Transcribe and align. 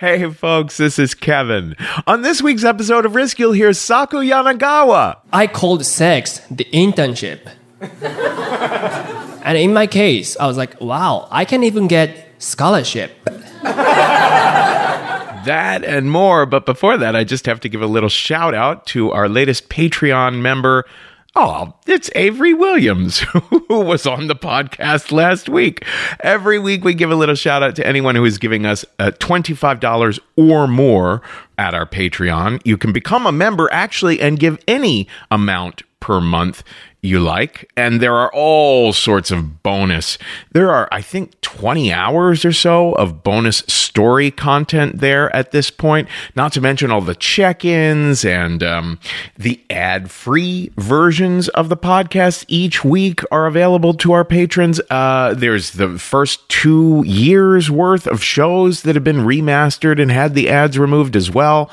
Hey 0.00 0.30
folks, 0.30 0.78
this 0.78 0.98
is 0.98 1.14
Kevin. 1.14 1.76
On 2.06 2.22
this 2.22 2.40
week's 2.40 2.64
episode 2.64 3.04
of 3.04 3.14
Risk, 3.14 3.38
you'll 3.38 3.52
hear 3.52 3.74
Saku 3.74 4.20
Yanagawa. 4.20 5.18
I 5.30 5.46
called 5.46 5.84
sex 5.84 6.38
the 6.50 6.64
internship. 6.72 7.46
and 9.44 9.58
in 9.58 9.74
my 9.74 9.86
case, 9.86 10.38
I 10.38 10.46
was 10.46 10.56
like, 10.56 10.80
wow, 10.80 11.28
I 11.30 11.44
can 11.44 11.62
even 11.64 11.86
get 11.86 12.32
scholarship. 12.38 13.12
That 15.44 15.84
and 15.84 16.10
more, 16.10 16.46
but 16.46 16.64
before 16.64 16.96
that, 16.96 17.14
I 17.14 17.24
just 17.24 17.44
have 17.44 17.60
to 17.60 17.68
give 17.68 17.82
a 17.82 17.86
little 17.86 18.08
shout 18.08 18.54
out 18.54 18.86
to 18.86 19.10
our 19.10 19.28
latest 19.28 19.68
Patreon 19.68 20.40
member. 20.40 20.86
Oh, 21.36 21.74
it's 21.86 22.10
Avery 22.16 22.54
Williams, 22.54 23.18
who 23.68 23.80
was 23.80 24.04
on 24.04 24.26
the 24.26 24.34
podcast 24.34 25.12
last 25.12 25.48
week. 25.48 25.84
Every 26.24 26.58
week, 26.58 26.82
we 26.82 26.92
give 26.92 27.12
a 27.12 27.14
little 27.14 27.36
shout 27.36 27.62
out 27.62 27.76
to 27.76 27.86
anyone 27.86 28.16
who 28.16 28.24
is 28.24 28.36
giving 28.36 28.66
us 28.66 28.84
uh, 28.98 29.12
$25 29.20 30.18
or 30.36 30.66
more 30.66 31.22
at 31.56 31.72
our 31.72 31.86
Patreon. 31.86 32.60
You 32.64 32.76
can 32.76 32.92
become 32.92 33.26
a 33.26 33.32
member 33.32 33.68
actually 33.72 34.20
and 34.20 34.40
give 34.40 34.58
any 34.66 35.06
amount 35.30 35.82
per 36.00 36.20
month 36.20 36.64
you 37.02 37.20
like. 37.20 37.70
And 37.76 38.00
there 38.00 38.14
are 38.14 38.30
all 38.32 38.92
sorts 38.92 39.30
of 39.30 39.62
bonus. 39.62 40.18
There 40.52 40.70
are, 40.70 40.88
I 40.92 41.00
think, 41.00 41.40
20 41.40 41.92
hours 41.92 42.44
or 42.44 42.52
so 42.52 42.92
of 42.92 43.22
bonus 43.22 43.58
story 43.68 44.30
content 44.30 45.00
there 45.00 45.34
at 45.34 45.50
this 45.50 45.70
point, 45.70 46.08
not 46.36 46.52
to 46.52 46.60
mention 46.60 46.90
all 46.90 47.00
the 47.00 47.14
check 47.14 47.64
ins 47.64 48.24
and 48.24 48.62
um, 48.62 48.98
the 49.36 49.60
ad 49.70 50.10
free 50.10 50.70
versions 50.76 51.48
of 51.50 51.68
the 51.68 51.76
podcast 51.76 52.44
each 52.48 52.84
week 52.84 53.20
are 53.30 53.46
available 53.46 53.94
to 53.94 54.12
our 54.12 54.24
patrons. 54.24 54.80
Uh, 54.90 55.34
there's 55.34 55.72
the 55.72 55.98
first 55.98 56.48
two 56.48 57.02
years 57.06 57.70
worth 57.70 58.06
of 58.06 58.22
shows 58.22 58.82
that 58.82 58.94
have 58.94 59.04
been 59.04 59.24
remastered 59.24 60.00
and 60.00 60.10
had 60.10 60.34
the 60.34 60.48
ads 60.48 60.78
removed 60.78 61.16
as 61.16 61.30
well 61.30 61.70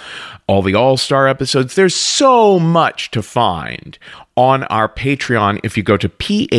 all 0.47 0.61
the 0.61 0.75
All 0.75 0.97
Star 0.97 1.27
episodes. 1.27 1.75
There's 1.75 1.95
so 1.95 2.57
much 2.57 3.11
to 3.11 3.21
find 3.21 3.97
on 4.37 4.63
our 4.65 4.87
Patreon 4.87 5.59
if 5.63 5.75
you 5.75 5.83
go 5.83 5.97
to 5.97 6.07
p-a-t-r-e-o-n 6.07 6.51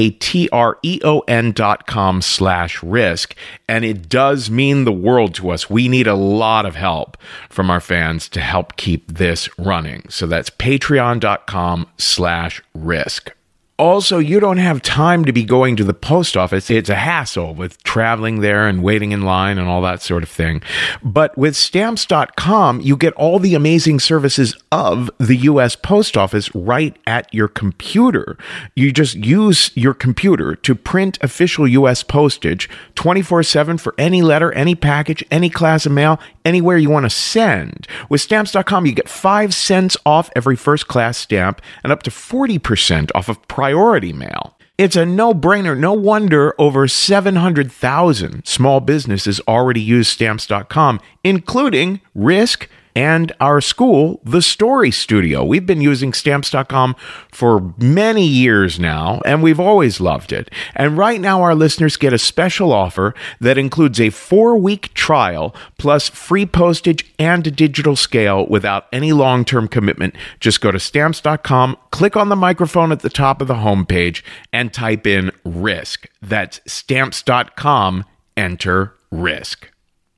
dot 1.53 1.87
com 1.87 2.21
slash 2.21 2.83
risk. 2.83 3.35
And 3.69 3.85
it 3.85 4.09
does 4.09 4.51
mean 4.51 4.85
the 4.85 4.93
world 4.93 5.35
to 5.37 5.51
us. 5.51 5.71
We 5.71 5.89
need 5.89 6.07
a 6.07 6.15
lot 6.15 6.67
of 6.67 6.75
help 6.75 7.17
from 7.49 7.71
our 7.71 7.81
fans 7.81 8.29
to 8.31 8.41
help 8.41 8.77
keep 8.77 9.15
this 9.15 9.49
running. 9.59 10.05
So 10.11 10.27
that's 10.27 10.51
patreon.com 10.51 11.87
slash 11.97 12.63
risk. 12.75 13.33
Also, 13.79 14.19
you 14.19 14.41
don't 14.41 14.57
have 14.57 14.83
time 14.83 15.25
to 15.25 15.33
be 15.33 15.45
going 15.45 15.77
to 15.77 15.85
the 15.85 15.95
post 15.95 16.37
office. 16.37 16.69
It's 16.69 16.89
a 16.89 16.97
hassle 16.97 17.55
with 17.55 17.81
traveling 17.85 18.41
there 18.41 18.67
and 18.67 18.83
waiting 18.83 19.13
in 19.13 19.23
line 19.23 19.57
and 19.57 19.69
all 19.69 19.81
that 19.83 20.03
sort 20.03 20.25
of 20.25 20.29
thing. 20.29 20.63
But 21.01 21.39
with 21.39 21.55
stamps.com, 21.55 22.81
you 22.81 22.97
get 22.97 23.13
all 23.15 23.39
the 23.39 23.55
amazing 23.55 24.01
services 24.01 24.57
of 24.73 25.11
the 25.19 25.37
US 25.37 25.77
Post 25.77 26.17
Office 26.17 26.53
right 26.57 26.97
at 27.07 27.33
your 27.33 27.47
computer. 27.47 28.37
You 28.75 28.91
just 28.91 29.15
use 29.15 29.71
your 29.77 29.95
computer 29.95 30.57
to 30.57 30.75
print 30.75 31.17
official 31.23 31.69
US 31.69 32.03
postage 32.03 32.69
24 32.97 33.45
7 33.45 33.79
for 33.79 33.95
any 33.97 34.23
letter, 34.23 34.51
any 34.55 34.75
package, 34.75 35.25
any 35.31 35.51
class 35.51 35.87
of 35.87 35.93
mail, 35.93 36.19
anywhere 36.45 36.79
you 36.79 36.91
want 36.91 37.05
to 37.05 37.11
send. 37.11 37.87
With 38.09 38.21
stamps.com, 38.21 38.87
you 38.87 38.93
get 38.93 39.09
5 39.09 39.55
cents 39.55 39.97
off 40.05 40.31
every 40.35 40.57
first 40.57 40.89
class 40.89 41.17
stamp 41.17 41.63
and 41.85 41.93
up 41.93 42.03
to 42.03 42.11
40% 42.11 43.11
off 43.15 43.29
of 43.29 43.47
priority 43.69 44.15
mail. 44.15 44.57
It's 44.79 44.97
a 44.97 45.05
no 45.05 45.35
brainer. 45.35 45.77
No 45.77 45.93
wonder 45.93 46.55
over 46.59 46.89
700,000 46.89 48.47
small 48.47 48.81
businesses 48.81 49.43
already 49.47 49.83
use 49.83 50.09
stamps.com, 50.09 51.01
including 51.23 52.01
Risk 52.15 52.67
and 52.95 53.33
our 53.41 53.61
school, 53.61 54.21
The 54.25 54.43
Story 54.43 54.91
Studio. 54.91 55.45
We've 55.45 55.67
been 55.67 55.81
using 55.81 56.13
stamps.com 56.13 56.97
for 57.31 57.75
many 57.79 58.27
years 58.27 58.79
now, 58.79 59.21
and 59.25 59.43
we've 59.43 59.61
always 59.61 60.01
loved 60.01 60.33
it. 60.33 60.51
And 60.75 60.99
right 60.99 61.21
now, 61.21 61.43
our 61.43 61.55
listeners 61.55 61.97
get 61.97 62.13
a 62.13 62.19
special 62.19 62.73
offer 62.73 63.15
that 63.41 63.59
includes 63.59 64.01
a 64.01 64.11
four 64.11 64.57
week 64.57 64.93
trial 64.95 65.55
plus 65.79 66.09
free 66.09 66.47
postage 66.47 67.05
and 67.19 67.47
a 67.47 67.51
digital 67.51 67.97
scale 67.97 68.47
without 68.47 68.87
any 68.93 69.13
long 69.13 69.45
term 69.45 69.69
commitment. 69.69 70.15
Just 70.41 70.61
go 70.61 70.71
to 70.71 70.81
stamps.com, 70.81 71.77
click 71.91 72.17
on 72.17 72.29
the 72.29 72.37
microphone 72.37 72.93
at 72.93 73.01
the 73.01 73.11
top 73.11 73.41
of 73.41 73.49
the 73.49 73.55
homepage, 73.55 74.23
and 74.53 74.73
type 74.73 75.07
in 75.07 75.33
risk. 75.45 76.07
That's 76.21 76.61
stamps.com, 76.67 78.05
enter 78.37 78.95
risk. 79.11 79.71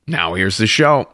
Now, 0.07 0.33
here's 0.33 0.57
the 0.57 0.67
show. 0.67 1.07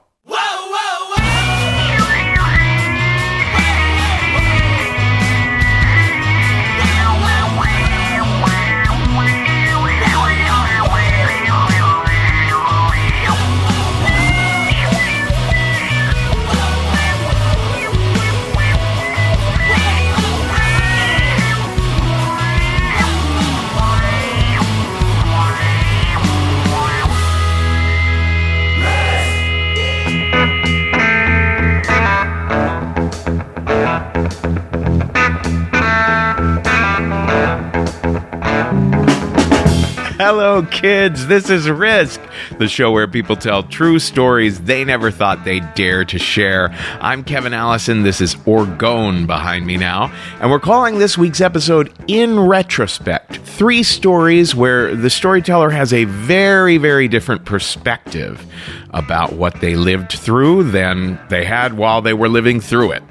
Hello, 40.29 40.61
kids. 40.61 41.27
This 41.27 41.49
is 41.49 41.69
Risk, 41.69 42.19
the 42.57 42.67
show 42.67 42.91
where 42.91 43.07
people 43.07 43.37
tell 43.37 43.63
true 43.63 43.97
stories 43.97 44.59
they 44.59 44.83
never 44.83 45.09
thought 45.09 45.45
they'd 45.45 45.73
dare 45.73 46.03
to 46.03 46.19
share. 46.19 46.67
I'm 46.99 47.23
Kevin 47.23 47.53
Allison. 47.53 48.03
This 48.03 48.19
is 48.19 48.35
Orgone 48.35 49.25
behind 49.25 49.65
me 49.65 49.77
now. 49.77 50.11
And 50.41 50.51
we're 50.51 50.59
calling 50.59 50.99
this 50.99 51.17
week's 51.17 51.39
episode 51.39 51.93
In 52.07 52.37
Retrospect 52.37 53.37
Three 53.37 53.83
stories 53.83 54.53
where 54.53 54.93
the 54.97 55.09
storyteller 55.09 55.69
has 55.69 55.93
a 55.93 56.03
very, 56.03 56.77
very 56.77 57.07
different 57.07 57.45
perspective 57.45 58.45
about 58.89 59.31
what 59.31 59.61
they 59.61 59.77
lived 59.77 60.11
through 60.11 60.71
than 60.71 61.17
they 61.29 61.45
had 61.45 61.77
while 61.77 62.01
they 62.01 62.13
were 62.13 62.27
living 62.27 62.59
through 62.59 62.91
it. 62.91 63.03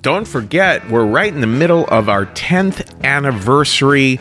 Don't 0.00 0.26
forget, 0.26 0.90
we're 0.90 1.04
right 1.04 1.32
in 1.32 1.42
the 1.42 1.46
middle 1.46 1.84
of 1.88 2.08
our 2.08 2.24
10th 2.24 3.04
anniversary 3.04 4.18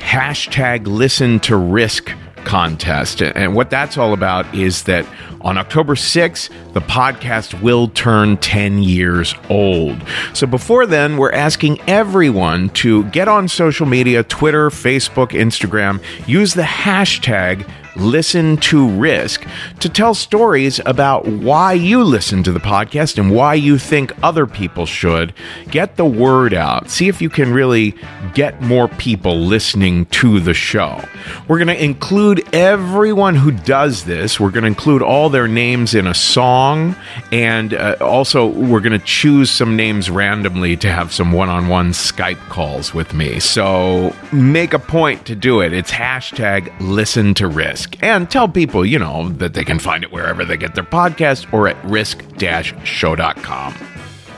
hashtag 0.00 0.86
listen 0.86 1.40
to 1.40 1.56
risk 1.56 2.12
contest. 2.44 3.20
And 3.20 3.54
what 3.54 3.68
that's 3.68 3.98
all 3.98 4.12
about 4.12 4.52
is 4.54 4.84
that 4.84 5.06
on 5.42 5.58
October 5.58 5.94
6th, 5.94 6.50
the 6.72 6.80
podcast 6.80 7.60
will 7.60 7.88
turn 7.88 8.38
10 8.38 8.82
years 8.82 9.34
old. 9.50 10.02
So 10.32 10.46
before 10.46 10.86
then, 10.86 11.16
we're 11.16 11.32
asking 11.32 11.80
everyone 11.82 12.70
to 12.70 13.04
get 13.04 13.28
on 13.28 13.48
social 13.48 13.86
media 13.86 14.22
Twitter, 14.24 14.70
Facebook, 14.70 15.30
Instagram, 15.30 16.02
use 16.26 16.54
the 16.54 16.62
hashtag 16.62 17.68
listen 17.98 18.56
to 18.58 18.88
risk 18.88 19.46
to 19.80 19.88
tell 19.88 20.14
stories 20.14 20.80
about 20.86 21.26
why 21.26 21.72
you 21.72 22.02
listen 22.02 22.42
to 22.44 22.52
the 22.52 22.60
podcast 22.60 23.18
and 23.18 23.34
why 23.34 23.54
you 23.54 23.78
think 23.78 24.12
other 24.22 24.46
people 24.46 24.86
should. 24.86 25.34
Get 25.70 25.96
the 25.96 26.04
word 26.06 26.54
out. 26.54 26.90
See 26.90 27.08
if 27.08 27.20
you 27.20 27.28
can 27.28 27.52
really 27.52 27.94
get 28.34 28.60
more 28.62 28.88
people 28.88 29.38
listening 29.40 30.06
to 30.06 30.40
the 30.40 30.54
show. 30.54 31.02
We're 31.46 31.58
going 31.58 31.68
to 31.68 31.84
include 31.84 32.54
everyone 32.54 33.34
who 33.34 33.50
does 33.50 34.04
this. 34.04 34.38
We're 34.38 34.50
going 34.50 34.62
to 34.62 34.68
include 34.68 35.02
all 35.02 35.28
their 35.28 35.48
names 35.48 35.94
in 35.94 36.06
a 36.06 36.14
song. 36.14 36.96
And 37.32 37.74
uh, 37.74 37.96
also, 38.00 38.46
we're 38.46 38.80
going 38.80 38.98
to 38.98 39.04
choose 39.04 39.50
some 39.50 39.76
names 39.76 40.10
randomly 40.10 40.76
to 40.76 40.90
have 40.90 41.12
some 41.12 41.32
one 41.32 41.48
on 41.48 41.68
one 41.68 41.90
Skype 41.90 42.38
calls 42.48 42.94
with 42.94 43.14
me. 43.14 43.40
So 43.40 44.14
make 44.32 44.72
a 44.72 44.78
point 44.78 45.26
to 45.26 45.34
do 45.34 45.60
it. 45.60 45.72
It's 45.72 45.90
hashtag 45.90 46.72
listen 46.80 47.34
to 47.34 47.48
risk 47.48 47.87
and 48.02 48.30
tell 48.30 48.48
people, 48.48 48.84
you 48.84 48.98
know, 48.98 49.28
that 49.30 49.54
they 49.54 49.64
can 49.64 49.78
find 49.78 50.04
it 50.04 50.12
wherever 50.12 50.44
they 50.44 50.56
get 50.56 50.74
their 50.74 50.84
podcast 50.84 51.52
or 51.52 51.68
at 51.68 51.82
risk-show.com. 51.84 53.74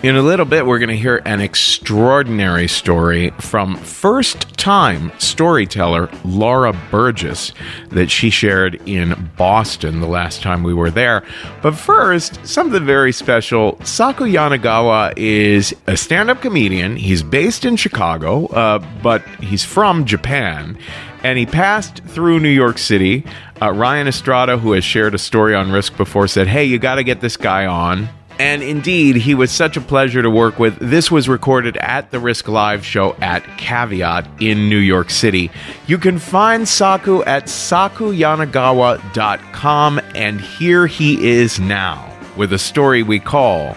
In 0.02 0.17
a 0.17 0.23
little 0.23 0.47
bit, 0.47 0.64
we're 0.64 0.79
going 0.79 0.88
to 0.88 0.97
hear 0.97 1.20
an 1.26 1.43
extraordinary 1.43 2.69
story 2.69 3.32
from 3.38 3.76
first 3.76 4.56
time 4.56 5.12
storyteller 5.19 6.08
Laura 6.25 6.73
Burgess 6.91 7.52
that 7.91 8.11
she 8.11 8.31
shared 8.31 8.81
in 8.88 9.31
Boston 9.37 10.00
the 10.00 10.06
last 10.06 10.41
time 10.41 10.62
we 10.62 10.73
were 10.73 10.91
there. 10.91 11.23
But 11.61 11.75
first, 11.75 12.47
something 12.47 12.87
very 12.87 13.12
special. 13.12 13.79
Saku 13.85 14.25
Yanagawa 14.25 15.12
is 15.19 15.76
a 15.87 15.99
stand 15.99 16.31
up 16.31 16.41
comedian. 16.41 16.97
He's 16.97 17.23
based 17.23 17.67
in 17.67 17.76
Chicago, 17.76 18.47
uh, 18.47 18.79
but 19.02 19.23
he's 19.43 19.64
from 19.64 20.06
Japan 20.06 20.79
and 21.22 21.38
he 21.38 21.46
passed 21.46 22.02
through 22.05 22.40
New 22.40 22.49
York 22.49 22.78
City. 22.78 23.25
Uh, 23.61 23.72
Ryan 23.72 24.08
Estrada, 24.08 24.58
who 24.58 24.72
has 24.72 24.82
shared 24.84 25.14
a 25.14 25.19
story 25.19 25.55
on 25.55 25.70
Risk 25.70 25.96
before, 25.96 26.26
said, 26.28 26.46
Hey, 26.46 26.64
you 26.64 26.78
got 26.78 26.94
to 26.96 27.05
get 27.05 27.20
this 27.20 27.37
guy 27.37 27.67
on. 27.67 28.08
And 28.38 28.62
indeed, 28.62 29.17
he 29.17 29.34
was 29.34 29.50
such 29.50 29.76
a 29.76 29.82
pleasure 29.82 30.22
to 30.22 30.31
work 30.31 30.58
with. 30.58 30.78
This 30.78 31.11
was 31.11 31.28
recorded 31.28 31.76
at 31.76 32.11
the 32.11 32.19
Risk 32.19 32.49
Live 32.49 32.87
show 32.87 33.14
at 33.20 33.44
Caveat 33.58 34.26
in 34.40 34.70
New 34.70 34.78
York 34.78 35.11
City. 35.11 35.50
You 35.87 35.99
can 35.99 36.19
find 36.19 36.67
Saku 36.67 37.23
at 37.25 37.44
sakuyanagawa.com, 37.44 40.00
and 40.14 40.40
here 40.40 40.87
he 40.87 41.28
is 41.28 41.61
now 41.61 42.11
with 42.34 42.55
a 42.55 42.58
story 42.58 43.02
we 43.02 43.20
call 43.20 43.76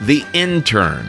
The 0.00 0.24
Intern. 0.32 1.06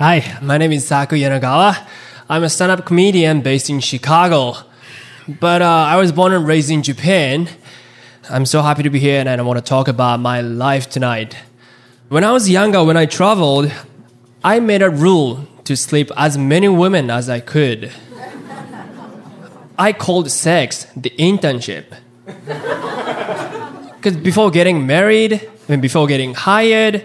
Hi, 0.00 0.38
my 0.40 0.56
name 0.56 0.72
is 0.72 0.86
Saku 0.86 1.14
Yanagawa. 1.16 1.86
I'm 2.26 2.42
a 2.42 2.48
stand-up 2.48 2.86
comedian 2.86 3.42
based 3.42 3.68
in 3.68 3.80
Chicago. 3.80 4.54
But 5.28 5.60
uh, 5.60 5.66
I 5.66 5.96
was 5.96 6.10
born 6.10 6.32
and 6.32 6.46
raised 6.46 6.70
in 6.70 6.82
Japan. 6.82 7.50
I'm 8.30 8.46
so 8.46 8.62
happy 8.62 8.82
to 8.82 8.88
be 8.88 8.98
here 8.98 9.20
and 9.20 9.28
I 9.28 9.42
want 9.42 9.58
to 9.58 9.62
talk 9.62 9.88
about 9.88 10.18
my 10.18 10.40
life 10.40 10.88
tonight. 10.88 11.36
When 12.08 12.24
I 12.24 12.32
was 12.32 12.48
younger, 12.48 12.82
when 12.82 12.96
I 12.96 13.04
traveled, 13.04 13.70
I 14.42 14.58
made 14.58 14.80
a 14.80 14.88
rule 14.88 15.46
to 15.64 15.76
sleep 15.76 16.10
as 16.16 16.38
many 16.38 16.70
women 16.70 17.10
as 17.10 17.28
I 17.28 17.40
could. 17.40 17.92
I 19.78 19.92
called 19.92 20.30
sex 20.30 20.86
the 20.96 21.10
internship. 21.18 21.84
Because 23.96 24.16
before 24.16 24.50
getting 24.50 24.86
married, 24.86 25.46
and 25.68 25.82
before 25.82 26.06
getting 26.06 26.32
hired, 26.32 27.04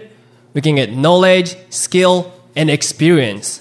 we 0.54 0.62
can 0.62 0.76
get 0.76 0.92
knowledge, 0.92 1.56
skill, 1.68 2.32
and 2.56 2.70
experience. 2.70 3.60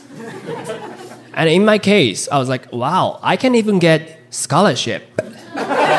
And 1.34 1.50
in 1.50 1.66
my 1.66 1.78
case, 1.78 2.28
I 2.32 2.40
was 2.40 2.48
like, 2.50 2.72
wow, 2.72 3.20
I 3.22 3.36
can 3.36 3.54
even 3.56 3.80
get 3.80 4.20
scholarship. 4.30 5.04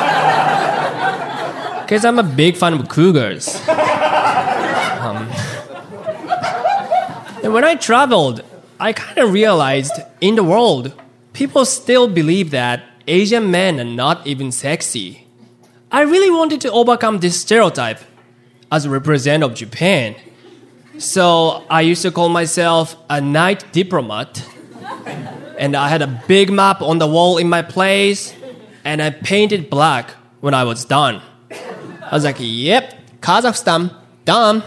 Because 1.87 2.05
I'm 2.05 2.19
a 2.19 2.25
big 2.25 2.57
fan 2.57 2.73
of 2.73 2.89
cougars. 2.89 3.47
Um, 3.69 5.29
and 7.45 7.55
when 7.55 7.63
I 7.63 7.77
traveled, 7.77 8.43
I 8.81 8.93
kind 8.93 9.19
of 9.19 9.33
realized 9.33 9.93
in 10.21 10.35
the 10.35 10.43
world, 10.43 11.01
people 11.33 11.65
still 11.65 12.09
believe 12.09 12.51
that 12.51 12.83
Asian 13.07 13.53
men 13.53 13.79
are 13.79 13.85
not 13.85 14.27
even 14.27 14.51
sexy. 14.51 15.29
I 15.93 16.01
really 16.01 16.29
wanted 16.29 16.61
to 16.63 16.73
overcome 16.73 17.21
this 17.21 17.41
stereotype 17.41 18.01
as 18.73 18.85
a 18.85 18.91
representative 18.91 19.53
of 19.53 19.57
Japan. 19.57 20.17
So 20.99 21.65
I 21.69 21.83
used 21.83 22.03
to 22.03 22.11
call 22.11 22.29
myself 22.29 22.97
a 23.11 23.21
night 23.21 23.71
diplomat. 23.73 24.43
And 25.59 25.75
I 25.77 25.89
had 25.89 26.03
a 26.03 26.23
big 26.27 26.51
map 26.51 26.83
on 26.83 26.99
the 26.99 27.07
wall 27.07 27.39
in 27.39 27.49
my 27.49 27.63
place, 27.63 28.35
and 28.85 29.01
I 29.01 29.11
painted 29.11 29.71
black 29.71 30.11
when 30.41 30.53
I 30.55 30.65
was 30.65 30.85
done. 30.85 31.23
I 31.51 32.11
was 32.13 32.25
like, 32.25 32.37
yep, 32.39 32.95
Kazakhstan, 33.21 33.95
done. 34.25 34.63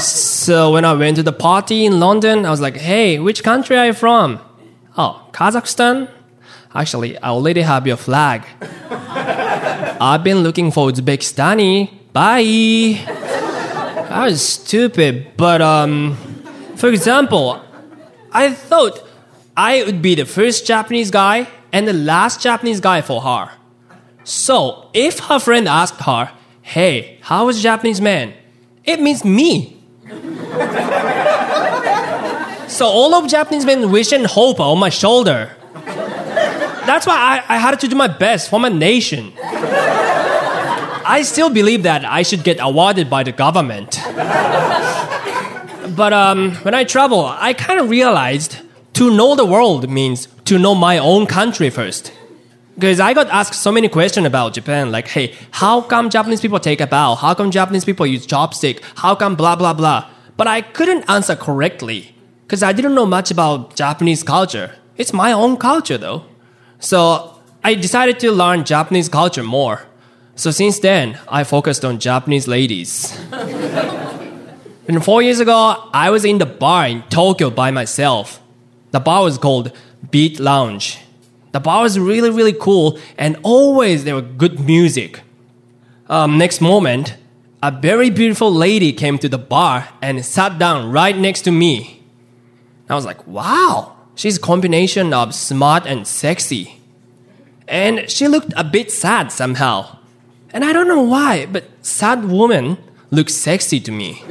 so 0.00 0.72
when 0.72 0.84
I 0.84 0.92
went 0.94 1.16
to 1.16 1.22
the 1.22 1.32
party 1.32 1.86
in 1.86 2.00
London, 2.00 2.44
I 2.44 2.50
was 2.50 2.60
like, 2.60 2.76
hey, 2.76 3.18
which 3.20 3.44
country 3.44 3.76
are 3.76 3.86
you 3.86 3.92
from? 3.92 4.40
Oh, 4.98 5.28
Kazakhstan? 5.32 6.10
Actually, 6.74 7.16
I 7.18 7.28
already 7.28 7.62
have 7.62 7.86
your 7.86 7.96
flag. 7.96 8.42
I've 10.00 10.24
been 10.24 10.38
looking 10.38 10.70
for 10.72 10.90
Uzbekistani. 10.90 12.12
Bye. 12.12 13.18
I 14.10 14.26
was 14.26 14.42
stupid, 14.46 15.36
but 15.36 15.62
um, 15.62 16.16
for 16.74 16.88
example, 16.88 17.62
I 18.32 18.52
thought 18.52 19.00
I 19.56 19.84
would 19.84 20.02
be 20.02 20.16
the 20.16 20.26
first 20.26 20.66
Japanese 20.66 21.12
guy 21.12 21.46
and 21.72 21.86
the 21.86 21.92
last 21.92 22.42
Japanese 22.42 22.80
guy 22.80 23.02
for 23.02 23.20
her. 23.20 23.50
So 24.24 24.90
if 24.92 25.20
her 25.20 25.38
friend 25.38 25.68
asked 25.68 26.00
her, 26.00 26.32
"Hey, 26.60 27.18
how 27.22 27.46
was 27.46 27.62
Japanese 27.62 28.00
man?" 28.00 28.34
It 28.84 29.00
means 29.00 29.24
me. 29.24 29.76
so 32.66 32.86
all 32.86 33.14
of 33.14 33.30
Japanese 33.30 33.64
men 33.64 33.92
wish 33.92 34.10
and 34.10 34.26
hope 34.26 34.58
on 34.58 34.78
my 34.80 34.88
shoulder. 34.88 35.54
That's 36.84 37.06
why 37.06 37.14
I, 37.14 37.54
I 37.54 37.58
had 37.58 37.78
to 37.78 37.86
do 37.86 37.94
my 37.94 38.08
best 38.08 38.50
for 38.50 38.58
my 38.58 38.70
nation. 38.70 39.32
I 41.10 41.22
still 41.22 41.50
believe 41.50 41.82
that 41.82 42.04
I 42.04 42.22
should 42.22 42.44
get 42.44 42.58
awarded 42.60 43.10
by 43.10 43.24
the 43.24 43.32
government. 43.32 43.98
but 45.96 46.12
um, 46.12 46.52
when 46.62 46.72
I 46.72 46.84
travel, 46.84 47.24
I 47.26 47.52
kind 47.52 47.80
of 47.80 47.90
realized 47.90 48.58
to 48.92 49.10
know 49.10 49.34
the 49.34 49.44
world 49.44 49.90
means 49.90 50.28
to 50.44 50.56
know 50.56 50.72
my 50.72 50.98
own 50.98 51.26
country 51.26 51.68
first. 51.68 52.12
Because 52.76 53.00
I 53.00 53.12
got 53.12 53.26
asked 53.26 53.54
so 53.54 53.72
many 53.72 53.88
questions 53.88 54.24
about 54.24 54.54
Japan, 54.54 54.92
like, 54.92 55.08
hey, 55.08 55.34
how 55.50 55.80
come 55.80 56.10
Japanese 56.10 56.40
people 56.40 56.60
take 56.60 56.80
a 56.80 56.86
bow? 56.86 57.16
How 57.16 57.34
come 57.34 57.50
Japanese 57.50 57.84
people 57.84 58.06
use 58.06 58.24
chopstick? 58.24 58.80
How 58.94 59.16
come 59.16 59.34
blah 59.34 59.56
blah 59.56 59.74
blah? 59.74 60.08
But 60.36 60.46
I 60.46 60.60
couldn't 60.60 61.10
answer 61.10 61.34
correctly 61.34 62.14
because 62.46 62.62
I 62.62 62.72
didn't 62.72 62.94
know 62.94 63.04
much 63.04 63.32
about 63.32 63.74
Japanese 63.74 64.22
culture. 64.22 64.76
It's 64.96 65.12
my 65.12 65.32
own 65.32 65.56
culture 65.56 65.98
though. 65.98 66.26
So 66.78 67.34
I 67.64 67.74
decided 67.74 68.20
to 68.20 68.30
learn 68.30 68.64
Japanese 68.64 69.08
culture 69.08 69.42
more. 69.42 69.89
So 70.36 70.50
since 70.50 70.78
then, 70.78 71.18
I 71.28 71.44
focused 71.44 71.84
on 71.84 71.98
Japanese 71.98 72.48
ladies. 72.48 73.18
and 74.88 75.04
four 75.04 75.22
years 75.22 75.40
ago, 75.40 75.88
I 75.92 76.10
was 76.10 76.24
in 76.24 76.38
the 76.38 76.46
bar 76.46 76.86
in 76.86 77.02
Tokyo 77.04 77.50
by 77.50 77.70
myself. 77.70 78.40
The 78.90 79.00
bar 79.00 79.22
was 79.24 79.38
called 79.38 79.72
Beat 80.10 80.40
Lounge. 80.40 80.98
The 81.52 81.60
bar 81.60 81.82
was 81.82 81.98
really, 81.98 82.30
really 82.30 82.52
cool, 82.52 82.98
and 83.18 83.36
always 83.42 84.04
there 84.04 84.14
was 84.14 84.24
good 84.36 84.60
music. 84.60 85.20
Um, 86.08 86.38
next 86.38 86.60
moment, 86.60 87.16
a 87.62 87.70
very 87.70 88.08
beautiful 88.08 88.52
lady 88.52 88.92
came 88.92 89.18
to 89.18 89.28
the 89.28 89.38
bar 89.38 89.88
and 90.00 90.24
sat 90.24 90.58
down 90.58 90.90
right 90.90 91.16
next 91.16 91.42
to 91.42 91.50
me. 91.52 92.02
I 92.88 92.94
was 92.94 93.04
like, 93.04 93.24
wow, 93.26 93.96
she's 94.14 94.38
a 94.38 94.40
combination 94.40 95.12
of 95.12 95.34
smart 95.34 95.86
and 95.86 96.06
sexy. 96.06 96.80
And 97.68 98.10
she 98.10 98.26
looked 98.26 98.52
a 98.56 98.64
bit 98.64 98.90
sad 98.90 99.30
somehow. 99.30 99.98
And 100.52 100.64
I 100.64 100.72
don't 100.72 100.88
know 100.88 101.02
why, 101.02 101.46
but 101.46 101.64
sad 101.82 102.24
woman 102.24 102.78
looks 103.10 103.34
sexy 103.34 103.80
to 103.80 103.92
me. 103.92 104.22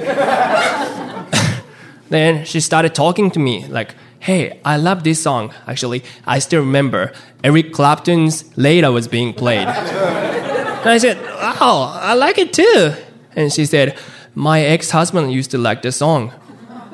then 2.10 2.46
she 2.46 2.60
started 2.60 2.94
talking 2.94 3.32
to 3.32 3.40
me 3.40 3.66
like, 3.68 3.96
hey, 4.20 4.60
I 4.66 4.78
love 4.78 5.04
this 5.04 5.24
song. 5.24 5.54
Actually, 5.68 6.04
I 6.26 6.40
still 6.40 6.60
remember 6.62 7.14
Eric 7.44 7.72
Clapton's 7.74 8.44
Layla 8.56 8.94
was 8.94 9.08
being 9.08 9.34
played. 9.34 9.68
and 9.68 10.90
I 10.90 10.98
said, 10.98 11.22
wow, 11.22 11.98
I 12.02 12.14
like 12.16 12.38
it 12.38 12.54
too. 12.54 12.94
And 13.36 13.52
she 13.52 13.66
said, 13.66 13.98
my 14.36 14.62
ex-husband 14.62 15.32
used 15.32 15.52
to 15.52 15.58
like 15.58 15.82
the 15.82 15.92
song. 15.92 16.34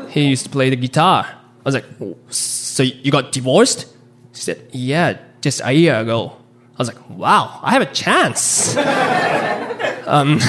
He 0.10 0.27
used 0.27 0.44
to 0.44 0.50
play 0.50 0.70
the 0.70 0.75
guitar. 0.75 1.25
I 1.25 1.63
was 1.63 1.74
like, 1.74 1.86
oh, 2.00 2.15
so 2.29 2.84
you 2.84 3.12
got 3.12 3.32
divorced? 3.32 3.88
She 4.34 4.44
said, 4.44 4.70
yeah, 4.72 5.17
just 5.41 5.62
a 5.63 5.72
year 5.74 5.96
ago. 5.96 6.38
I 6.75 6.77
was 6.77 6.89
like, 6.89 7.10
wow, 7.10 7.60
I 7.63 7.72
have 7.72 7.82
a 7.82 7.94
chance. 7.94 8.75
um, 10.08 10.41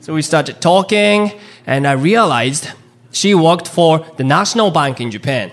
so 0.00 0.14
we 0.14 0.22
started 0.22 0.60
talking, 0.60 1.32
and 1.66 1.84
I 1.86 1.92
realized 1.92 2.70
she 3.10 3.34
worked 3.34 3.66
for 3.66 4.06
the 4.16 4.24
National 4.24 4.70
Bank 4.70 5.00
in 5.00 5.10
Japan. 5.10 5.50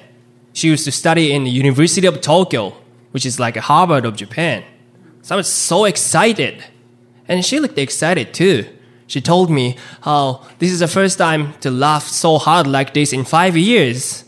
She 0.54 0.68
used 0.68 0.86
to 0.86 0.92
study 0.92 1.34
in 1.34 1.44
the 1.44 1.50
University 1.50 2.06
of 2.06 2.22
Tokyo, 2.22 2.74
which 3.12 3.26
is 3.26 3.40
like 3.40 3.58
a 3.58 3.62
Harvard 3.62 4.06
of 4.06 4.16
Japan. 4.16 4.64
So 5.24 5.34
I 5.34 5.38
was 5.38 5.52
so 5.52 5.86
excited. 5.86 6.64
And 7.28 7.44
she 7.44 7.60
looked 7.60 7.80
excited 7.80 8.32
too. 8.32 8.68
She 9.08 9.22
told 9.22 9.50
me 9.50 9.76
how 10.02 10.44
this 10.60 10.72
is 10.72 10.82
the 10.82 10.88
first 10.88 11.18
time 11.18 11.54
to 11.62 11.72
laugh 11.72 12.04
so 12.04 12.38
hard 12.38 12.68
like 12.68 12.94
this 12.94 13.12
in 13.12 13.26
five 13.26 13.58
years. 13.58 14.24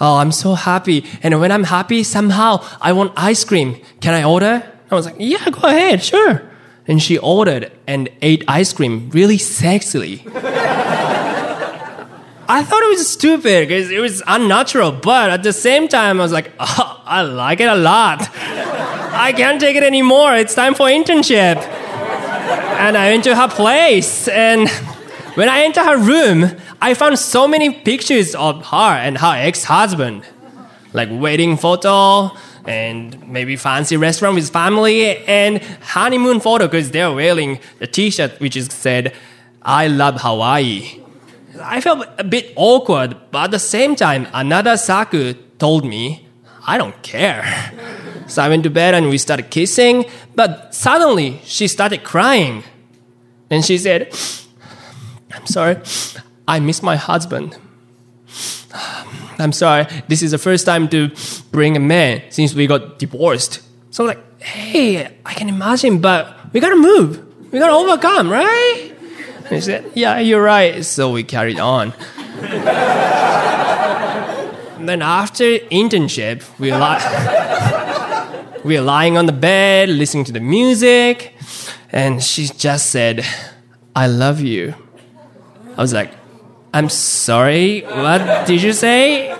Oh, 0.00 0.16
I'm 0.16 0.32
so 0.32 0.54
happy. 0.54 1.04
And 1.22 1.40
when 1.40 1.52
I'm 1.52 1.64
happy, 1.64 2.02
somehow 2.02 2.64
I 2.80 2.92
want 2.92 3.12
ice 3.16 3.44
cream. 3.44 3.80
Can 4.00 4.14
I 4.14 4.24
order? 4.24 4.71
I 4.92 4.96
was 4.96 5.06
like, 5.06 5.16
yeah, 5.18 5.48
go 5.48 5.68
ahead, 5.68 6.02
sure. 6.02 6.42
And 6.86 7.02
she 7.02 7.16
ordered 7.16 7.72
and 7.86 8.10
ate 8.20 8.44
ice 8.46 8.72
cream 8.74 9.08
really 9.10 9.38
sexily. 9.38 10.20
I 12.48 12.62
thought 12.62 12.82
it 12.82 12.90
was 12.90 13.08
stupid 13.08 13.68
because 13.68 13.90
it 13.90 14.00
was 14.00 14.22
unnatural, 14.26 14.92
but 14.92 15.30
at 15.30 15.42
the 15.42 15.54
same 15.54 15.88
time, 15.88 16.20
I 16.20 16.22
was 16.22 16.32
like, 16.32 16.52
oh, 16.60 17.02
I 17.06 17.22
like 17.22 17.60
it 17.60 17.68
a 17.68 17.74
lot. 17.74 18.28
I 18.36 19.32
can't 19.34 19.58
take 19.58 19.76
it 19.76 19.82
anymore. 19.82 20.34
It's 20.34 20.54
time 20.54 20.74
for 20.74 20.86
internship. 20.88 21.56
And 21.56 22.98
I 22.98 23.12
went 23.12 23.24
to 23.24 23.34
her 23.34 23.48
place, 23.48 24.28
and 24.28 24.68
when 25.34 25.48
I 25.48 25.62
enter 25.62 25.82
her 25.82 25.96
room, 25.96 26.54
I 26.82 26.92
found 26.92 27.18
so 27.18 27.48
many 27.48 27.70
pictures 27.70 28.34
of 28.34 28.66
her 28.66 28.76
and 28.76 29.16
her 29.16 29.34
ex-husband, 29.36 30.24
like 30.92 31.08
wedding 31.10 31.56
photo 31.56 32.32
and 32.66 33.26
maybe 33.28 33.56
fancy 33.56 33.96
restaurant 33.96 34.34
with 34.34 34.50
family 34.50 35.18
and 35.26 35.62
honeymoon 35.82 36.40
photo 36.40 36.66
because 36.66 36.90
they're 36.90 37.12
wearing 37.12 37.58
a 37.80 37.86
T-shirt 37.86 38.40
which 38.40 38.56
is 38.56 38.66
said, 38.66 39.12
"I 39.62 39.88
love 39.88 40.20
Hawaii." 40.20 41.00
I 41.60 41.80
felt 41.80 42.06
a 42.18 42.24
bit 42.24 42.52
awkward, 42.56 43.16
but 43.30 43.44
at 43.44 43.50
the 43.50 43.58
same 43.58 43.94
time, 43.94 44.26
another 44.32 44.76
Saku 44.76 45.34
told 45.58 45.84
me, 45.84 46.26
"I 46.66 46.78
don't 46.78 47.00
care." 47.02 47.44
So 48.26 48.42
I 48.42 48.48
went 48.48 48.62
to 48.62 48.70
bed 48.70 48.94
and 48.94 49.10
we 49.10 49.18
started 49.18 49.50
kissing, 49.50 50.06
but 50.34 50.74
suddenly 50.74 51.40
she 51.44 51.68
started 51.68 52.02
crying. 52.02 52.64
And 53.50 53.62
she 53.62 53.76
said, 53.76 54.08
I'm 55.34 55.46
sorry, 55.46 55.76
I 56.48 56.60
miss 56.60 56.82
my 56.82 56.96
husband. 56.96 57.58
I'm 59.38 59.52
sorry, 59.52 59.86
this 60.08 60.22
is 60.22 60.30
the 60.30 60.38
first 60.38 60.66
time 60.66 60.88
to 60.88 61.10
bring 61.50 61.76
a 61.76 61.80
man 61.80 62.22
since 62.30 62.54
we 62.54 62.66
got 62.66 62.98
divorced. 62.98 63.60
So 63.90 64.04
I'm 64.04 64.08
like, 64.08 64.42
hey, 64.42 65.16
I 65.24 65.34
can 65.34 65.48
imagine, 65.48 66.00
but 66.00 66.36
we 66.52 66.60
gotta 66.60 66.76
move. 66.76 67.52
We 67.52 67.58
gotta 67.58 67.72
overcome, 67.72 68.30
right? 68.30 68.92
And 69.50 69.62
said, 69.62 69.90
yeah, 69.94 70.18
you're 70.18 70.42
right. 70.42 70.84
So 70.84 71.10
we 71.10 71.24
carried 71.24 71.58
on. 71.58 71.92
then 74.86 75.02
after 75.02 75.44
internship, 75.44 76.42
we 76.58 76.72
like 76.72 77.02
we 78.64 78.76
were 78.76 78.84
lying 78.84 79.16
on 79.16 79.26
the 79.26 79.32
bed, 79.32 79.88
listening 79.88 80.24
to 80.24 80.32
the 80.32 80.40
music, 80.40 81.34
and 81.90 82.22
she 82.22 82.46
just 82.46 82.90
said, 82.90 83.24
I 83.94 84.06
love 84.06 84.40
you. 84.40 84.74
I 85.76 85.82
was 85.82 85.92
like, 85.92 86.12
I'm 86.74 86.88
sorry, 86.88 87.82
what 87.82 88.46
did 88.46 88.62
you 88.62 88.72
say? 88.72 89.36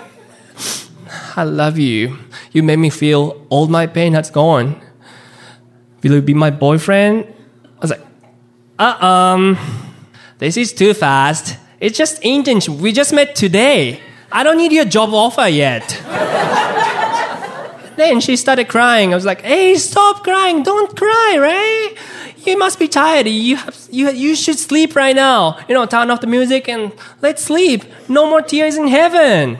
I 1.35 1.43
love 1.43 1.79
you. 1.79 2.17
You 2.51 2.61
made 2.61 2.77
me 2.77 2.91
feel 2.91 3.45
all 3.49 3.67
my 3.67 3.87
pain 3.87 4.13
has 4.13 4.29
gone. 4.29 4.79
Will 6.03 6.13
you 6.13 6.21
be 6.21 6.33
my 6.35 6.51
boyfriend? 6.51 7.25
I 7.25 7.81
was 7.81 7.89
like, 7.89 8.05
uh 8.77 9.05
um, 9.05 9.57
this 10.37 10.57
is 10.57 10.73
too 10.73 10.93
fast. 10.93 11.57
It's 11.79 11.97
just 11.97 12.21
internship. 12.21 12.79
We 12.79 12.91
just 12.91 13.13
met 13.13 13.35
today. 13.35 13.99
I 14.31 14.43
don't 14.43 14.57
need 14.57 14.71
your 14.71 14.85
job 14.85 15.13
offer 15.13 15.47
yet. 15.47 16.01
Then 17.95 18.21
she 18.21 18.35
started 18.37 18.69
crying. 18.69 19.11
I 19.13 19.15
was 19.15 19.25
like, 19.25 19.41
"Hey, 19.41 19.75
stop 19.75 20.23
crying! 20.23 20.63
Don't 20.63 20.95
cry, 20.97 21.37
right? 21.39 21.93
You 22.45 22.57
must 22.57 22.77
be 22.77 22.87
tired. 22.87 23.27
You 23.27 23.55
have, 23.55 23.87
you 23.89 24.11
you 24.11 24.35
should 24.35 24.59
sleep 24.59 24.95
right 24.95 25.15
now. 25.15 25.57
You 25.67 25.75
know, 25.75 25.85
turn 25.85 26.11
off 26.11 26.19
the 26.19 26.27
music 26.27 26.67
and 26.67 26.91
let's 27.21 27.43
sleep. 27.43 27.83
No 28.09 28.29
more 28.29 28.41
tears 28.41 28.75
in 28.75 28.87
heaven." 28.87 29.55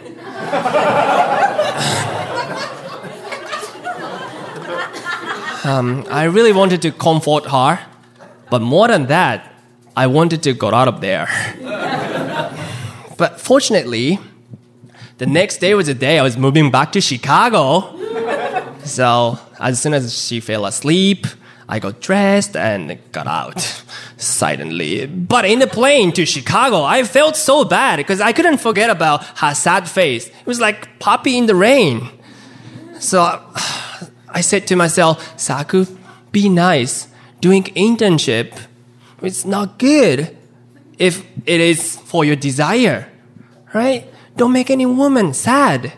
um, 5.63 6.05
I 6.09 6.25
really 6.25 6.51
wanted 6.51 6.81
to 6.81 6.91
comfort 6.91 7.45
her, 7.45 7.79
but 8.49 8.61
more 8.61 8.89
than 8.89 9.05
that, 9.07 9.53
I 9.95 10.07
wanted 10.07 10.43
to 10.43 10.53
get 10.53 10.73
out 10.73 10.89
of 10.89 10.99
there. 10.99 11.29
but 13.17 13.39
fortunately, 13.39 14.19
the 15.19 15.25
next 15.25 15.57
day 15.57 15.73
was 15.73 15.87
the 15.87 15.93
day 15.93 16.19
I 16.19 16.23
was 16.23 16.35
moving 16.35 16.69
back 16.69 16.91
to 16.93 17.01
Chicago. 17.01 17.97
So 18.83 19.39
as 19.59 19.81
soon 19.81 19.93
as 19.93 20.13
she 20.13 20.41
fell 20.41 20.65
asleep, 20.65 21.27
I 21.73 21.79
got 21.79 22.01
dressed 22.01 22.55
and 22.55 22.99
got 23.11 23.25
out 23.25 23.59
silently. 24.17 25.07
But 25.07 25.45
in 25.45 25.57
the 25.57 25.65
plane 25.65 26.11
to 26.11 26.23
Chicago, 26.23 26.83
I 26.83 27.03
felt 27.03 27.35
so 27.35 27.65
bad 27.65 27.97
because 27.97 28.21
I 28.21 28.31
couldn't 28.31 28.59
forget 28.59 28.91
about 28.91 29.23
her 29.39 29.55
sad 29.55 29.89
face. 29.89 30.27
It 30.27 30.45
was 30.45 30.59
like 30.59 30.99
poppy 30.99 31.35
in 31.35 31.47
the 31.47 31.55
rain. 31.55 32.11
So 32.99 33.21
I 34.29 34.41
said 34.41 34.67
to 34.67 34.75
myself, 34.75 35.17
Saku, 35.39 35.87
be 36.31 36.47
nice. 36.47 37.07
Doing 37.41 37.63
internship, 37.63 38.53
it's 39.23 39.43
not 39.43 39.79
good 39.79 40.37
if 40.99 41.25
it 41.47 41.59
is 41.59 41.97
for 42.05 42.23
your 42.23 42.35
desire, 42.35 43.09
right? 43.73 44.05
Don't 44.37 44.53
make 44.53 44.69
any 44.69 44.85
woman 44.85 45.33
sad. 45.33 45.93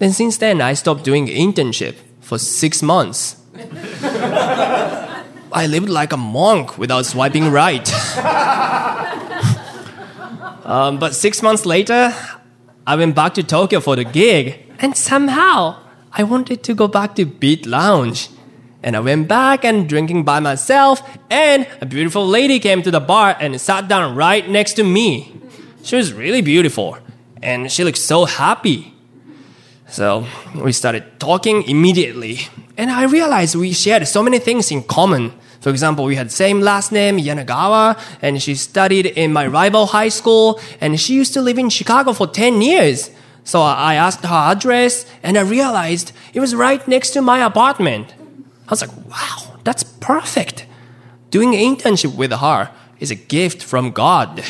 Then 0.00 0.12
since 0.12 0.36
then, 0.36 0.60
I 0.60 0.74
stopped 0.74 1.02
doing 1.02 1.28
internship 1.28 1.94
for 2.20 2.36
six 2.36 2.82
months. 2.82 3.36
I 5.52 5.66
lived 5.66 5.88
like 5.88 6.12
a 6.12 6.16
monk 6.16 6.78
without 6.78 7.06
swiping 7.06 7.50
right. 7.50 7.88
um, 10.64 10.98
but 10.98 11.14
six 11.14 11.42
months 11.42 11.64
later, 11.64 12.14
I 12.86 12.96
went 12.96 13.14
back 13.14 13.34
to 13.34 13.42
Tokyo 13.42 13.80
for 13.80 13.96
the 13.96 14.04
gig, 14.04 14.60
and 14.78 14.96
somehow 14.96 15.80
I 16.12 16.22
wanted 16.22 16.62
to 16.64 16.74
go 16.74 16.88
back 16.88 17.14
to 17.16 17.26
Beat 17.26 17.66
Lounge. 17.66 18.28
And 18.82 18.94
I 18.94 19.00
went 19.00 19.26
back 19.26 19.64
and 19.64 19.88
drinking 19.88 20.24
by 20.24 20.40
myself, 20.40 21.02
and 21.30 21.66
a 21.80 21.86
beautiful 21.86 22.26
lady 22.26 22.60
came 22.60 22.82
to 22.82 22.90
the 22.90 23.00
bar 23.00 23.36
and 23.40 23.60
sat 23.60 23.88
down 23.88 24.14
right 24.14 24.48
next 24.48 24.74
to 24.74 24.84
me. 24.84 25.34
She 25.82 25.96
was 25.96 26.12
really 26.12 26.42
beautiful, 26.42 26.98
and 27.42 27.72
she 27.72 27.82
looked 27.82 27.98
so 27.98 28.24
happy. 28.24 28.94
So 29.90 30.26
we 30.54 30.72
started 30.72 31.18
talking 31.18 31.62
immediately, 31.62 32.40
and 32.76 32.90
I 32.90 33.04
realized 33.04 33.54
we 33.54 33.72
shared 33.72 34.06
so 34.06 34.22
many 34.22 34.38
things 34.38 34.70
in 34.70 34.82
common. 34.82 35.32
For 35.60 35.70
example, 35.70 36.04
we 36.04 36.14
had 36.14 36.30
same 36.30 36.60
last 36.60 36.92
name, 36.92 37.16
Yanagawa, 37.16 37.98
and 38.20 38.40
she 38.42 38.54
studied 38.54 39.06
in 39.06 39.32
my 39.32 39.46
rival 39.46 39.86
high 39.86 40.10
school, 40.10 40.60
and 40.80 41.00
she 41.00 41.14
used 41.14 41.32
to 41.34 41.42
live 41.42 41.58
in 41.58 41.70
Chicago 41.70 42.12
for 42.12 42.26
10 42.26 42.60
years. 42.60 43.10
So 43.44 43.62
I 43.62 43.94
asked 43.94 44.24
her 44.26 44.34
address, 44.52 45.06
and 45.22 45.38
I 45.38 45.40
realized 45.40 46.12
it 46.34 46.40
was 46.40 46.54
right 46.54 46.86
next 46.86 47.10
to 47.12 47.22
my 47.22 47.44
apartment. 47.44 48.12
I 48.68 48.70
was 48.70 48.82
like, 48.82 48.94
wow, 49.06 49.58
that's 49.64 49.82
perfect. 49.82 50.66
Doing 51.30 51.54
an 51.54 51.76
internship 51.76 52.14
with 52.14 52.32
her 52.32 52.70
is 53.00 53.10
a 53.10 53.14
gift 53.14 53.62
from 53.62 53.92
God. 53.92 54.44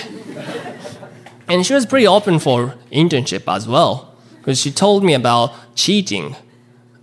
and 1.47 1.65
she 1.65 1.75
was 1.75 1.87
pretty 1.87 2.09
open 2.09 2.41
for 2.41 2.75
internship 2.91 3.45
as 3.47 3.69
well 3.69 4.08
she 4.57 4.71
told 4.71 5.05
me 5.05 5.15
about 5.15 5.53
cheating. 5.75 6.37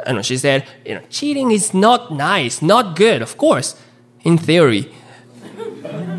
And 0.05 0.25
she 0.25 0.37
said, 0.37 0.65
you 0.85 0.95
know, 0.95 1.01
cheating 1.09 1.51
is 1.51 1.73
not 1.73 2.11
nice, 2.11 2.61
not 2.61 2.95
good, 2.95 3.21
of 3.21 3.37
course, 3.37 3.75
in 4.23 4.37
theory. 4.37 4.91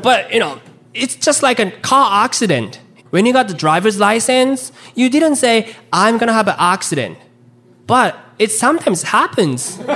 But, 0.02 0.33
you 0.33 0.40
know, 0.40 0.61
it's 0.95 1.16
just 1.16 1.42
like 1.42 1.59
a 1.59 1.71
car 1.71 2.25
accident. 2.25 2.80
When 3.11 3.26
you 3.26 3.33
got 3.33 3.49
the 3.49 3.54
driver's 3.54 3.99
license, 3.99 4.73
you 4.95 5.09
didn't 5.09 5.37
say, 5.37 5.75
I'm 5.92 6.18
gonna 6.18 6.33
have 6.33 6.49
an 6.49 6.56
accident. 6.59 7.18
But 7.87 8.18
it 8.38 8.50
sometimes 8.50 9.02
happens. 9.02 9.78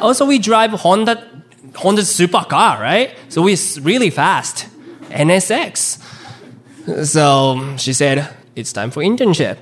also, 0.00 0.24
we 0.24 0.38
drive 0.38 0.70
Honda, 0.70 1.42
Honda 1.74 2.02
supercar, 2.02 2.80
right? 2.80 3.16
So 3.28 3.42
we're 3.42 3.56
really 3.80 4.10
fast. 4.10 4.68
NSX. 5.10 6.02
So 7.04 7.76
she 7.76 7.92
said, 7.92 8.34
it's 8.54 8.72
time 8.72 8.90
for 8.90 9.02
internship. 9.02 9.58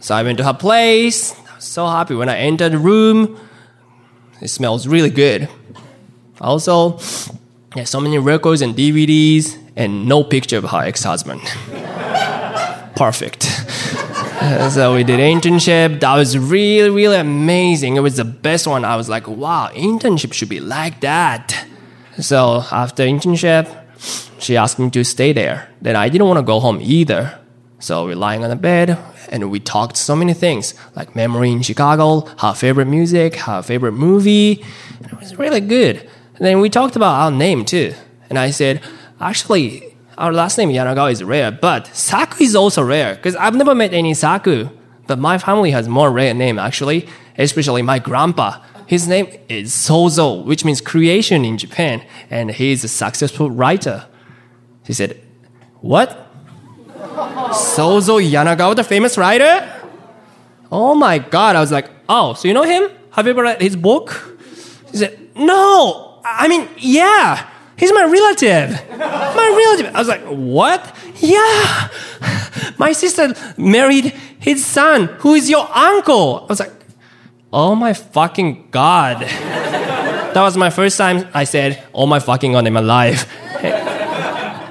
So 0.00 0.14
I 0.14 0.22
went 0.22 0.38
to 0.38 0.44
her 0.44 0.54
place. 0.54 1.34
I 1.50 1.56
was 1.56 1.64
so 1.64 1.86
happy 1.86 2.14
when 2.14 2.28
I 2.28 2.38
entered 2.38 2.72
the 2.72 2.78
room. 2.78 3.38
It 4.40 4.48
smells 4.48 4.86
really 4.86 5.10
good. 5.10 5.48
Also, 6.40 6.98
there's 7.74 7.90
so 7.90 8.00
many 8.00 8.18
records 8.18 8.62
and 8.62 8.74
DVDs 8.74 9.58
and 9.74 10.06
no 10.06 10.22
picture 10.22 10.58
of 10.58 10.64
her 10.64 10.78
ex-husband. 10.84 11.40
Perfect. 12.96 13.42
so 14.70 14.94
we 14.94 15.04
did 15.04 15.20
internship. 15.20 16.00
That 16.00 16.16
was 16.16 16.38
really, 16.38 16.90
really 16.90 17.16
amazing. 17.16 17.96
It 17.96 18.00
was 18.00 18.16
the 18.16 18.24
best 18.24 18.66
one. 18.66 18.84
I 18.84 18.96
was 18.96 19.08
like, 19.08 19.26
wow, 19.26 19.70
internship 19.74 20.32
should 20.32 20.48
be 20.48 20.60
like 20.60 21.00
that. 21.00 21.66
So 22.20 22.64
after 22.70 23.04
internship, 23.04 23.68
she 24.38 24.56
asked 24.56 24.78
me 24.78 24.90
to 24.90 25.04
stay 25.04 25.32
there. 25.32 25.68
Then 25.82 25.96
I 25.96 26.08
didn't 26.08 26.26
want 26.26 26.38
to 26.38 26.44
go 26.44 26.60
home 26.60 26.78
either. 26.80 27.38
So 27.80 28.06
we're 28.06 28.16
lying 28.16 28.42
on 28.42 28.50
the 28.50 28.56
bed 28.56 28.98
and 29.28 29.50
we 29.50 29.60
talked 29.60 29.96
so 29.96 30.16
many 30.16 30.34
things 30.34 30.74
like 30.96 31.14
memory 31.14 31.52
in 31.52 31.62
Chicago, 31.62 32.26
her 32.38 32.52
favorite 32.52 32.86
music, 32.86 33.36
her 33.36 33.62
favorite 33.62 33.92
movie. 33.92 34.64
It 35.00 35.18
was 35.18 35.38
really 35.38 35.60
good. 35.60 35.96
And 36.36 36.46
then 36.46 36.60
we 36.60 36.70
talked 36.70 36.96
about 36.96 37.20
our 37.20 37.30
name 37.30 37.64
too. 37.64 37.94
And 38.28 38.38
I 38.38 38.50
said, 38.50 38.82
actually, 39.20 39.96
our 40.16 40.32
last 40.32 40.58
name 40.58 40.70
Yanagawa 40.70 41.12
is 41.12 41.22
rare, 41.22 41.52
but 41.52 41.86
Saku 41.94 42.42
is 42.42 42.56
also 42.56 42.82
rare 42.82 43.14
because 43.14 43.36
I've 43.36 43.54
never 43.54 43.74
met 43.76 43.94
any 43.94 44.12
Saku. 44.12 44.70
But 45.06 45.20
my 45.20 45.38
family 45.38 45.70
has 45.70 45.88
more 45.88 46.10
rare 46.10 46.34
name 46.34 46.58
actually, 46.58 47.08
especially 47.38 47.82
my 47.82 48.00
grandpa. 48.00 48.60
His 48.86 49.06
name 49.06 49.28
is 49.48 49.72
Sozo, 49.72 50.44
which 50.44 50.64
means 50.64 50.80
creation 50.80 51.44
in 51.44 51.58
Japan, 51.58 52.02
and 52.30 52.50
he 52.50 52.72
is 52.72 52.82
a 52.82 52.88
successful 52.88 53.50
writer. 53.50 54.06
He 54.84 54.94
said, 54.94 55.20
What? 55.80 56.27
Sozo 57.52 58.20
Yanagawa, 58.20 58.76
the 58.76 58.84
famous 58.84 59.16
writer? 59.16 59.72
Oh 60.70 60.94
my 60.94 61.18
god, 61.18 61.56
I 61.56 61.60
was 61.60 61.72
like, 61.72 61.90
oh, 62.08 62.34
so 62.34 62.48
you 62.48 62.54
know 62.54 62.64
him? 62.64 62.90
Have 63.12 63.26
you 63.26 63.30
ever 63.30 63.42
read 63.42 63.60
his 63.60 63.76
book? 63.76 64.38
He 64.90 64.98
said, 64.98 65.18
no, 65.34 66.20
I 66.24 66.48
mean, 66.48 66.68
yeah, 66.78 67.48
he's 67.76 67.92
my 67.92 68.04
relative. 68.04 68.88
My 68.98 69.64
relative. 69.66 69.94
I 69.94 69.98
was 69.98 70.08
like, 70.08 70.24
what? 70.24 70.94
Yeah, 71.16 71.88
my 72.78 72.92
sister 72.92 73.34
married 73.56 74.14
his 74.38 74.64
son, 74.64 75.06
who 75.20 75.34
is 75.34 75.48
your 75.48 75.68
uncle. 75.74 76.40
I 76.42 76.46
was 76.46 76.60
like, 76.60 76.72
Oh 77.50 77.74
my 77.74 77.94
fucking 77.94 78.68
god. 78.70 79.22
that 79.22 80.34
was 80.36 80.56
my 80.56 80.68
first 80.68 80.98
time 80.98 81.26
I 81.32 81.44
said, 81.44 81.82
Oh 81.94 82.04
my 82.04 82.20
fucking 82.20 82.52
god 82.52 82.66
in 82.66 82.74
my 82.74 82.80
life. 82.80 83.26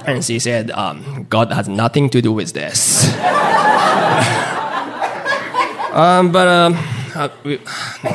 And 0.07 0.23
she 0.23 0.39
said, 0.39 0.71
um, 0.71 1.27
God 1.29 1.51
has 1.51 1.67
nothing 1.67 2.09
to 2.11 2.21
do 2.21 2.31
with 2.31 2.53
this. 2.53 3.03
um, 5.91 6.31
but 6.31 6.47
um, 6.47 6.75
uh, 7.13 7.27
we, 7.43 7.59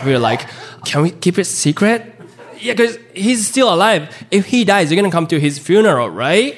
we 0.05 0.13
were 0.13 0.19
like, 0.19 0.49
Can 0.87 1.03
we 1.03 1.11
keep 1.11 1.39
it 1.39 1.45
secret? 1.45 2.15
Yeah, 2.59 2.73
because 2.73 2.97
he's 3.15 3.47
still 3.47 3.73
alive. 3.73 4.09
If 4.31 4.47
he 4.47 4.65
dies, 4.65 4.91
you're 4.91 5.01
gonna 5.01 5.13
come 5.13 5.27
to 5.27 5.39
his 5.39 5.59
funeral, 5.59 6.09
right? 6.09 6.57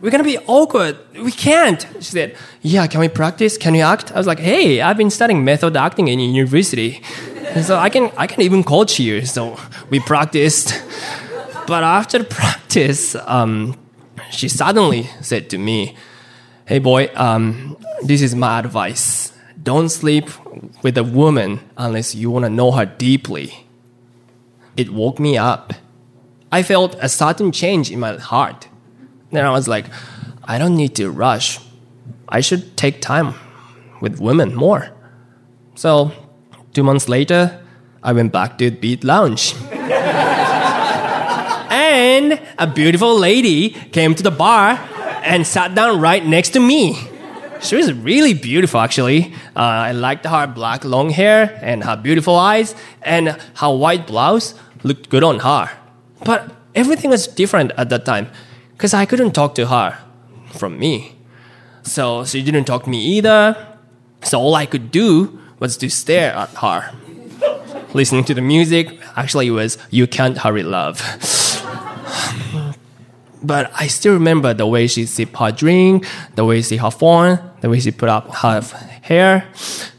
We're 0.00 0.10
gonna 0.10 0.24
be 0.24 0.38
awkward. 0.46 0.96
We 1.22 1.32
can't. 1.32 1.86
She 1.96 2.12
said, 2.12 2.34
Yeah, 2.62 2.86
can 2.86 3.00
we 3.00 3.08
practice? 3.08 3.58
Can 3.58 3.74
we 3.74 3.82
act? 3.82 4.10
I 4.12 4.16
was 4.16 4.26
like, 4.26 4.38
Hey, 4.38 4.80
I've 4.80 4.96
been 4.96 5.10
studying 5.10 5.44
method 5.44 5.76
acting 5.76 6.08
in 6.08 6.18
university. 6.18 7.02
And 7.54 7.62
so 7.62 7.76
I 7.76 7.90
can 7.90 8.10
I 8.16 8.26
can 8.26 8.40
even 8.40 8.64
coach 8.64 8.98
you. 8.98 9.26
So 9.26 9.58
we 9.90 10.00
practiced. 10.00 10.82
But 11.66 11.84
after 11.84 12.24
practice, 12.40 13.14
um, 13.26 13.76
she 14.30 14.48
suddenly 14.48 15.10
said 15.20 15.50
to 15.50 15.58
me, 15.58 15.96
Hey 16.66 16.78
boy, 16.78 17.10
um, 17.14 17.76
this 18.02 18.22
is 18.22 18.34
my 18.34 18.60
advice. 18.60 19.32
Don't 19.62 19.88
sleep 19.88 20.28
with 20.82 20.96
a 20.96 21.04
woman 21.04 21.60
unless 21.76 22.14
you 22.14 22.30
wanna 22.30 22.50
know 22.50 22.70
her 22.72 22.86
deeply. 22.86 23.66
It 24.76 24.90
woke 24.90 25.18
me 25.18 25.36
up. 25.36 25.74
I 26.52 26.62
felt 26.62 26.96
a 27.00 27.08
sudden 27.08 27.52
change 27.52 27.90
in 27.90 28.00
my 28.00 28.16
heart. 28.16 28.68
Then 29.30 29.44
I 29.44 29.50
was 29.50 29.68
like, 29.68 29.86
I 30.44 30.58
don't 30.58 30.76
need 30.76 30.94
to 30.96 31.10
rush. 31.10 31.60
I 32.28 32.40
should 32.40 32.76
take 32.76 33.00
time 33.00 33.34
with 34.00 34.20
women 34.20 34.54
more. 34.54 34.90
So, 35.74 36.12
two 36.72 36.82
months 36.82 37.08
later, 37.08 37.60
I 38.02 38.12
went 38.12 38.32
back 38.32 38.58
to 38.58 38.70
Beat 38.70 39.04
Lounge. 39.04 39.54
and 41.90 42.40
a 42.58 42.66
beautiful 42.66 43.18
lady 43.18 43.70
came 43.70 44.14
to 44.14 44.22
the 44.22 44.30
bar 44.30 44.78
and 45.24 45.46
sat 45.46 45.74
down 45.74 46.00
right 46.00 46.24
next 46.24 46.50
to 46.50 46.60
me. 46.60 46.96
She 47.60 47.76
was 47.76 47.92
really 47.92 48.32
beautiful, 48.32 48.80
actually. 48.80 49.34
Uh, 49.56 49.90
I 49.90 49.92
liked 49.92 50.24
her 50.24 50.46
black 50.46 50.84
long 50.84 51.10
hair 51.10 51.58
and 51.62 51.84
her 51.84 51.96
beautiful 51.96 52.36
eyes, 52.36 52.74
and 53.02 53.36
her 53.56 53.76
white 53.76 54.06
blouse 54.06 54.54
looked 54.82 55.10
good 55.10 55.24
on 55.24 55.40
her. 55.40 55.68
But 56.24 56.54
everything 56.74 57.10
was 57.10 57.26
different 57.26 57.72
at 57.76 57.90
that 57.90 58.04
time 58.04 58.28
because 58.72 58.94
I 58.94 59.04
couldn't 59.04 59.32
talk 59.32 59.54
to 59.56 59.66
her 59.66 59.98
from 60.52 60.78
me. 60.78 61.16
So 61.82 62.24
she 62.24 62.42
didn't 62.42 62.64
talk 62.64 62.84
to 62.84 62.90
me 62.90 63.04
either. 63.18 63.56
So 64.22 64.38
all 64.38 64.54
I 64.54 64.64
could 64.64 64.90
do 64.90 65.38
was 65.58 65.76
to 65.78 65.90
stare 65.90 66.32
at 66.32 66.50
her. 66.56 66.92
Listening 67.92 68.24
to 68.24 68.34
the 68.34 68.40
music, 68.42 68.98
actually, 69.16 69.48
it 69.48 69.50
was 69.50 69.76
You 69.90 70.06
Can't 70.06 70.38
Hurry 70.38 70.62
Love. 70.62 71.00
But 73.42 73.70
I 73.74 73.86
still 73.86 74.14
remember 74.14 74.54
the 74.54 74.66
way 74.66 74.86
she 74.86 75.06
sipped 75.06 75.36
her 75.36 75.50
drink, 75.50 76.06
the 76.34 76.44
way 76.44 76.62
she 76.62 76.76
her 76.76 76.90
phone, 76.90 77.38
the 77.60 77.68
way 77.68 77.80
she 77.80 77.90
put 77.90 78.08
up 78.08 78.34
her 78.36 78.60
hair. 79.02 79.48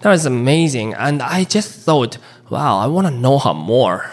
That 0.02 0.10
was 0.10 0.26
amazing. 0.26 0.94
And 0.94 1.22
I 1.22 1.44
just 1.44 1.80
thought, 1.82 2.18
wow, 2.50 2.78
I 2.78 2.88
want 2.88 3.08
to 3.08 3.14
know 3.14 3.40
her 3.40 3.54
more. 3.54 4.12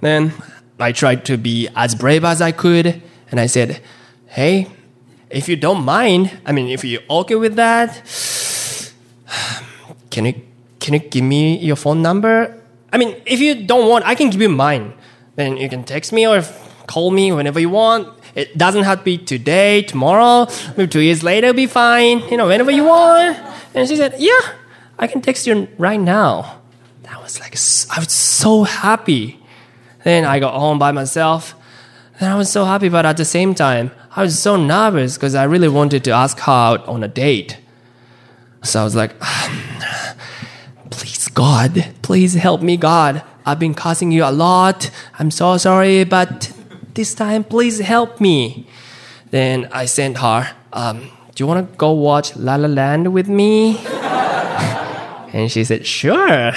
Then 0.00 0.32
I 0.78 0.92
tried 0.92 1.24
to 1.26 1.38
be 1.38 1.68
as 1.76 1.94
brave 1.94 2.24
as 2.24 2.42
I 2.42 2.52
could, 2.52 3.02
and 3.30 3.40
I 3.40 3.46
said, 3.46 3.80
hey, 4.26 4.66
if 5.30 5.48
you 5.48 5.56
don't 5.56 5.84
mind, 5.84 6.38
I 6.44 6.52
mean, 6.52 6.68
if 6.68 6.84
you're 6.84 7.02
okay 7.08 7.36
with 7.36 7.56
that, 7.56 7.94
can 10.10 10.26
you 10.26 10.34
can 10.80 10.94
you 10.94 11.00
give 11.00 11.22
me 11.22 11.58
your 11.58 11.76
phone 11.76 12.02
number? 12.02 12.60
I 12.92 12.98
mean, 12.98 13.22
if 13.24 13.40
you 13.40 13.64
don't 13.64 13.88
want, 13.88 14.04
I 14.04 14.16
can 14.16 14.30
give 14.30 14.42
you 14.42 14.48
mine. 14.48 14.92
Then 15.36 15.56
you 15.56 15.68
can 15.68 15.84
text 15.84 16.12
me 16.12 16.26
or 16.26 16.42
call 16.92 17.10
me 17.10 17.32
whenever 17.32 17.58
you 17.58 17.70
want. 17.70 18.08
It 18.34 18.58
doesn't 18.58 18.84
have 18.84 18.98
to 18.98 19.04
be 19.04 19.16
today, 19.16 19.82
tomorrow, 19.82 20.46
maybe 20.76 20.88
two 20.88 21.00
years 21.00 21.22
later, 21.22 21.52
be 21.54 21.66
fine. 21.66 22.20
You 22.30 22.36
know, 22.36 22.48
whenever 22.48 22.70
you 22.70 22.84
want. 22.84 23.38
And 23.74 23.88
she 23.88 23.96
said, 23.96 24.12
"Yeah, 24.18 24.42
I 24.98 25.06
can 25.06 25.20
text 25.22 25.46
you 25.46 25.68
right 25.78 26.00
now." 26.00 26.32
That 27.04 27.18
was 27.22 27.40
like 27.40 27.54
I 27.94 27.98
was 28.04 28.12
so 28.12 28.64
happy. 28.64 29.24
Then 30.04 30.24
I 30.24 30.38
got 30.38 30.54
home 30.54 30.78
by 30.78 30.92
myself. 30.92 31.54
Then 32.18 32.30
I 32.30 32.36
was 32.36 32.50
so 32.50 32.64
happy, 32.64 32.88
but 32.88 33.04
at 33.06 33.16
the 33.16 33.24
same 33.24 33.54
time, 33.54 33.90
I 34.14 34.22
was 34.22 34.38
so 34.38 34.56
nervous 34.56 35.16
because 35.16 35.34
I 35.34 35.44
really 35.44 35.68
wanted 35.68 36.04
to 36.04 36.10
ask 36.10 36.38
her 36.40 36.52
out 36.52 36.86
on 36.86 37.02
a 37.02 37.08
date. 37.08 37.58
So 38.62 38.80
I 38.80 38.84
was 38.84 38.94
like, 38.94 39.12
please, 40.90 41.28
God, 41.28 41.72
please 42.02 42.34
help 42.34 42.60
me, 42.60 42.76
God. 42.76 43.22
I've 43.46 43.58
been 43.58 43.74
cussing 43.74 44.12
you 44.12 44.24
a 44.24 44.34
lot. 44.46 44.90
I'm 45.18 45.30
so 45.30 45.56
sorry, 45.56 46.04
but 46.04 46.52
this 46.94 47.14
time, 47.14 47.44
please 47.44 47.78
help 47.78 48.20
me. 48.20 48.66
Then 49.30 49.68
I 49.72 49.86
sent 49.86 50.18
her, 50.18 50.54
um, 50.72 51.10
do 51.34 51.42
you 51.42 51.46
want 51.46 51.70
to 51.70 51.76
go 51.76 51.92
watch 51.92 52.36
La 52.36 52.56
La 52.56 52.68
Land 52.68 53.12
with 53.12 53.28
me? 53.28 53.78
and 55.32 55.50
she 55.50 55.64
said, 55.64 55.86
sure. 55.86 56.52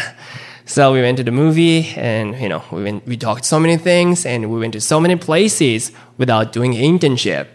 So 0.65 0.91
we 0.93 1.01
went 1.01 1.17
to 1.17 1.23
the 1.23 1.31
movie 1.31 1.93
and, 1.95 2.35
you 2.39 2.49
know, 2.49 2.63
we, 2.71 2.83
went, 2.83 3.05
we 3.05 3.17
talked 3.17 3.45
so 3.45 3.59
many 3.59 3.77
things 3.77 4.25
and 4.25 4.51
we 4.51 4.59
went 4.59 4.73
to 4.73 4.81
so 4.81 4.99
many 4.99 5.15
places 5.15 5.91
without 6.17 6.51
doing 6.51 6.73
internship. 6.73 7.47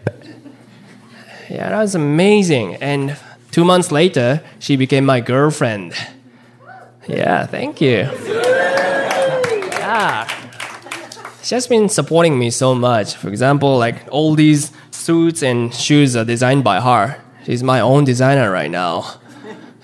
Yeah, 1.49 1.69
that 1.69 1.77
was 1.79 1.93
amazing. 1.93 2.75
And 2.75 3.17
two 3.51 3.65
months 3.65 3.91
later, 3.91 4.41
she 4.59 4.77
became 4.77 5.05
my 5.05 5.19
girlfriend. 5.19 5.93
Yeah, 7.07 7.45
thank 7.45 7.81
you. 7.81 8.09
Yeah. 9.69 10.40
She 11.43 11.55
has 11.55 11.65
been 11.65 11.89
supporting 11.89 12.37
me 12.37 12.51
so 12.51 12.75
much. 12.75 13.15
For 13.15 13.27
example, 13.27 13.79
like 13.79 13.95
all 14.11 14.35
these 14.35 14.71
suits 14.91 15.41
and 15.41 15.73
shoes 15.73 16.15
are 16.15 16.23
designed 16.23 16.63
by 16.63 16.79
her. 16.79 17.19
She's 17.45 17.63
my 17.63 17.79
own 17.79 18.03
designer 18.03 18.51
right 18.51 18.69
now. 18.69 19.19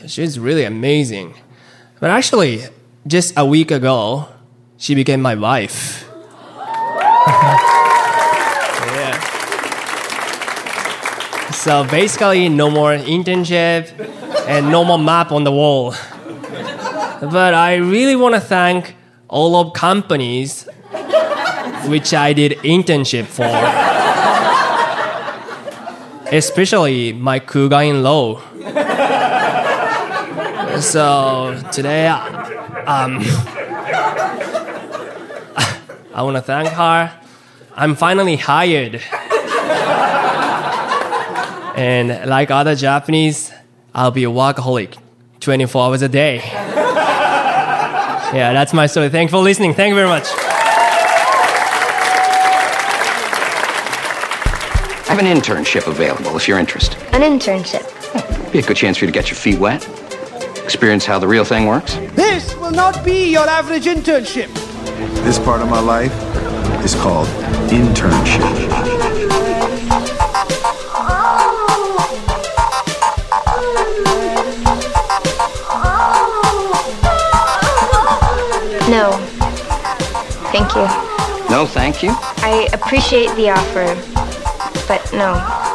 She's 0.06 0.38
really 0.38 0.66
amazing. 0.66 1.34
But 2.00 2.12
actually, 2.12 2.62
just 3.08 3.34
a 3.36 3.44
week 3.44 3.72
ago, 3.72 4.28
she 4.78 4.94
became 4.94 5.20
my 5.20 5.34
wife. 5.34 6.08
yeah. 8.94 9.20
So 11.52 11.86
basically, 11.86 12.50
no 12.50 12.70
more 12.70 12.92
internship 12.92 13.90
and 14.48 14.70
no 14.70 14.84
more 14.84 15.00
map 15.00 15.32
on 15.32 15.44
the 15.44 15.52
wall. 15.52 15.96
But 17.20 17.56
I 17.56 17.78
really 17.78 18.16
want 18.16 18.36
to 18.36 18.42
thank 18.42 18.96
all 19.28 19.56
of 19.56 19.74
companies 19.74 20.70
which 21.88 22.14
I 22.14 22.34
did 22.34 22.54
internship 22.60 23.26
for. 23.26 23.46
Especially 26.32 27.14
my 27.14 27.40
Kuga 27.40 27.88
in 27.90 28.04
law. 28.04 28.42
So 30.82 31.60
today, 31.72 32.08
um, 32.08 33.20
I 36.14 36.22
want 36.22 36.36
to 36.38 36.42
thank 36.42 36.70
her. 36.70 37.12
I'm 37.76 37.96
finally 37.96 38.36
hired. 38.36 39.02
and 41.78 42.30
like 42.30 42.52
other 42.52 42.76
Japanese, 42.76 43.52
I'll 43.94 44.12
be 44.12 44.24
a 44.24 44.30
workaholic 44.30 44.98
24 45.40 45.86
hours 45.86 46.02
a 46.02 46.10
day. 46.10 46.38
yeah, 48.34 48.52
that's 48.54 48.74
my 48.74 48.86
story. 48.88 49.10
Thank 49.10 49.32
you 49.32 49.38
for 49.38 49.44
listening. 49.44 49.74
Thank 49.74 49.90
you 49.90 49.96
very 49.96 50.08
much. 50.10 50.28
Have 55.18 55.26
an 55.26 55.42
internship 55.42 55.88
available 55.88 56.36
if 56.38 56.48
you're 56.48 56.60
interested. 56.60 56.96
An 57.12 57.22
internship. 57.22 57.82
Hmm, 58.12 58.52
be 58.52 58.60
a 58.60 58.62
good 58.62 58.78
chance 58.78 58.98
for 58.98 59.06
you 59.06 59.12
to 59.12 59.14
get 59.14 59.30
your 59.30 59.36
feet 59.36 59.58
wet, 59.58 59.84
experience 60.64 61.06
how 61.06 61.18
the 61.18 61.28
real 61.28 61.44
thing 61.44 61.66
works. 61.66 61.96
This 62.14 62.56
will 62.58 62.72
not 62.72 63.04
be 63.04 63.32
your 63.32 63.48
average 63.48 63.86
internship. 63.86 64.54
This 65.24 65.40
part 65.40 65.62
of 65.62 65.70
my 65.70 65.80
life 65.80 66.14
is 66.86 66.94
called 66.94 67.28
internship. 67.70 68.44
No. 78.88 79.12
Thank 80.52 80.76
you. 80.76 80.86
No, 81.50 81.66
thank 81.66 82.04
you. 82.04 82.12
I 82.38 82.70
appreciate 82.74 83.34
the 83.36 83.50
offer, 83.50 84.17
but 84.88 85.12
no. 85.14 85.68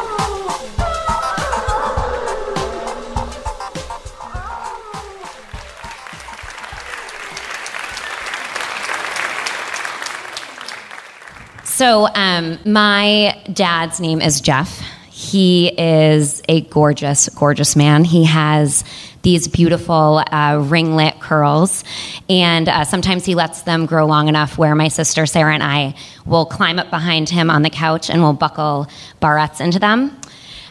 So, 11.65 12.07
um, 12.15 12.59
my 12.65 13.43
dad's 13.53 13.99
name 13.99 14.21
is 14.21 14.41
Jeff. 14.41 14.81
He 15.11 15.69
is 15.69 16.41
a 16.49 16.61
gorgeous, 16.61 17.29
gorgeous 17.31 17.75
man. 17.75 18.05
He 18.05 18.25
has 18.25 18.85
these 19.23 19.49
beautiful 19.49 20.23
uh, 20.31 20.59
ringlet 20.65 21.12
curls, 21.23 21.85
and 22.29 22.69
uh, 22.69 22.85
sometimes 22.85 23.25
he 23.25 23.35
lets 23.35 23.63
them 23.63 23.87
grow 23.87 24.05
long 24.07 24.29
enough 24.29 24.59
where 24.59 24.75
my 24.75 24.89
sister 24.89 25.25
Sarah 25.25 25.55
and 25.55 25.63
I 25.63 25.95
will 26.27 26.45
climb 26.45 26.79
up 26.79 26.91
behind 26.91 27.31
him 27.31 27.49
on 27.49 27.63
the 27.63 27.71
couch 27.71 28.11
and 28.11 28.21
we'll 28.21 28.33
buckle 28.33 28.89
barrettes 29.21 29.61
into 29.61 29.79
them. 29.79 30.19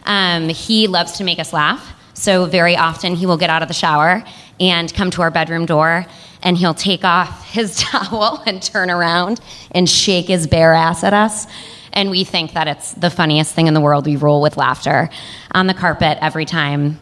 Um, 0.04 0.48
he 0.48 0.86
loves 0.86 1.12
to 1.18 1.24
make 1.24 1.38
us 1.38 1.52
laugh, 1.52 1.94
so 2.14 2.44
very 2.46 2.76
often 2.76 3.16
he 3.16 3.26
will 3.26 3.38
get 3.38 3.50
out 3.50 3.62
of 3.62 3.68
the 3.68 3.74
shower 3.74 4.22
and 4.60 4.92
come 4.94 5.10
to 5.10 5.22
our 5.22 5.30
bedroom 5.30 5.66
door 5.66 6.06
and 6.42 6.56
he'll 6.56 6.74
take 6.74 7.04
off 7.04 7.48
his 7.50 7.76
towel 7.78 8.42
and 8.46 8.62
turn 8.62 8.90
around 8.90 9.40
and 9.70 9.88
shake 9.88 10.28
his 10.28 10.46
bare 10.46 10.74
ass 10.74 11.04
at 11.04 11.14
us. 11.14 11.46
And 11.92 12.10
we 12.10 12.24
think 12.24 12.54
that 12.54 12.68
it's 12.68 12.92
the 12.92 13.10
funniest 13.10 13.54
thing 13.54 13.66
in 13.66 13.74
the 13.74 13.80
world. 13.80 14.06
We 14.06 14.16
roll 14.16 14.40
with 14.40 14.56
laughter 14.56 15.10
on 15.52 15.66
the 15.66 15.74
carpet 15.74 16.18
every 16.22 16.46
time. 16.46 16.98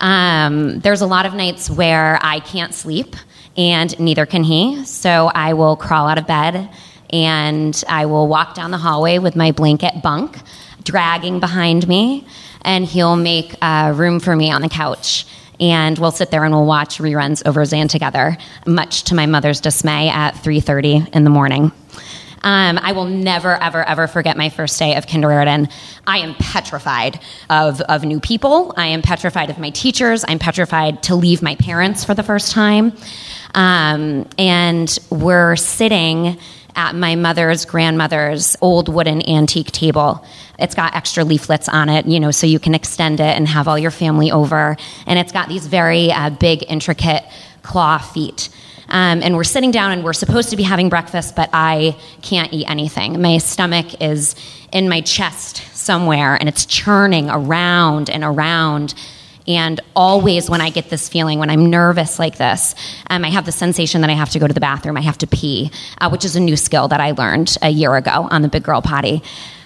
Um, 0.00 0.80
there's 0.80 1.02
a 1.02 1.06
lot 1.06 1.26
of 1.26 1.34
nights 1.34 1.70
where 1.70 2.18
I 2.22 2.40
can't 2.40 2.74
sleep, 2.74 3.16
and 3.56 3.98
neither 4.00 4.26
can 4.26 4.42
he. 4.42 4.84
So 4.84 5.30
I 5.34 5.52
will 5.52 5.76
crawl 5.76 6.08
out 6.08 6.18
of 6.18 6.26
bed 6.26 6.70
and 7.12 7.82
I 7.88 8.06
will 8.06 8.28
walk 8.28 8.54
down 8.54 8.70
the 8.70 8.78
hallway 8.78 9.18
with 9.18 9.34
my 9.34 9.50
blanket 9.50 10.00
bunk 10.02 10.38
dragging 10.84 11.40
behind 11.40 11.86
me, 11.86 12.26
and 12.62 12.84
he'll 12.84 13.16
make 13.16 13.54
uh, 13.60 13.92
room 13.94 14.20
for 14.20 14.34
me 14.34 14.50
on 14.50 14.62
the 14.62 14.68
couch 14.68 15.26
and 15.60 15.98
we'll 15.98 16.10
sit 16.10 16.30
there 16.30 16.42
and 16.42 16.54
we'll 16.54 16.64
watch 16.64 16.98
reruns 16.98 17.42
of 17.42 17.56
Roseanne 17.56 17.88
together, 17.88 18.38
much 18.66 19.04
to 19.04 19.14
my 19.14 19.26
mother's 19.26 19.60
dismay 19.60 20.08
at 20.08 20.34
3:30 20.36 21.14
in 21.14 21.22
the 21.24 21.30
morning. 21.30 21.70
Um, 22.42 22.78
I 22.80 22.92
will 22.92 23.04
never, 23.04 23.54
ever, 23.54 23.86
ever 23.86 24.06
forget 24.06 24.36
my 24.36 24.48
first 24.48 24.78
day 24.78 24.96
of 24.96 25.06
kindergarten. 25.06 25.68
I 26.06 26.18
am 26.18 26.34
petrified 26.34 27.20
of, 27.50 27.80
of 27.82 28.04
new 28.04 28.20
people. 28.20 28.72
I 28.76 28.88
am 28.88 29.02
petrified 29.02 29.50
of 29.50 29.58
my 29.58 29.70
teachers. 29.70 30.24
I'm 30.26 30.38
petrified 30.38 31.02
to 31.04 31.14
leave 31.14 31.42
my 31.42 31.56
parents 31.56 32.04
for 32.04 32.14
the 32.14 32.22
first 32.22 32.52
time. 32.52 32.92
Um, 33.54 34.26
and 34.38 34.98
we're 35.10 35.56
sitting 35.56 36.38
at 36.76 36.94
my 36.94 37.16
mother's 37.16 37.64
grandmother's 37.64 38.56
old 38.60 38.88
wooden 38.88 39.28
antique 39.28 39.72
table. 39.72 40.24
It's 40.58 40.74
got 40.74 40.94
extra 40.94 41.24
leaflets 41.24 41.68
on 41.68 41.88
it, 41.88 42.06
you 42.06 42.20
know, 42.20 42.30
so 42.30 42.46
you 42.46 42.58
can 42.58 42.74
extend 42.74 43.20
it 43.20 43.36
and 43.36 43.46
have 43.48 43.68
all 43.68 43.78
your 43.78 43.90
family 43.90 44.30
over. 44.30 44.76
And 45.06 45.18
it's 45.18 45.32
got 45.32 45.48
these 45.48 45.66
very 45.66 46.12
uh, 46.12 46.30
big, 46.30 46.64
intricate 46.68 47.24
claw 47.62 47.98
feet. 47.98 48.48
Um, 48.90 49.22
and 49.22 49.36
we're 49.36 49.44
sitting 49.44 49.70
down 49.70 49.92
and 49.92 50.04
we're 50.04 50.12
supposed 50.12 50.50
to 50.50 50.56
be 50.56 50.62
having 50.62 50.88
breakfast, 50.88 51.36
but 51.36 51.48
I 51.52 51.96
can't 52.22 52.52
eat 52.52 52.68
anything. 52.68 53.20
My 53.22 53.38
stomach 53.38 54.02
is 54.02 54.34
in 54.72 54.88
my 54.88 55.00
chest 55.00 55.62
somewhere 55.74 56.34
and 56.34 56.48
it's 56.48 56.66
churning 56.66 57.30
around 57.30 58.10
and 58.10 58.24
around. 58.24 58.94
And 59.46 59.80
always, 59.96 60.50
when 60.50 60.60
I 60.60 60.70
get 60.70 60.90
this 60.90 61.08
feeling, 61.08 61.38
when 61.38 61.50
I'm 61.50 61.70
nervous 61.70 62.18
like 62.18 62.36
this, 62.36 62.74
um, 63.08 63.24
I 63.24 63.30
have 63.30 63.46
the 63.46 63.52
sensation 63.52 64.00
that 64.02 64.10
I 64.10 64.14
have 64.14 64.30
to 64.30 64.38
go 64.38 64.46
to 64.46 64.54
the 64.54 64.60
bathroom, 64.60 64.96
I 64.96 65.00
have 65.00 65.18
to 65.18 65.26
pee, 65.26 65.70
uh, 65.98 66.08
which 66.10 66.24
is 66.24 66.36
a 66.36 66.40
new 66.40 66.56
skill 66.56 66.88
that 66.88 67.00
I 67.00 67.12
learned 67.12 67.56
a 67.62 67.70
year 67.70 67.96
ago 67.96 68.28
on 68.30 68.42
the 68.42 68.48
Big 68.48 68.62
Girl 68.62 68.82
Potty. 68.82 69.22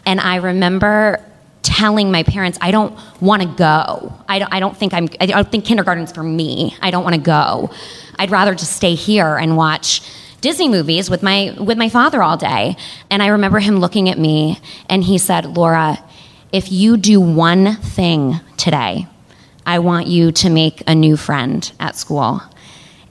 And 0.06 0.20
I 0.20 0.36
remember 0.36 1.22
telling 1.64 2.12
my 2.12 2.22
parents, 2.22 2.58
I 2.60 2.70
don't 2.70 2.96
want 3.20 3.42
to 3.42 3.48
go. 3.48 4.12
I 4.28 4.38
don't, 4.38 4.52
I 4.52 4.60
don't 4.60 4.76
think 4.76 4.94
I'm, 4.94 5.08
I 5.20 5.26
don't 5.26 5.50
think 5.50 5.64
kindergarten's 5.64 6.12
for 6.12 6.22
me. 6.22 6.76
I 6.80 6.92
don't 6.92 7.02
want 7.02 7.16
to 7.16 7.20
go. 7.20 7.70
I'd 8.18 8.30
rather 8.30 8.54
just 8.54 8.76
stay 8.76 8.94
here 8.94 9.36
and 9.36 9.56
watch 9.56 10.02
Disney 10.40 10.68
movies 10.68 11.10
with 11.10 11.22
my, 11.22 11.56
with 11.58 11.78
my 11.78 11.88
father 11.88 12.22
all 12.22 12.36
day. 12.36 12.76
And 13.10 13.22
I 13.22 13.28
remember 13.28 13.58
him 13.58 13.78
looking 13.78 14.08
at 14.10 14.18
me 14.18 14.60
and 14.88 15.02
he 15.02 15.18
said, 15.18 15.56
Laura, 15.56 15.98
if 16.52 16.70
you 16.70 16.96
do 16.96 17.20
one 17.20 17.76
thing 17.76 18.38
today, 18.56 19.08
I 19.66 19.78
want 19.78 20.06
you 20.06 20.30
to 20.32 20.50
make 20.50 20.82
a 20.86 20.94
new 20.94 21.16
friend 21.16 21.72
at 21.80 21.96
school. 21.96 22.42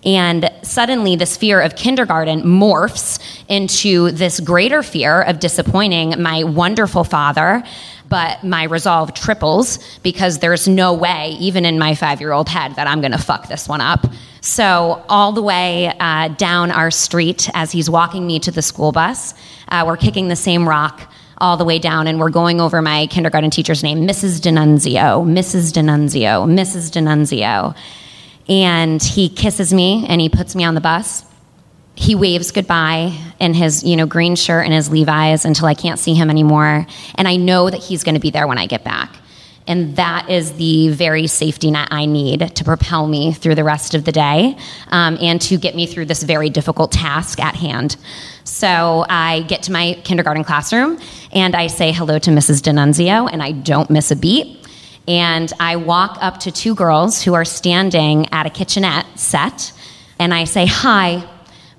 And 0.05 0.51
suddenly, 0.63 1.15
this 1.15 1.37
fear 1.37 1.61
of 1.61 1.75
kindergarten 1.75 2.43
morphs 2.43 3.19
into 3.47 4.11
this 4.11 4.39
greater 4.39 4.83
fear 4.83 5.21
of 5.21 5.39
disappointing 5.39 6.21
my 6.21 6.43
wonderful 6.43 7.03
father. 7.03 7.63
But 8.09 8.43
my 8.43 8.63
resolve 8.63 9.13
triples 9.13 9.79
because 9.99 10.39
there's 10.39 10.67
no 10.67 10.93
way, 10.93 11.37
even 11.39 11.65
in 11.65 11.79
my 11.79 11.95
five 11.95 12.19
year 12.21 12.31
old 12.31 12.49
head, 12.49 12.75
that 12.75 12.87
I'm 12.87 13.01
going 13.01 13.11
to 13.11 13.17
fuck 13.17 13.47
this 13.47 13.67
one 13.67 13.81
up. 13.81 14.05
So, 14.41 15.03
all 15.07 15.31
the 15.31 15.41
way 15.41 15.87
uh, 15.99 16.27
down 16.27 16.71
our 16.71 16.91
street 16.91 17.49
as 17.53 17.71
he's 17.71 17.89
walking 17.89 18.27
me 18.27 18.39
to 18.41 18.51
the 18.51 18.61
school 18.61 18.91
bus, 18.91 19.33
uh, 19.69 19.83
we're 19.87 19.97
kicking 19.97 20.27
the 20.27 20.35
same 20.35 20.67
rock 20.67 21.09
all 21.37 21.57
the 21.57 21.65
way 21.65 21.79
down, 21.79 22.07
and 22.07 22.19
we're 22.19 22.29
going 22.29 22.61
over 22.61 22.81
my 22.81 23.07
kindergarten 23.07 23.49
teacher's 23.49 23.83
name, 23.83 24.07
Mrs. 24.07 24.41
D'Annunzio, 24.41 25.25
Mrs. 25.25 25.73
D'Annunzio, 25.73 26.45
Mrs. 26.45 26.91
D'Annunzio. 26.91 27.75
And 28.49 29.01
he 29.01 29.29
kisses 29.29 29.73
me 29.73 30.05
and 30.07 30.19
he 30.19 30.29
puts 30.29 30.55
me 30.55 30.63
on 30.63 30.75
the 30.75 30.81
bus. 30.81 31.25
He 31.95 32.15
waves 32.15 32.51
goodbye 32.51 33.15
in 33.39 33.53
his, 33.53 33.83
you 33.83 33.95
know, 33.95 34.05
green 34.05 34.35
shirt 34.35 34.65
and 34.65 34.73
his 34.73 34.89
Levi's 34.89 35.45
until 35.45 35.67
I 35.67 35.73
can't 35.73 35.99
see 35.99 36.13
him 36.15 36.29
anymore. 36.29 36.87
And 37.15 37.27
I 37.27 37.35
know 37.35 37.69
that 37.69 37.81
he's 37.81 38.03
going 38.03 38.15
to 38.15 38.21
be 38.21 38.31
there 38.31 38.47
when 38.47 38.57
I 38.57 38.65
get 38.65 38.83
back. 38.83 39.15
And 39.67 39.95
that 39.95 40.29
is 40.29 40.53
the 40.53 40.89
very 40.89 41.27
safety 41.27 41.71
net 41.71 41.87
I 41.91 42.05
need 42.05 42.55
to 42.55 42.63
propel 42.63 43.07
me 43.07 43.31
through 43.31 43.55
the 43.55 43.63
rest 43.63 43.95
of 43.95 44.03
the 44.03 44.11
day 44.11 44.57
um, 44.89 45.17
and 45.21 45.41
to 45.43 45.57
get 45.57 45.75
me 45.75 45.85
through 45.85 46.05
this 46.05 46.23
very 46.23 46.49
difficult 46.49 46.91
task 46.91 47.39
at 47.39 47.55
hand. 47.55 47.95
So 48.43 49.05
I 49.07 49.43
get 49.43 49.63
to 49.63 49.71
my 49.71 49.93
kindergarten 50.03 50.43
classroom 50.43 50.99
and 51.31 51.55
I 51.55 51.67
say 51.67 51.91
hello 51.91 52.19
to 52.19 52.29
Mrs. 52.29 52.61
D'Annunzio, 52.61 53.29
and 53.31 53.41
I 53.41 53.51
don't 53.51 53.89
miss 53.89 54.11
a 54.11 54.15
beat. 54.15 54.67
And 55.07 55.51
I 55.59 55.77
walk 55.77 56.17
up 56.21 56.41
to 56.41 56.51
two 56.51 56.75
girls 56.75 57.21
who 57.21 57.33
are 57.33 57.45
standing 57.45 58.31
at 58.31 58.45
a 58.45 58.49
kitchenette 58.49 59.05
set, 59.19 59.73
and 60.19 60.33
I 60.33 60.45
say, 60.45 60.65
Hi, 60.65 61.27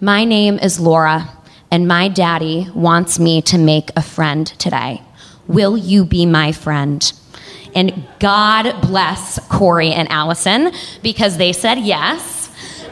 my 0.01 0.25
name 0.25 0.59
is 0.59 0.81
Laura, 0.81 1.29
and 1.71 1.87
my 1.87 2.09
daddy 2.09 2.69
wants 2.75 3.19
me 3.19 3.43
to 3.43 3.59
make 3.59 3.91
a 3.97 4.03
friend 4.03 4.47
today. 4.47 5.03
Will 5.47 5.77
you 5.77 6.05
be 6.05 6.27
my 6.27 6.53
friend? 6.53 7.13
And 7.75 8.07
God 8.21 8.81
bless 8.83 9.39
Corey 9.49 9.93
and 9.93 10.11
Allison 10.11 10.73
because 11.03 11.37
they 11.37 11.53
said 11.53 11.79
yes. 11.79 12.44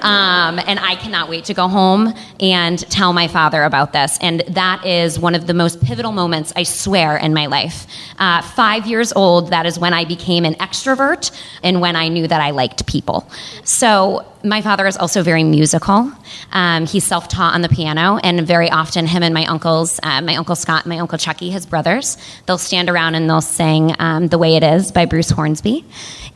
Um, 0.03 0.59
and 0.59 0.79
I 0.79 0.97
cannot 0.97 1.29
wait 1.29 1.45
to 1.47 1.55
go 1.55 1.69
home 1.69 2.13
and 2.41 2.79
tell 2.91 3.13
my 3.13 3.29
father 3.29 3.63
about 3.63 3.93
this. 3.93 4.19
And 4.21 4.41
that 4.49 4.85
is 4.85 5.19
one 5.19 5.35
of 5.35 5.47
the 5.47 5.55
most 5.55 5.83
pivotal 5.83 6.13
moments, 6.13 6.53
I 6.57 6.65
swear, 6.65 7.17
in 7.17 7.33
my 7.33 7.47
life. 7.47 7.87
Uh, 8.19 8.43
five 8.43 8.87
years 8.87 9.13
old, 9.13 9.51
that 9.51 9.65
is 9.65 9.79
when 9.79 9.95
I 9.95 10.05
became 10.05 10.45
an 10.45 10.55
extrovert 10.55 11.31
and 11.63 11.81
when 11.81 11.97
I 11.97 12.09
knew 12.09 12.27
that 12.27 12.41
I 12.41 12.51
liked 12.51 12.87
people. 12.87 13.29
So 13.65 14.27
my 14.45 14.61
father 14.61 14.87
is 14.87 14.97
also 14.97 15.23
very 15.23 15.45
musical. 15.45 16.13
Um, 16.53 16.87
he's 16.87 17.05
self 17.05 17.29
taught 17.29 17.55
on 17.55 17.63
the 17.63 17.69
piano, 17.69 18.19
and 18.23 18.47
very 18.47 18.71
often, 18.71 19.07
him 19.07 19.23
and 19.23 19.33
my 19.33 19.45
uncles, 19.47 20.01
uh, 20.03 20.21
my 20.21 20.37
uncle 20.37 20.57
Scott, 20.57 20.87
my 20.87 20.99
uncle 20.99 21.19
Chucky, 21.19 21.51
his 21.51 21.67
brothers, 21.67 22.17
they'll 22.47 22.59
stand 22.59 22.91
around 22.91 23.15
and 23.15 23.29
they'll 23.29 23.41
sing 23.41 23.95
um, 23.99 24.29
The 24.29 24.39
Way 24.39 24.57
It 24.57 24.63
Is 24.63 24.91
by 24.91 25.07
Bruce 25.07 25.31
Hornsby. 25.31 25.85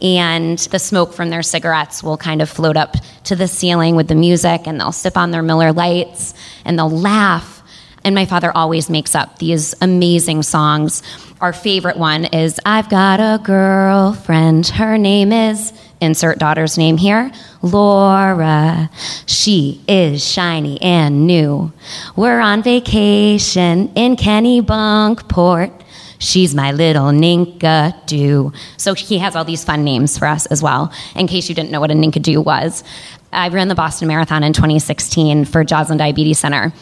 And 0.02 0.58
the 0.58 0.78
smoke 0.78 1.14
from 1.14 1.30
their 1.30 1.42
cigarettes 1.42 2.02
will 2.02 2.16
kind 2.18 2.42
of 2.42 2.50
float 2.50 2.76
up 2.76 2.96
to 3.24 3.36
the 3.36 3.48
ceiling 3.48 3.96
with 3.96 4.08
the 4.08 4.14
music, 4.14 4.66
and 4.66 4.78
they'll 4.78 4.92
sip 4.92 5.16
on 5.16 5.30
their 5.30 5.42
Miller 5.42 5.72
Lites 5.72 6.34
and 6.64 6.78
they'll 6.78 6.90
laugh. 6.90 7.62
And 8.04 8.14
my 8.14 8.26
father 8.26 8.52
always 8.54 8.88
makes 8.90 9.14
up 9.14 9.38
these 9.38 9.74
amazing 9.80 10.42
songs. 10.42 11.02
Our 11.40 11.52
favorite 11.52 11.96
one 11.96 12.26
is 12.26 12.60
I've 12.64 12.88
Got 12.88 13.20
a 13.20 13.42
Girlfriend. 13.42 14.68
Her 14.68 14.96
name 14.96 15.32
is 15.32 15.72
insert 16.00 16.38
daughter's 16.38 16.78
name 16.78 16.98
here, 16.98 17.32
Laura. 17.62 18.90
She 19.26 19.82
is 19.88 20.24
shiny 20.24 20.80
and 20.80 21.26
new. 21.26 21.72
We're 22.14 22.38
on 22.38 22.62
vacation 22.62 23.92
in 23.94 24.16
Kenny 24.16 24.62
Kennebunkport. 24.62 25.82
She's 26.18 26.54
my 26.54 26.72
little 26.72 27.06
Ninkadoo. 27.06 28.54
So 28.76 28.94
he 28.94 29.18
has 29.18 29.36
all 29.36 29.44
these 29.44 29.64
fun 29.64 29.84
names 29.84 30.16
for 30.18 30.26
us 30.26 30.46
as 30.46 30.62
well, 30.62 30.92
in 31.14 31.26
case 31.26 31.48
you 31.48 31.54
didn't 31.54 31.70
know 31.70 31.80
what 31.80 31.90
a 31.90 31.94
Ninkadoo 31.94 32.44
was. 32.44 32.84
I 33.32 33.48
ran 33.48 33.68
the 33.68 33.74
Boston 33.74 34.08
Marathon 34.08 34.42
in 34.42 34.52
2016 34.52 35.44
for 35.44 35.64
Joslin 35.64 35.98
Diabetes 35.98 36.38
Center. 36.38 36.72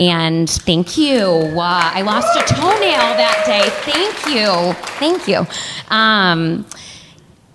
And 0.00 0.48
thank 0.48 0.98
you. 0.98 1.20
Uh, 1.20 1.90
I 1.94 2.02
lost 2.02 2.36
a 2.36 2.54
toenail 2.54 3.16
that 3.16 3.44
day. 3.46 3.68
Thank 3.92 4.34
you. 4.34 4.72
Thank 4.98 5.28
you. 5.28 5.46
Um, 5.94 6.66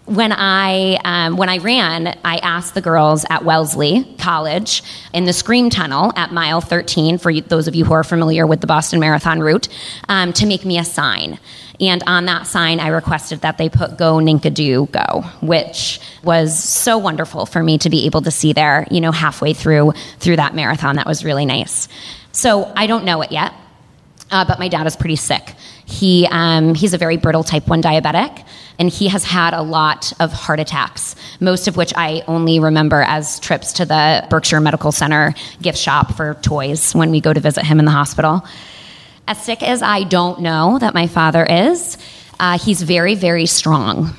when 0.08 0.32
I 0.32 0.98
um, 1.04 1.36
when 1.36 1.50
I 1.50 1.58
ran, 1.58 2.08
I 2.24 2.38
asked 2.38 2.74
the 2.74 2.82
girls 2.82 3.26
at 3.30 3.43
Wellesley 3.43 4.06
College 4.17 4.82
in 5.13 5.26
the 5.26 5.34
Scream 5.34 5.70
Tunnel 5.70 6.13
at 6.15 6.32
mile 6.32 6.62
13, 6.62 7.17
for 7.17 7.30
you, 7.30 7.41
those 7.41 7.67
of 7.67 7.76
you 7.76 7.84
who 7.84 7.93
are 7.93 8.06
familiar 8.06 8.48
with 8.48 8.62
the 8.62 8.67
Boston 8.67 9.02
Marathon 9.02 9.41
route, 9.41 9.67
um, 10.08 10.32
to 10.34 10.46
make 10.46 10.63
me 10.63 10.80
a 10.80 10.86
sign. 10.86 11.39
And 11.82 12.04
on 12.08 12.26
that 12.26 12.48
sign, 12.48 12.80
I 12.80 12.88
requested 12.88 13.41
that 13.41 13.58
they 13.58 13.67
put 13.67 13.98
"Go 13.98 14.15
Ninkadoo 14.15 14.89
Go," 14.91 15.24
which 15.41 16.00
was 16.24 16.58
so 16.58 16.98
wonderful 16.98 17.46
for 17.46 17.62
me 17.62 17.78
to 17.80 17.89
be 17.89 18.06
able 18.06 18.22
to 18.22 18.32
see 18.32 18.54
there. 18.54 18.88
You 18.89 19.02
know, 19.02 19.12
halfway 19.12 19.54
through 19.54 19.91
through 20.20 20.38
that 20.38 20.56
marathon, 20.56 20.96
that 20.96 21.06
was 21.06 21.26
really 21.26 21.46
nice. 21.46 21.89
So 22.32 22.72
I 22.78 22.88
don't 22.88 23.04
know 23.04 23.22
it 23.24 23.32
yet, 23.34 23.54
uh, 24.32 24.46
but 24.46 24.58
my 24.58 24.70
dad 24.70 24.88
is 24.88 24.96
pretty 24.96 25.15
sick 25.15 25.56
He 25.86 26.28
um, 26.32 26.76
he's 26.76 26.93
a 26.93 26.98
very 26.98 27.17
brittle 27.17 27.43
type 27.43 27.67
one 27.67 27.82
diabetic, 27.82 28.46
and 28.80 28.90
he 28.90 29.08
has 29.08 29.24
had 29.24 29.54
a 29.54 29.62
lot 29.62 30.13
of 30.20 30.32
heart 30.32 30.60
attacks. 30.60 31.16
Most 31.40 31.68
of 31.68 31.78
which 31.78 31.94
I 31.96 32.24
only 32.28 32.60
remember 32.60 33.02
as 33.02 33.40
trips 33.40 33.74
to 33.74 33.86
the 33.86 34.26
Berkshire 34.30 34.60
Medical 34.60 34.92
Center 34.92 35.34
gift 35.62 35.78
shop 35.78 36.16
for 36.16 36.36
toys 36.36 36.94
when 36.94 37.12
we 37.12 37.22
go 37.22 37.34
to 37.34 37.40
visit 37.40 37.66
him 37.66 37.80
in 37.80 37.86
the 37.86 37.92
hospital. 37.92 38.46
As 39.28 39.42
sick 39.44 39.62
as 39.63 39.82
I 39.82 40.04
don't 40.04 40.42
know 40.42 40.78
that 40.80 40.94
my 40.94 41.08
father 41.08 41.44
is, 41.44 41.98
uh, 42.40 42.58
he's 42.60 42.82
very 42.82 43.16
very 43.16 43.46
strong. 43.46 44.16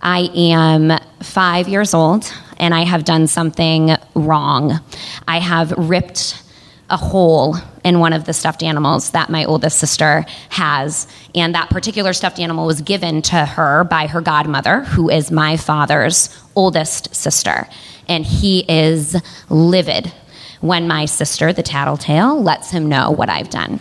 I 0.00 0.30
am 0.34 0.98
five 1.22 1.68
years 1.68 1.92
old 1.92 2.32
and 2.58 2.74
I 2.74 2.84
have 2.84 3.04
done 3.04 3.26
something 3.26 3.96
wrong. 4.14 4.80
I 5.26 5.38
have 5.38 5.72
ripped 5.72 6.42
a 6.90 6.96
hole 6.96 7.56
in 7.84 8.00
one 8.00 8.12
of 8.12 8.24
the 8.24 8.32
stuffed 8.32 8.62
animals 8.62 9.10
that 9.10 9.30
my 9.30 9.44
oldest 9.44 9.78
sister 9.78 10.24
has. 10.48 11.06
And 11.34 11.54
that 11.54 11.70
particular 11.70 12.12
stuffed 12.12 12.38
animal 12.38 12.66
was 12.66 12.80
given 12.80 13.22
to 13.22 13.44
her 13.44 13.84
by 13.84 14.06
her 14.06 14.20
godmother, 14.20 14.80
who 14.84 15.10
is 15.10 15.30
my 15.30 15.56
father's 15.56 16.36
oldest 16.56 17.14
sister. 17.14 17.68
And 18.08 18.24
he 18.24 18.64
is 18.68 19.16
livid 19.50 20.12
when 20.60 20.88
my 20.88 21.04
sister, 21.04 21.52
the 21.52 21.62
tattletale, 21.62 22.42
lets 22.42 22.70
him 22.70 22.88
know 22.88 23.10
what 23.10 23.28
I've 23.28 23.50
done. 23.50 23.80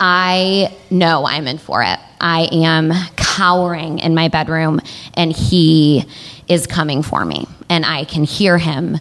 I 0.00 0.76
know 0.90 1.26
I'm 1.26 1.48
in 1.48 1.58
for 1.58 1.82
it. 1.82 1.98
I 2.20 2.48
am 2.52 2.92
cowering 3.16 3.98
in 3.98 4.14
my 4.14 4.28
bedroom, 4.28 4.80
and 5.14 5.32
he 5.32 6.04
is 6.46 6.66
coming 6.66 7.02
for 7.02 7.24
me. 7.24 7.46
And 7.68 7.84
I 7.84 8.04
can 8.04 8.24
hear 8.24 8.58
him 8.58 8.98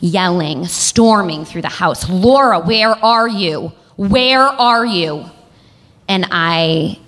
yelling, 0.00 0.66
storming 0.66 1.44
through 1.44 1.62
the 1.62 1.68
house 1.68 2.08
Laura, 2.08 2.60
where 2.60 2.92
are 3.04 3.28
you? 3.28 3.72
Where 3.96 4.42
are 4.42 4.84
you? 4.84 5.24
And 6.08 6.26
I 6.30 6.98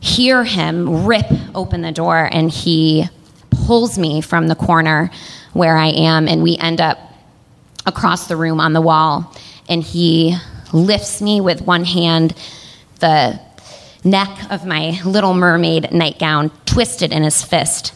hear 0.00 0.44
him 0.44 1.06
rip 1.06 1.26
open 1.54 1.82
the 1.82 1.92
door, 1.92 2.28
and 2.30 2.50
he 2.50 3.08
pulls 3.50 3.98
me 3.98 4.20
from 4.20 4.48
the 4.48 4.54
corner 4.54 5.10
where 5.52 5.76
I 5.76 5.88
am, 5.88 6.28
and 6.28 6.42
we 6.42 6.56
end 6.56 6.80
up 6.80 6.98
across 7.86 8.26
the 8.26 8.36
room 8.36 8.60
on 8.60 8.72
the 8.72 8.80
wall. 8.80 9.34
And 9.68 9.82
he 9.82 10.36
lifts 10.72 11.20
me 11.20 11.40
with 11.40 11.62
one 11.62 11.84
hand, 11.84 12.34
the 13.00 13.40
neck 14.04 14.50
of 14.50 14.64
my 14.64 15.00
little 15.04 15.34
mermaid 15.34 15.92
nightgown 15.92 16.50
twisted 16.64 17.12
in 17.12 17.22
his 17.22 17.42
fist, 17.42 17.94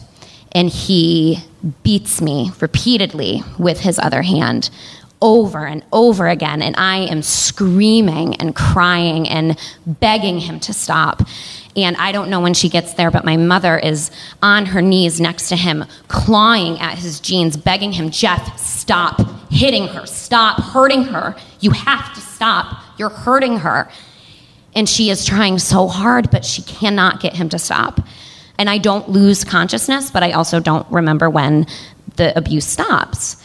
and 0.51 0.69
he 0.69 1.39
beats 1.83 2.21
me 2.21 2.51
repeatedly 2.59 3.41
with 3.57 3.79
his 3.79 3.99
other 3.99 4.21
hand 4.21 4.69
over 5.21 5.65
and 5.65 5.83
over 5.93 6.27
again. 6.27 6.61
And 6.61 6.75
I 6.75 6.97
am 6.97 7.21
screaming 7.21 8.35
and 8.35 8.53
crying 8.53 9.27
and 9.29 9.57
begging 9.87 10.39
him 10.39 10.59
to 10.59 10.73
stop. 10.73 11.23
And 11.75 11.95
I 11.97 12.11
don't 12.11 12.29
know 12.29 12.41
when 12.41 12.53
she 12.53 12.69
gets 12.69 12.93
there, 12.93 13.09
but 13.09 13.25
my 13.25 13.37
mother 13.37 13.79
is 13.79 14.11
on 14.43 14.67
her 14.67 14.81
knees 14.81 15.19
next 15.19 15.49
to 15.49 15.55
him, 15.55 15.85
clawing 16.07 16.79
at 16.79 16.99
his 16.99 17.19
jeans, 17.19 17.57
begging 17.57 17.93
him, 17.93 18.11
Jeff, 18.11 18.59
stop 18.59 19.21
hitting 19.49 19.87
her, 19.87 20.05
stop 20.05 20.61
hurting 20.61 21.05
her. 21.05 21.35
You 21.61 21.71
have 21.71 22.13
to 22.13 22.21
stop. 22.21 22.83
You're 22.99 23.09
hurting 23.09 23.59
her. 23.59 23.89
And 24.75 24.89
she 24.89 25.09
is 25.09 25.25
trying 25.25 25.57
so 25.57 25.87
hard, 25.87 26.29
but 26.29 26.45
she 26.45 26.61
cannot 26.63 27.21
get 27.21 27.35
him 27.35 27.49
to 27.49 27.59
stop. 27.59 28.01
And 28.57 28.69
I 28.69 28.77
don't 28.77 29.09
lose 29.09 29.43
consciousness, 29.43 30.11
but 30.11 30.23
I 30.23 30.31
also 30.31 30.59
don't 30.59 30.89
remember 30.91 31.29
when 31.29 31.65
the 32.15 32.37
abuse 32.37 32.65
stops. 32.65 33.37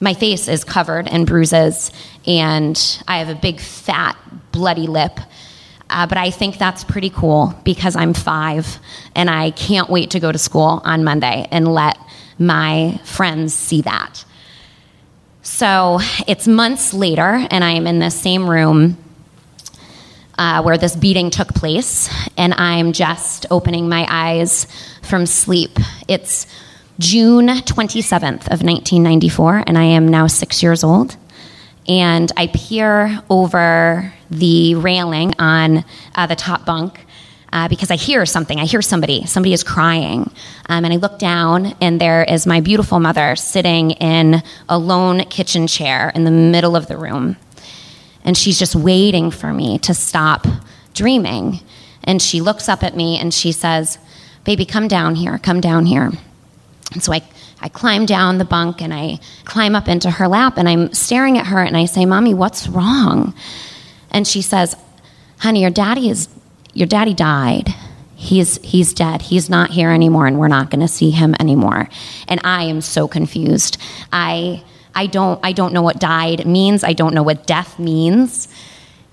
My 0.00 0.14
face 0.14 0.48
is 0.48 0.64
covered 0.64 1.08
in 1.08 1.24
bruises, 1.24 1.90
and 2.26 3.02
I 3.06 3.18
have 3.18 3.28
a 3.28 3.34
big, 3.34 3.60
fat, 3.60 4.16
bloody 4.50 4.86
lip. 4.86 5.18
Uh, 5.88 6.06
but 6.06 6.18
I 6.18 6.30
think 6.30 6.58
that's 6.58 6.84
pretty 6.84 7.10
cool 7.10 7.54
because 7.64 7.96
I'm 7.96 8.14
five 8.14 8.78
and 9.14 9.28
I 9.28 9.50
can't 9.50 9.90
wait 9.90 10.12
to 10.12 10.20
go 10.20 10.32
to 10.32 10.38
school 10.38 10.80
on 10.84 11.04
Monday 11.04 11.46
and 11.50 11.68
let 11.68 11.98
my 12.38 12.98
friends 13.04 13.54
see 13.54 13.82
that. 13.82 14.24
So 15.42 15.98
it's 16.26 16.46
months 16.46 16.94
later, 16.94 17.46
and 17.50 17.62
I 17.62 17.72
am 17.72 17.86
in 17.86 17.98
the 17.98 18.10
same 18.10 18.48
room 18.48 18.96
uh, 20.38 20.62
where 20.62 20.78
this 20.78 20.96
beating 20.96 21.30
took 21.30 21.48
place, 21.54 22.08
and 22.36 22.54
I'm 22.54 22.92
just 22.92 23.46
opening 23.50 23.88
my 23.88 24.06
eyes 24.08 24.66
from 25.02 25.26
sleep. 25.26 25.78
It's 26.08 26.46
June 26.98 27.48
27th 27.48 28.46
of 28.50 28.62
1994, 28.62 29.64
and 29.66 29.76
I 29.76 29.84
am 29.84 30.08
now 30.08 30.26
six 30.26 30.62
years 30.62 30.84
old. 30.84 31.16
And 31.88 32.30
I 32.36 32.46
peer 32.46 33.20
over 33.28 34.12
the 34.30 34.76
railing 34.76 35.34
on 35.38 35.84
uh, 36.14 36.26
the 36.26 36.36
top 36.36 36.64
bunk 36.64 37.04
uh, 37.52 37.68
because 37.68 37.90
I 37.90 37.96
hear 37.96 38.24
something. 38.24 38.58
I 38.58 38.64
hear 38.64 38.82
somebody. 38.82 39.26
Somebody 39.26 39.52
is 39.52 39.64
crying. 39.64 40.30
Um, 40.68 40.84
and 40.84 40.92
I 40.92 40.96
look 40.96 41.18
down, 41.18 41.74
and 41.80 42.00
there 42.00 42.24
is 42.24 42.46
my 42.46 42.60
beautiful 42.60 43.00
mother 43.00 43.36
sitting 43.36 43.92
in 43.92 44.42
a 44.68 44.78
lone 44.78 45.24
kitchen 45.24 45.66
chair 45.66 46.12
in 46.14 46.24
the 46.24 46.30
middle 46.30 46.76
of 46.76 46.86
the 46.86 46.96
room 46.96 47.36
and 48.24 48.36
she's 48.36 48.58
just 48.58 48.74
waiting 48.74 49.30
for 49.30 49.52
me 49.52 49.78
to 49.80 49.94
stop 49.94 50.46
dreaming. 50.94 51.60
And 52.04 52.20
she 52.20 52.40
looks 52.40 52.68
up 52.68 52.82
at 52.82 52.96
me 52.96 53.18
and 53.18 53.32
she 53.32 53.52
says, 53.52 53.98
Baby, 54.44 54.64
come 54.64 54.88
down 54.88 55.14
here, 55.14 55.38
come 55.38 55.60
down 55.60 55.86
here. 55.86 56.10
And 56.92 57.02
so 57.02 57.12
I, 57.12 57.22
I 57.60 57.68
climb 57.68 58.06
down 58.06 58.38
the 58.38 58.44
bunk 58.44 58.82
and 58.82 58.92
I 58.92 59.20
climb 59.44 59.76
up 59.76 59.88
into 59.88 60.10
her 60.10 60.26
lap 60.26 60.54
and 60.56 60.68
I'm 60.68 60.92
staring 60.92 61.38
at 61.38 61.46
her 61.46 61.62
and 61.62 61.76
I 61.76 61.84
say, 61.84 62.04
Mommy, 62.06 62.34
what's 62.34 62.68
wrong? 62.68 63.34
And 64.10 64.26
she 64.26 64.42
says, 64.42 64.76
Honey, 65.38 65.62
your 65.62 65.70
daddy 65.70 66.08
is 66.08 66.28
your 66.74 66.86
daddy 66.86 67.14
died. 67.14 67.68
He's 68.16 68.56
he's 68.62 68.94
dead. 68.94 69.22
He's 69.22 69.50
not 69.50 69.70
here 69.70 69.90
anymore 69.90 70.26
and 70.26 70.38
we're 70.38 70.48
not 70.48 70.70
gonna 70.70 70.88
see 70.88 71.10
him 71.10 71.34
anymore. 71.40 71.88
And 72.28 72.40
I 72.44 72.64
am 72.64 72.80
so 72.80 73.08
confused. 73.08 73.78
I 74.12 74.62
I 74.94 75.06
don't, 75.06 75.40
I 75.42 75.52
don't 75.52 75.72
know 75.72 75.82
what 75.82 75.98
died 75.98 76.46
means. 76.46 76.84
I 76.84 76.92
don't 76.92 77.14
know 77.14 77.22
what 77.22 77.46
death 77.46 77.78
means. 77.78 78.48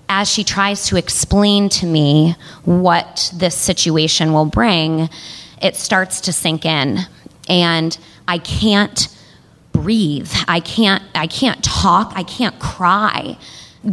As 0.08 0.28
she 0.28 0.44
tries 0.44 0.86
to 0.86 0.96
explain 0.96 1.68
to 1.70 1.86
me 1.86 2.34
what 2.64 3.30
this 3.34 3.54
situation 3.54 4.32
will 4.32 4.44
bring, 4.44 5.08
it 5.62 5.76
starts 5.76 6.20
to 6.22 6.32
sink 6.32 6.64
in. 6.64 6.98
And 7.48 7.96
I 8.26 8.38
can't 8.38 9.08
breathe. 9.72 10.32
I 10.48 10.60
can't, 10.60 11.02
I 11.14 11.26
can't 11.26 11.62
talk. 11.62 12.12
I 12.14 12.22
can't 12.22 12.58
cry. 12.58 13.38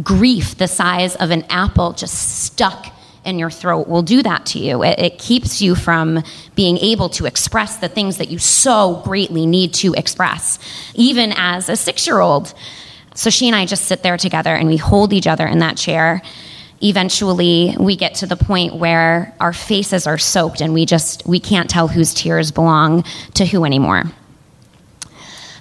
Grief 0.02 0.58
the 0.58 0.68
size 0.68 1.16
of 1.16 1.30
an 1.30 1.44
apple 1.48 1.92
just 1.92 2.44
stuck 2.44 2.92
in 3.28 3.38
your 3.38 3.50
throat 3.50 3.86
will 3.86 4.02
do 4.02 4.22
that 4.22 4.46
to 4.46 4.58
you. 4.58 4.82
It, 4.82 4.98
it, 4.98 5.18
keeps 5.18 5.60
you 5.60 5.74
from 5.74 6.24
being 6.54 6.78
able 6.78 7.10
to 7.10 7.26
express 7.26 7.76
the 7.76 7.88
things 7.88 8.16
that 8.16 8.30
you 8.30 8.38
so 8.38 9.02
greatly 9.04 9.44
need 9.44 9.74
to 9.74 9.92
express, 9.94 10.58
even 10.94 11.34
as 11.36 11.68
a 11.68 11.76
six 11.76 12.06
year 12.06 12.20
old. 12.20 12.54
So 13.14 13.30
she 13.30 13.46
and 13.46 13.54
I 13.54 13.66
just 13.66 13.84
sit 13.84 14.02
there 14.02 14.16
together 14.16 14.54
and 14.54 14.68
we 14.68 14.78
hold 14.78 15.12
each 15.12 15.26
other 15.26 15.46
in 15.46 15.58
that 15.58 15.76
chair. 15.76 16.22
Eventually, 16.80 17.74
we 17.78 17.96
get 17.96 18.14
to 18.16 18.26
the 18.26 18.36
point 18.36 18.76
where 18.76 19.34
our 19.40 19.52
faces 19.52 20.06
are 20.06 20.18
soaked 20.18 20.60
and 20.60 20.72
we 20.72 20.86
just 20.86 21.26
we 21.26 21.40
can't 21.40 21.68
tell 21.68 21.88
whose 21.88 22.14
tears 22.14 22.50
belong 22.50 23.04
to 23.34 23.44
who 23.44 23.64
anymore. 23.64 24.04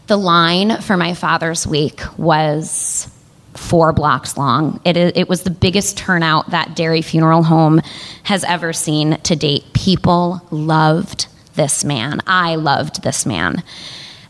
The 0.06 0.18
line 0.18 0.82
for 0.82 0.96
my 0.96 1.16
father's 1.16 1.68
week 1.68 2.02
was 2.18 3.10
four 3.58 3.94
blocks 3.94 4.38
long. 4.38 4.80
It, 4.86 4.98
it 4.98 5.28
was 5.28 5.44
the 5.44 5.50
biggest 5.50 5.98
turnout 5.98 6.52
that 6.52 6.76
Derry 6.76 7.02
Funeral 7.02 7.44
Home 7.44 7.82
has 8.24 8.44
ever 8.44 8.74
seen 8.74 9.18
to 9.22 9.36
date. 9.36 9.74
People 9.74 10.42
loved 10.52 11.28
this 11.56 11.84
man. 11.84 12.22
I 12.26 12.56
loved 12.56 13.04
this 13.04 13.26
man. 13.26 13.64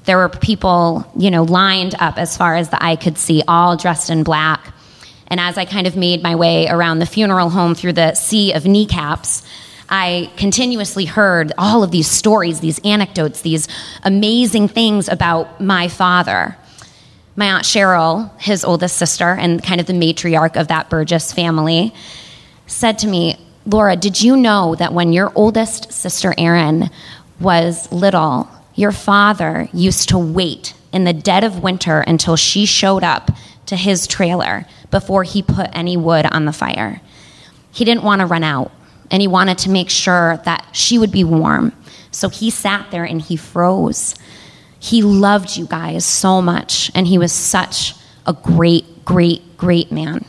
There 0.06 0.18
were 0.18 0.30
people, 0.30 1.06
you 1.18 1.30
know, 1.30 1.44
lined 1.44 1.96
up 2.00 2.18
as 2.18 2.38
far 2.38 2.56
as 2.56 2.70
the 2.70 2.84
eye 2.84 2.96
could 2.96 3.18
see, 3.18 3.44
all 3.48 3.76
dressed 3.76 4.10
in 4.10 4.24
black. 4.24 4.74
And 5.28 5.40
as 5.40 5.58
I 5.58 5.66
kind 5.66 5.88
of 5.88 5.98
made 5.98 6.24
my 6.24 6.36
way 6.36 6.68
around 6.68 7.00
the 7.00 7.06
funeral 7.06 7.50
home 7.50 7.76
through 7.76 7.94
the 7.94 8.14
sea 8.14 8.54
of 8.54 8.66
kneecaps, 8.66 9.44
I 9.90 10.32
continuously 10.38 11.06
heard 11.06 11.52
all 11.58 11.84
of 11.84 11.92
these 11.92 12.10
stories, 12.10 12.60
these 12.60 12.80
anecdotes, 12.80 13.42
these 13.42 13.68
amazing 14.04 14.70
things 14.70 15.10
about 15.10 15.60
my 15.62 15.88
father 15.90 16.58
my 17.38 17.46
Aunt 17.52 17.64
Cheryl, 17.64 18.32
his 18.42 18.66
oldest 18.66 18.98
sister, 18.98 19.30
and 19.30 19.64
kind 19.64 19.80
of 19.80 19.86
the 19.86 19.94
matriarch 19.94 20.60
of 20.60 20.70
that 20.70 20.90
Burgess 20.90 21.32
family, 21.32 21.94
said 22.66 22.98
to 23.00 23.08
me, 23.08 23.38
Laura, 23.66 23.96
did 23.96 24.20
you 24.20 24.36
know 24.36 24.74
that 24.76 24.92
when 24.92 25.14
your 25.14 25.32
oldest 25.36 25.94
sister, 25.94 26.34
Erin, 26.38 26.90
was 27.40 27.90
little, 27.92 28.50
your 28.74 28.92
father 28.92 29.70
used 29.72 30.10
to 30.10 30.18
wait 30.18 30.74
in 30.92 31.04
the 31.04 31.14
dead 31.14 31.44
of 31.44 31.62
winter 31.62 32.00
until 32.00 32.36
she 32.36 32.66
showed 32.66 33.04
up 33.04 33.30
to 33.68 33.76
his 33.76 34.08
trailer 34.08 34.66
before 34.90 35.24
he 35.24 35.44
put 35.44 35.70
any 35.74 35.96
wood 35.96 36.26
on 36.26 36.46
the 36.46 36.52
fire? 36.52 37.02
He 37.72 37.86
didn't 37.86 38.04
want 38.04 38.22
to 38.22 38.26
run 38.26 38.44
out, 38.44 38.72
and 39.12 39.22
he 39.22 39.28
wanted 39.28 39.60
to 39.60 39.70
make 39.70 39.92
sure 39.92 40.42
that 40.46 40.66
she 40.72 40.98
would 40.98 41.12
be 41.12 41.24
warm. 41.24 41.72
So 42.10 42.30
he 42.30 42.50
sat 42.50 42.90
there 42.90 43.04
and 43.04 43.22
he 43.22 43.36
froze 43.36 44.16
he 44.80 45.02
loved 45.02 45.58
you 45.58 45.66
guys 45.66 46.06
so 46.06 46.42
much, 46.42 46.92
and 46.94 47.08
he 47.08 47.18
was 47.18 47.32
such 47.32 47.96
a 48.26 48.34
great, 48.34 49.06
great, 49.06 49.58
great 49.58 49.92
man. 49.92 50.26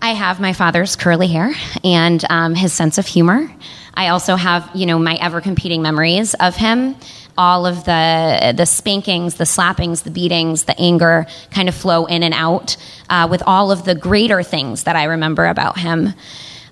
I 0.00 0.12
have 0.12 0.38
my 0.38 0.52
father's 0.52 0.96
curly 0.96 1.28
hair 1.28 1.54
and 1.82 2.22
um, 2.28 2.54
his 2.54 2.74
sense 2.74 2.98
of 2.98 3.06
humor. 3.06 3.50
I 3.94 4.08
also 4.08 4.36
have, 4.36 4.70
you 4.74 4.84
know, 4.84 4.98
my 4.98 5.14
ever 5.14 5.40
competing 5.40 5.80
memories 5.80 6.34
of 6.34 6.56
him. 6.56 6.96
All 7.38 7.66
of 7.66 7.84
the 7.84 8.52
the 8.54 8.66
spankings, 8.66 9.36
the 9.36 9.44
slappings, 9.44 10.02
the 10.02 10.10
beatings, 10.10 10.64
the 10.64 10.78
anger 10.78 11.26
kind 11.50 11.68
of 11.68 11.74
flow 11.74 12.04
in 12.04 12.22
and 12.22 12.34
out 12.34 12.76
uh, 13.08 13.26
with 13.30 13.42
all 13.46 13.72
of 13.72 13.86
the 13.86 13.94
greater 13.94 14.42
things 14.42 14.84
that 14.84 14.94
I 14.94 15.04
remember 15.04 15.46
about 15.46 15.78
him. 15.78 16.12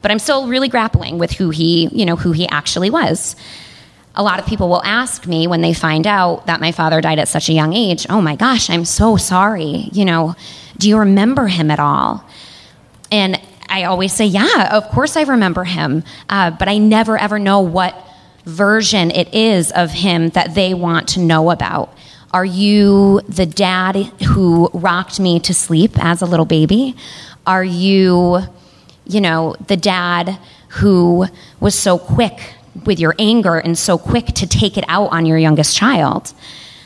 But 0.02 0.10
I'm 0.10 0.18
still 0.18 0.46
really 0.46 0.68
grappling 0.68 1.18
with 1.18 1.32
who 1.32 1.50
he, 1.50 1.88
you 1.90 2.04
know, 2.04 2.16
who 2.16 2.32
he 2.32 2.46
actually 2.48 2.90
was. 2.90 3.34
A 4.14 4.22
lot 4.22 4.38
of 4.38 4.46
people 4.46 4.68
will 4.68 4.82
ask 4.84 5.26
me 5.26 5.46
when 5.46 5.62
they 5.62 5.72
find 5.72 6.06
out 6.06 6.46
that 6.46 6.60
my 6.60 6.72
father 6.72 7.00
died 7.00 7.18
at 7.18 7.28
such 7.28 7.48
a 7.48 7.52
young 7.52 7.72
age, 7.72 8.06
"Oh 8.10 8.20
my 8.20 8.36
gosh, 8.36 8.68
I'm 8.68 8.84
so 8.84 9.16
sorry. 9.16 9.88
You 9.92 10.04
know, 10.04 10.36
do 10.78 10.88
you 10.88 10.98
remember 10.98 11.46
him 11.46 11.70
at 11.70 11.80
all?" 11.80 12.24
And 13.10 13.40
I 13.72 13.84
always 13.84 14.12
say, 14.12 14.26
yeah, 14.26 14.68
of 14.76 14.90
course 14.90 15.16
I 15.16 15.22
remember 15.22 15.64
him, 15.64 16.04
uh, 16.28 16.50
but 16.50 16.68
I 16.68 16.76
never 16.76 17.16
ever 17.16 17.38
know 17.38 17.60
what 17.60 17.94
version 18.44 19.10
it 19.10 19.32
is 19.34 19.72
of 19.72 19.90
him 19.90 20.28
that 20.30 20.54
they 20.54 20.74
want 20.74 21.08
to 21.08 21.20
know 21.20 21.50
about. 21.50 21.90
Are 22.34 22.44
you 22.44 23.20
the 23.28 23.46
dad 23.46 23.96
who 24.28 24.68
rocked 24.74 25.20
me 25.20 25.40
to 25.40 25.54
sleep 25.54 25.92
as 25.98 26.20
a 26.20 26.26
little 26.26 26.44
baby? 26.44 26.96
Are 27.46 27.64
you, 27.64 28.40
you 29.06 29.20
know, 29.22 29.56
the 29.68 29.76
dad 29.76 30.38
who 30.68 31.26
was 31.60 31.74
so 31.74 31.98
quick 31.98 32.54
with 32.84 32.98
your 32.98 33.14
anger 33.18 33.58
and 33.58 33.76
so 33.78 33.98
quick 33.98 34.26
to 34.26 34.46
take 34.46 34.76
it 34.76 34.84
out 34.88 35.12
on 35.12 35.26
your 35.26 35.38
youngest 35.38 35.76
child? 35.76 36.32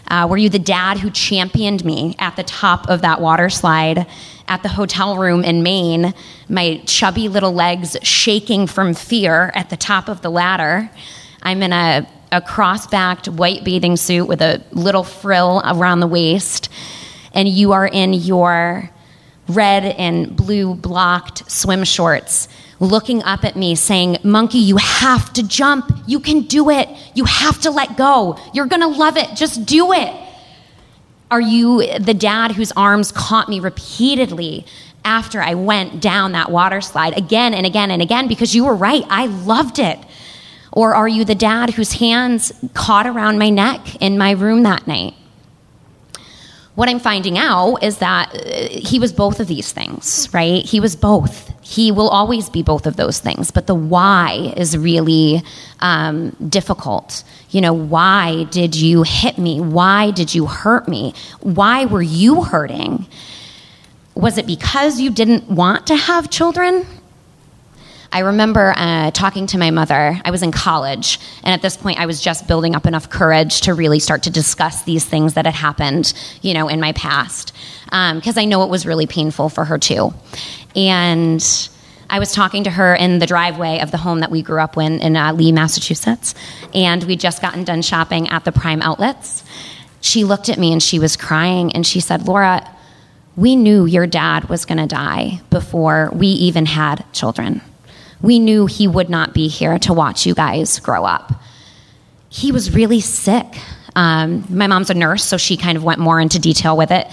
Uh, 0.09 0.27
were 0.29 0.37
you 0.37 0.49
the 0.49 0.59
dad 0.59 0.99
who 0.99 1.11
championed 1.11 1.85
me 1.85 2.15
at 2.19 2.37
the 2.37 2.45
top 2.45 2.89
of 2.89 3.03
that 3.03 3.21
water 3.21 3.51
slide 3.51 4.07
at 4.49 4.63
the 4.63 4.69
hotel 4.69 5.17
room 5.17 5.43
in 5.43 5.63
Maine, 5.63 6.15
my 6.49 6.81
chubby 6.87 7.29
little 7.29 7.53
legs 7.53 7.97
shaking 8.03 8.69
from 8.69 8.95
fear 8.95 9.51
at 9.55 9.71
the 9.71 9.77
top 9.77 10.09
of 10.09 10.23
the 10.23 10.31
ladder? 10.31 10.89
I'm 11.43 11.63
in 11.63 11.73
a, 11.73 12.09
a 12.31 12.41
cross 12.41 12.87
backed 12.87 13.29
white 13.29 13.65
bathing 13.65 13.97
suit 13.97 14.27
with 14.27 14.41
a 14.43 14.63
little 14.71 15.03
frill 15.03 15.61
around 15.65 16.01
the 16.01 16.07
waist, 16.07 16.69
and 17.33 17.49
you 17.49 17.73
are 17.73 17.87
in 17.87 18.13
your 18.13 18.91
red 19.49 19.85
and 19.85 20.37
blue 20.37 20.75
blocked 20.75 21.51
swim 21.51 21.85
shorts 21.85 22.49
looking 22.81 23.23
up 23.23 23.45
at 23.45 23.57
me 23.57 23.75
saying, 23.75 24.19
Monkey, 24.23 24.59
you 24.59 24.77
have 24.77 25.33
to 25.35 25.47
jump. 25.47 25.91
You 26.07 26.21
can 26.21 26.43
do 26.43 26.71
it. 26.71 26.89
You 27.15 27.25
have 27.25 27.61
to 27.63 27.71
let 27.71 27.97
go. 27.97 28.39
You're 28.53 28.67
going 28.67 28.83
to 28.83 28.89
love 28.89 29.17
it. 29.17 29.35
Just 29.35 29.67
do 29.67 29.93
it. 29.93 30.15
Are 31.31 31.41
you 31.41 31.99
the 31.99 32.15
dad 32.15 32.53
whose 32.53 32.73
arms 32.73 33.11
caught 33.11 33.49
me 33.49 33.59
repeatedly 33.59 34.65
after 35.05 35.41
I 35.41 35.55
went 35.55 36.01
down 36.01 36.33
that 36.33 36.51
water 36.51 36.81
slide 36.81 37.17
again 37.17 37.55
and 37.55 37.67
again 37.67 37.91
and 37.91 38.03
again 38.03 38.29
because 38.29 38.55
you 38.55 38.65
were 38.65 38.77
right? 38.77 39.05
I 39.09 39.27
loved 39.27 39.79
it. 39.79 39.99
Or 40.73 40.95
are 40.95 41.09
you 41.09 41.25
the 41.25 41.35
dad 41.35 41.71
whose 41.71 41.95
hands 41.95 42.53
caught 42.75 43.07
around 43.07 43.39
my 43.39 43.49
neck 43.49 43.97
in 43.97 44.19
my 44.19 44.33
room 44.33 44.63
that 44.65 44.87
night? 44.87 45.15
What 46.77 46.91
I'm 46.91 47.01
finding 47.01 47.39
out 47.39 47.83
is 47.83 47.99
that 47.99 48.35
uh, 48.35 48.69
he 48.71 48.99
was 48.99 49.13
both 49.13 49.41
of 49.41 49.49
these 49.49 49.73
things, 49.73 50.29
right? 50.33 50.65
He 50.65 50.79
was 50.79 50.95
both. 50.95 51.53
He 51.63 51.91
will 51.91 52.09
always 52.11 52.49
be 52.51 52.63
both 52.63 52.87
of 52.87 52.97
those 52.97 53.19
things, 53.19 53.51
but 53.51 53.67
the 53.67 53.75
why 53.75 54.53
is 54.57 54.77
really 54.77 55.43
um, 55.81 56.31
difficult. 56.49 57.25
You 57.51 57.63
know, 57.63 57.73
why 57.73 58.45
did 58.51 58.77
you 58.77 59.03
hit 59.03 59.39
me? 59.39 59.59
Why 59.61 60.11
did 60.11 60.35
you 60.35 60.47
hurt 60.47 60.87
me? 60.87 61.15
Why 61.41 61.87
were 61.87 62.03
you 62.03 62.43
hurting? 62.45 63.07
Was 64.15 64.37
it 64.37 64.47
because 64.47 65.01
you 65.01 65.11
didn't 65.11 65.51
want 65.51 65.87
to 65.87 65.97
have 65.97 66.29
children? 66.29 66.87
I 68.13 68.21
remember 68.21 68.73
uh, 68.77 69.11
talking 69.11 69.47
to 69.49 69.59
my 69.59 69.71
mother. 69.71 70.21
I 70.25 70.31
was 70.31 70.43
in 70.43 70.53
college, 70.53 71.19
and 71.43 71.53
at 71.53 71.63
this 71.63 71.77
point, 71.77 71.99
I 71.99 72.07
was 72.07 72.21
just 72.21 72.47
building 72.47 72.75
up 72.75 72.87
enough 72.87 73.11
courage 73.11 73.63
to 73.63 73.75
really 73.75 73.99
start 73.99 74.23
to 74.25 74.31
discuss 74.31 74.83
these 74.83 75.05
things 75.05 75.35
that 75.35 75.45
had 75.45 75.55
happened, 75.55 76.13
you 76.43 76.55
know, 76.55 76.69
in 76.69 76.81
my 76.81 76.93
past, 76.93 77.53
because 77.85 78.37
um, 78.37 78.41
I 78.41 78.45
know 78.45 78.63
it 78.63 78.71
was 78.71 78.87
really 78.87 79.07
painful 79.07 79.49
for 79.49 79.65
her 79.65 79.79
too. 79.79 80.15
And 80.75 81.45
I 82.09 82.19
was 82.19 82.33
talking 82.33 82.65
to 82.65 82.71
her 82.71 82.95
in 82.95 83.19
the 83.19 83.27
driveway 83.27 83.81
of 83.81 83.91
the 83.91 83.97
home 83.97 84.21
that 84.21 84.31
we 84.31 84.43
grew 84.43 84.61
up 84.61 84.77
in 84.77 85.01
in 85.01 85.17
uh, 85.17 85.33
Lee, 85.33 85.53
Massachusetts, 85.53 86.35
and 86.75 87.03
we'd 87.05 87.21
just 87.21 87.43
gotten 87.43 87.65
done 87.65 87.83
shopping 87.83 88.29
at 88.29 88.45
the 88.45 88.53
Prime 88.53 88.83
Outlets. 88.83 89.45
She 90.01 90.25
looked 90.25 90.49
at 90.49 90.59
me 90.59 90.73
and 90.73 90.83
she 90.83 90.99
was 90.99 91.17
crying, 91.17 91.73
and 91.73 91.87
she 91.87 92.01
said, 92.01 92.27
"Laura." 92.27 92.73
We 93.39 93.55
knew 93.55 93.85
your 93.85 94.07
dad 94.07 94.49
was 94.49 94.65
going 94.65 94.79
to 94.79 94.87
die 94.87 95.43
before 95.51 96.11
we 96.15 96.27
even 96.29 96.65
had 96.65 97.05
children 97.13 97.61
we 98.27 98.41
knew 98.41 98.67
he 98.67 98.89
would 98.89 99.09
not 99.09 99.33
be 99.33 99.47
here 99.47 99.79
to 99.79 99.93
watch 99.93 100.27
you 100.27 100.35
guys 100.35 100.81
grow 100.81 101.05
up. 101.05 101.33
He 102.29 102.51
was 102.51 102.75
really 102.75 103.01
sick. 103.01 103.47
Um, 103.95 104.45
my 104.51 104.67
mom's 104.67 104.91
a 104.91 104.95
nurse, 104.95 105.23
so 105.23 105.37
she 105.37 105.57
kind 105.57 105.77
of 105.79 105.85
went 105.85 106.01
more 106.01 106.21
into 106.21 106.41
detail 106.41 106.77
with 106.77 106.91
it. 106.91 107.07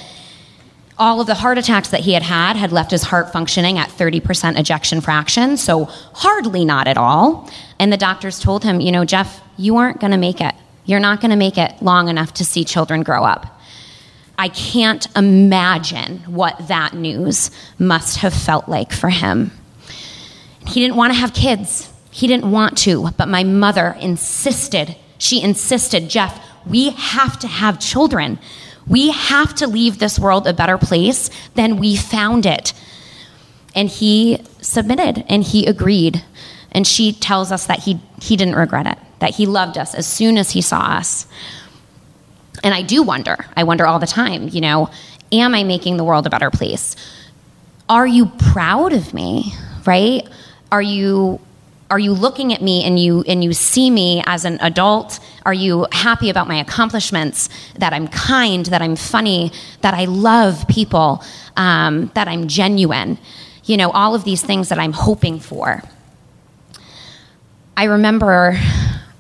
All 0.98 1.22
of 1.22 1.28
the 1.28 1.36
heart 1.36 1.60
attacks 1.60 1.90
that 1.90 2.00
he 2.00 2.14
had 2.14 2.24
had 2.24 2.56
had 2.56 2.72
left 2.72 2.90
his 2.90 3.04
heart 3.04 3.32
functioning 3.32 3.78
at 3.78 3.90
30% 3.90 4.58
ejection 4.58 5.02
fraction, 5.02 5.56
so 5.56 5.86
hardly 5.86 6.66
not 6.66 6.88
at 6.88 6.98
all. 6.98 7.48
And 7.78 7.94
the 7.94 7.98
doctors 7.98 8.40
told 8.40 8.64
him, 8.64 8.82
you 8.82 8.92
know, 8.92 9.06
Jeff, 9.06 9.40
you 9.56 9.78
aren't 9.78 10.00
going 10.00 10.12
to 10.12 10.18
make 10.18 10.42
it. 10.42 10.56
You're 10.86 11.00
not 11.00 11.22
going 11.22 11.32
to 11.32 11.38
make 11.38 11.60
it 11.60 11.80
long 11.80 12.10
enough 12.10 12.34
to 12.36 12.46
see 12.46 12.64
children 12.64 13.04
grow 13.04 13.24
up. 13.24 13.62
I 14.40 14.50
can't 14.50 15.08
imagine 15.16 16.20
what 16.22 16.68
that 16.70 16.96
news 16.96 17.52
must 17.78 18.18
have 18.18 18.34
felt 18.34 18.68
like 18.68 18.92
for 18.92 19.10
him. 19.10 19.52
He 20.68 20.82
didn't 20.82 20.96
want 20.96 21.14
to 21.14 21.20
have 21.20 21.34
kids. 21.34 21.92
He 22.12 22.28
didn't 22.28 22.52
want 22.52 22.78
to, 22.80 23.10
but 23.18 23.28
my 23.28 23.44
mother 23.44 23.96
insisted. 24.00 24.96
She 25.18 25.42
insisted, 25.42 26.10
Jeff, 26.10 26.40
we 26.66 26.92
have 26.92 27.40
to 27.40 27.48
have 27.48 27.80
children. 27.80 28.40
We 28.88 29.12
have 29.12 29.56
to 29.56 29.68
leave 29.68 29.98
this 29.98 30.20
world 30.20 30.48
a 30.48 30.54
better 30.54 30.78
place 30.78 31.30
than 31.56 31.78
we 31.78 31.96
found 31.96 32.46
it. 32.46 32.74
And 33.76 33.90
he 33.90 34.44
submitted 34.62 35.26
and 35.28 35.44
he 35.44 35.66
agreed. 35.66 36.24
And 36.72 36.86
she 36.86 37.14
tells 37.14 37.52
us 37.52 37.68
that 37.68 37.80
he, 37.80 38.00
he 38.22 38.36
didn't 38.36 38.56
regret 38.56 38.88
it, 38.88 38.98
that 39.20 39.36
he 39.36 39.46
loved 39.46 39.78
us 39.78 39.96
as 39.96 40.08
soon 40.08 40.38
as 40.38 40.52
he 40.52 40.62
saw 40.62 40.82
us. 40.82 41.26
And 42.64 42.74
I 42.74 42.82
do 42.82 43.04
wonder, 43.04 43.46
I 43.56 43.64
wonder 43.64 43.86
all 43.86 44.00
the 44.00 44.08
time, 44.08 44.50
you 44.50 44.62
know, 44.62 44.90
am 45.32 45.54
I 45.56 45.64
making 45.64 45.98
the 45.98 46.04
world 46.04 46.28
a 46.28 46.30
better 46.30 46.52
place? 46.52 46.96
Are 47.90 48.08
you 48.08 48.28
proud 48.28 48.94
of 48.94 49.14
me, 49.14 49.54
right? 49.86 50.28
Are 50.74 50.82
you 50.82 51.40
are 51.92 52.00
you 52.00 52.14
looking 52.14 52.52
at 52.52 52.60
me 52.60 52.84
and 52.84 52.98
you 52.98 53.22
and 53.28 53.44
you 53.44 53.54
see 53.54 53.92
me 53.92 54.24
as 54.26 54.44
an 54.44 54.58
adult? 54.60 55.20
Are 55.46 55.54
you 55.54 55.86
happy 55.92 56.32
about 56.32 56.48
my 56.48 56.56
accomplishments? 56.56 57.48
That 57.78 57.94
i'm 57.94 58.08
kind 58.08 58.66
that 58.66 58.82
i'm 58.82 58.96
funny 58.96 59.52
that 59.82 59.94
i 59.94 60.06
love 60.06 60.68
people 60.68 61.24
um, 61.56 62.10
that 62.16 62.28
i'm 62.28 62.48
genuine? 62.48 63.20
You 63.66 63.78
know 63.78 63.92
all 63.92 64.16
of 64.16 64.24
these 64.24 64.42
things 64.42 64.70
that 64.70 64.80
i'm 64.80 64.94
hoping 64.94 65.40
for. 65.40 65.84
I 67.78 67.84
remember 67.84 68.60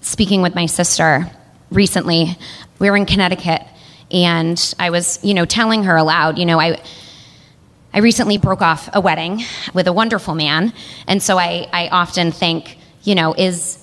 speaking 0.01 0.41
with 0.41 0.55
my 0.55 0.65
sister 0.65 1.29
recently. 1.69 2.35
We 2.79 2.89
were 2.89 2.97
in 2.97 3.05
connecticut 3.05 3.61
and 4.09 4.73
i 4.79 4.89
was 4.89 5.19
you 5.23 5.35
know 5.35 5.45
telling 5.45 5.83
her 5.83 5.95
aloud 5.97 6.37
you 6.37 6.45
know 6.45 6.59
i 6.59 6.81
I 7.93 7.99
recently 7.99 8.37
broke 8.39 8.61
off 8.61 8.89
a 8.93 8.99
wedding 8.99 9.43
with 9.73 9.87
a 9.87 9.93
wonderful 9.93 10.33
man, 10.33 10.73
and 11.07 11.21
so 11.21 11.37
I, 11.37 11.67
I 11.71 11.89
often 11.89 12.31
think, 12.31 12.77
you 13.03 13.13
know, 13.15 13.33
is 13.33 13.79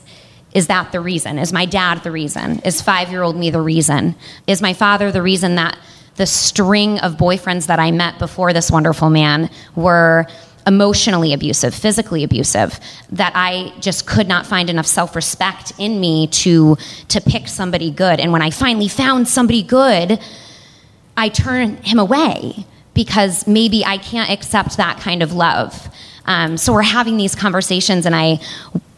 is 0.52 0.66
that 0.66 0.90
the 0.90 1.00
reason? 1.00 1.38
Is 1.38 1.52
my 1.52 1.64
dad 1.64 2.02
the 2.02 2.10
reason? 2.10 2.58
Is 2.60 2.82
five 2.82 3.10
year 3.10 3.22
old 3.22 3.36
me 3.36 3.50
the 3.50 3.60
reason? 3.60 4.16
Is 4.48 4.60
my 4.60 4.72
father 4.72 5.12
the 5.12 5.22
reason 5.22 5.54
that 5.54 5.78
the 6.16 6.26
string 6.26 6.98
of 6.98 7.16
boyfriends 7.16 7.68
that 7.68 7.78
I 7.78 7.92
met 7.92 8.18
before 8.18 8.52
this 8.52 8.68
wonderful 8.68 9.10
man 9.10 9.48
were 9.76 10.26
emotionally 10.66 11.32
abusive, 11.32 11.72
physically 11.72 12.24
abusive, 12.24 12.80
that 13.10 13.32
I 13.36 13.72
just 13.78 14.06
could 14.06 14.26
not 14.26 14.44
find 14.44 14.68
enough 14.68 14.86
self 14.86 15.14
respect 15.14 15.72
in 15.78 16.00
me 16.00 16.26
to, 16.26 16.76
to 17.08 17.20
pick 17.20 17.46
somebody 17.46 17.92
good. 17.92 18.18
And 18.18 18.32
when 18.32 18.42
I 18.42 18.50
finally 18.50 18.88
found 18.88 19.28
somebody 19.28 19.62
good, 19.62 20.18
I 21.16 21.28
turned 21.28 21.86
him 21.86 22.00
away 22.00 22.66
because 23.04 23.46
maybe 23.46 23.82
I 23.82 23.96
can't 23.96 24.28
accept 24.28 24.76
that 24.76 25.00
kind 25.00 25.22
of 25.22 25.32
love. 25.32 25.88
Um, 26.26 26.58
so 26.58 26.74
we're 26.74 26.82
having 26.82 27.16
these 27.16 27.34
conversations, 27.34 28.04
and 28.04 28.14
I 28.14 28.40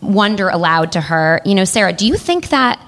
wonder 0.00 0.48
aloud 0.48 0.90
to 0.92 1.00
her, 1.00 1.40
you 1.44 1.54
know, 1.54 1.64
Sarah, 1.64 1.92
do 1.92 2.04
you 2.04 2.16
think 2.16 2.48
that 2.48 2.84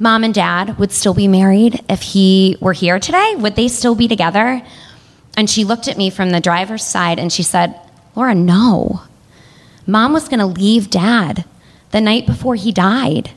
mom 0.00 0.24
and 0.24 0.34
dad 0.34 0.76
would 0.80 0.90
still 0.90 1.14
be 1.14 1.28
married 1.28 1.84
if 1.88 2.02
he 2.02 2.56
were 2.60 2.72
here 2.72 2.98
today? 2.98 3.36
Would 3.36 3.54
they 3.54 3.68
still 3.68 3.94
be 3.94 4.08
together? 4.08 4.60
And 5.36 5.48
she 5.48 5.62
looked 5.62 5.86
at 5.86 5.96
me 5.96 6.10
from 6.10 6.30
the 6.30 6.40
driver's 6.40 6.84
side 6.84 7.20
and 7.20 7.32
she 7.32 7.44
said, 7.44 7.78
Laura, 8.16 8.34
no. 8.34 9.02
Mom 9.86 10.12
was 10.12 10.28
going 10.28 10.40
to 10.40 10.46
leave 10.46 10.90
dad 10.90 11.44
the 11.92 12.00
night 12.00 12.26
before 12.26 12.56
he 12.56 12.72
died. 12.72 13.30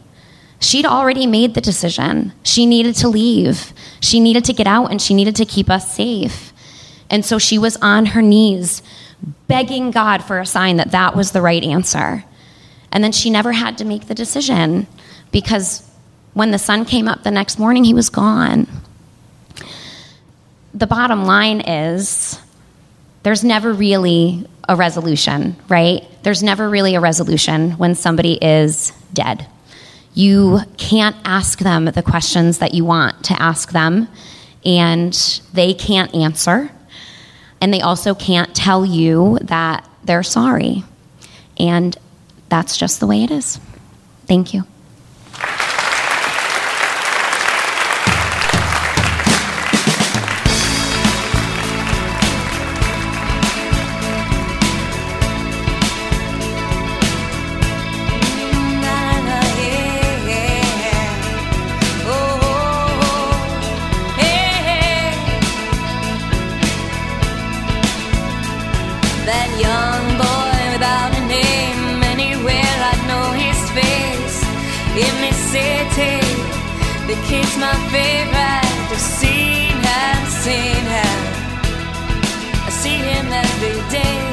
She'd 0.60 0.86
already 0.86 1.28
made 1.28 1.54
the 1.54 1.62
decision. 1.62 2.34
She 2.42 2.66
needed 2.66 2.96
to 2.96 3.08
leave. 3.08 3.72
She 4.00 4.20
needed 4.20 4.46
to 4.46 4.54
get 4.54 4.66
out 4.66 4.90
and 4.90 5.00
she 5.00 5.14
needed 5.14 5.36
to 5.36 5.46
keep 5.46 5.70
us 5.70 5.96
safe. 5.96 6.52
And 7.10 7.26
so 7.26 7.40
she 7.40 7.58
was 7.58 7.78
on 7.78 8.08
her 8.08 8.22
knees 8.22 8.82
begging 9.48 9.92
God 9.92 10.24
for 10.24 10.40
a 10.40 10.46
sign 10.46 10.78
that 10.78 10.92
that 10.92 11.16
was 11.16 11.32
the 11.32 11.42
right 11.42 11.64
answer. 11.64 12.24
And 12.92 13.04
then 13.04 13.12
she 13.12 13.30
never 13.30 13.52
had 13.52 13.78
to 13.80 13.86
make 13.86 14.08
the 14.08 14.16
decision 14.16 14.88
because 15.32 15.88
when 16.34 16.52
the 16.52 16.60
sun 16.60 16.86
came 16.86 17.08
up 17.08 17.24
the 17.24 17.32
next 17.32 17.60
morning, 17.60 17.84
he 17.84 17.94
was 17.94 18.10
gone. 18.10 18.68
The 20.74 20.88
bottom 20.88 21.26
line 21.26 21.62
is 21.62 22.40
there's 23.24 23.44
never 23.44 23.74
really 23.74 24.48
a 24.68 24.76
resolution, 24.76 25.56
right? 25.68 26.04
There's 26.24 26.44
never 26.44 26.70
really 26.70 26.96
a 26.96 27.00
resolution 27.00 27.72
when 27.72 27.96
somebody 27.96 28.34
is 28.34 28.94
dead. 29.14 29.48
You 30.14 30.60
can't 30.78 31.16
ask 31.26 31.60
them 31.60 31.86
the 31.86 32.04
questions 32.04 32.60
that 32.60 32.74
you 32.74 32.86
want 32.86 33.26
to 33.26 33.42
ask 33.42 33.72
them, 33.72 34.08
and 34.64 35.14
they 35.54 35.74
can't 35.74 36.14
answer. 36.14 36.72
And 37.62 37.74
they 37.74 37.82
also 37.82 38.16
can't 38.16 38.56
tell 38.56 38.86
you 38.86 39.38
that 39.42 39.88
they're 40.04 40.24
sorry. 40.24 40.84
And 41.58 41.98
that's 42.48 42.78
just 42.78 43.00
the 43.00 43.08
way 43.08 43.24
it 43.24 43.32
is. 43.32 43.60
Thank 44.28 44.54
you. 44.54 44.64
Kid's 77.50 77.58
my 77.58 77.74
favorite. 77.92 78.92
I've 78.92 79.00
seen 79.00 79.72
him, 79.72 80.26
seen 80.44 80.86
him. 80.96 81.20
I 82.66 82.70
see 82.70 82.98
him 82.98 83.28
every 83.32 83.90
day. 83.90 84.29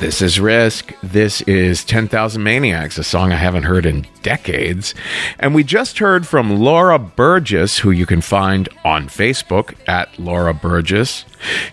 This 0.00 0.22
is 0.22 0.40
Risk. 0.40 0.94
This 1.02 1.42
is 1.42 1.84
10,000 1.84 2.42
Maniacs, 2.42 2.96
a 2.96 3.04
song 3.04 3.32
I 3.32 3.36
haven't 3.36 3.64
heard 3.64 3.84
in 3.84 4.06
decades. 4.22 4.94
And 5.38 5.54
we 5.54 5.62
just 5.62 5.98
heard 5.98 6.26
from 6.26 6.58
Laura 6.58 6.98
Burgess, 6.98 7.80
who 7.80 7.90
you 7.90 8.06
can 8.06 8.22
find 8.22 8.66
on 8.82 9.08
Facebook 9.08 9.74
at 9.86 10.18
Laura 10.18 10.54
Burgess. 10.54 11.26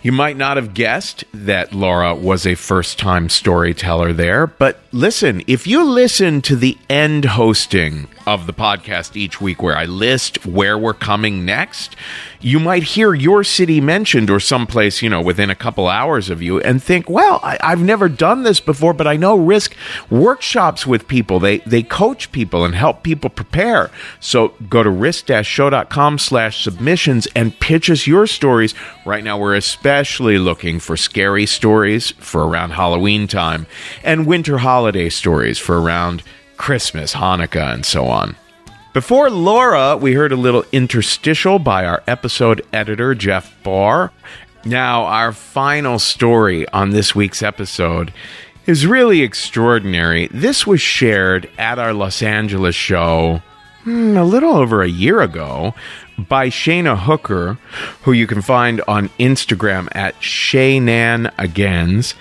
You 0.03 0.11
might 0.11 0.35
not 0.35 0.57
have 0.57 0.73
guessed 0.73 1.23
that 1.33 1.71
Laura 1.71 2.13
was 2.13 2.45
a 2.45 2.55
first 2.55 2.99
time 2.99 3.29
storyteller 3.29 4.11
there, 4.11 4.45
but 4.45 4.81
listen, 4.91 5.41
if 5.47 5.65
you 5.65 5.85
listen 5.85 6.41
to 6.41 6.57
the 6.57 6.77
end 6.89 7.23
hosting 7.23 8.09
of 8.27 8.45
the 8.45 8.53
podcast 8.53 9.15
each 9.15 9.39
week 9.39 9.63
where 9.63 9.77
I 9.77 9.85
list 9.85 10.45
where 10.45 10.77
we're 10.77 10.93
coming 10.93 11.45
next, 11.45 11.95
you 12.41 12.59
might 12.59 12.83
hear 12.83 13.13
your 13.13 13.41
city 13.45 13.79
mentioned 13.79 14.29
or 14.29 14.41
someplace, 14.41 15.01
you 15.01 15.09
know, 15.09 15.21
within 15.21 15.49
a 15.49 15.55
couple 15.55 15.87
hours 15.87 16.29
of 16.29 16.41
you 16.41 16.59
and 16.59 16.83
think, 16.83 17.09
well, 17.09 17.39
I, 17.41 17.57
I've 17.63 17.81
never 17.81 18.09
done 18.09 18.43
this 18.43 18.59
before, 18.59 18.93
but 18.93 19.07
I 19.07 19.15
know 19.15 19.37
Risk 19.37 19.75
workshops 20.09 20.85
with 20.85 21.07
people. 21.07 21.39
They, 21.39 21.59
they 21.59 21.83
coach 21.83 22.33
people 22.33 22.65
and 22.65 22.75
help 22.75 23.01
people 23.01 23.29
prepare. 23.29 23.89
So 24.19 24.49
go 24.69 24.83
to 24.83 24.89
risk-show.com 24.89 26.19
slash 26.19 26.63
submissions 26.63 27.27
and 27.33 27.57
pitch 27.57 27.89
us 27.89 28.07
your 28.07 28.27
stories. 28.27 28.75
Right 29.05 29.23
now, 29.23 29.39
we're 29.39 29.55
especially 29.55 30.37
looking 30.37 30.81
for 30.81 30.97
scary 30.97 31.45
stories 31.45 32.11
for 32.11 32.45
around 32.45 32.71
Halloween 32.71 33.27
time 33.27 33.67
and 34.03 34.27
winter 34.27 34.57
holiday 34.57 35.07
stories 35.07 35.57
for 35.57 35.81
around 35.81 36.23
Christmas, 36.57 37.13
Hanukkah, 37.13 37.73
and 37.73 37.85
so 37.85 38.05
on. 38.05 38.35
Before 38.93 39.29
Laura, 39.29 39.95
we 39.95 40.13
heard 40.13 40.31
a 40.31 40.35
little 40.35 40.65
interstitial 40.71 41.59
by 41.59 41.85
our 41.85 42.01
episode 42.07 42.65
editor, 42.73 43.13
Jeff 43.13 43.55
Barr. 43.63 44.11
Now, 44.65 45.03
our 45.03 45.31
final 45.31 45.99
story 45.99 46.67
on 46.69 46.89
this 46.89 47.13
week's 47.13 47.43
episode 47.43 48.11
is 48.65 48.85
really 48.85 49.21
extraordinary. 49.21 50.27
This 50.27 50.67
was 50.67 50.81
shared 50.81 51.49
at 51.57 51.79
our 51.79 51.93
Los 51.93 52.21
Angeles 52.21 52.75
show 52.75 53.41
hmm, 53.83 54.17
a 54.17 54.25
little 54.25 54.55
over 54.55 54.81
a 54.81 54.89
year 54.89 55.21
ago 55.21 55.73
by 56.17 56.49
Shayna 56.49 56.97
Hooker, 56.97 57.57
who 58.01 58.11
you 58.11 58.27
can 58.27 58.41
find 58.41 58.81
on 58.87 59.09
Instagram 59.19 59.87
at 59.95 60.19
ShaynanAgains. 60.19 62.15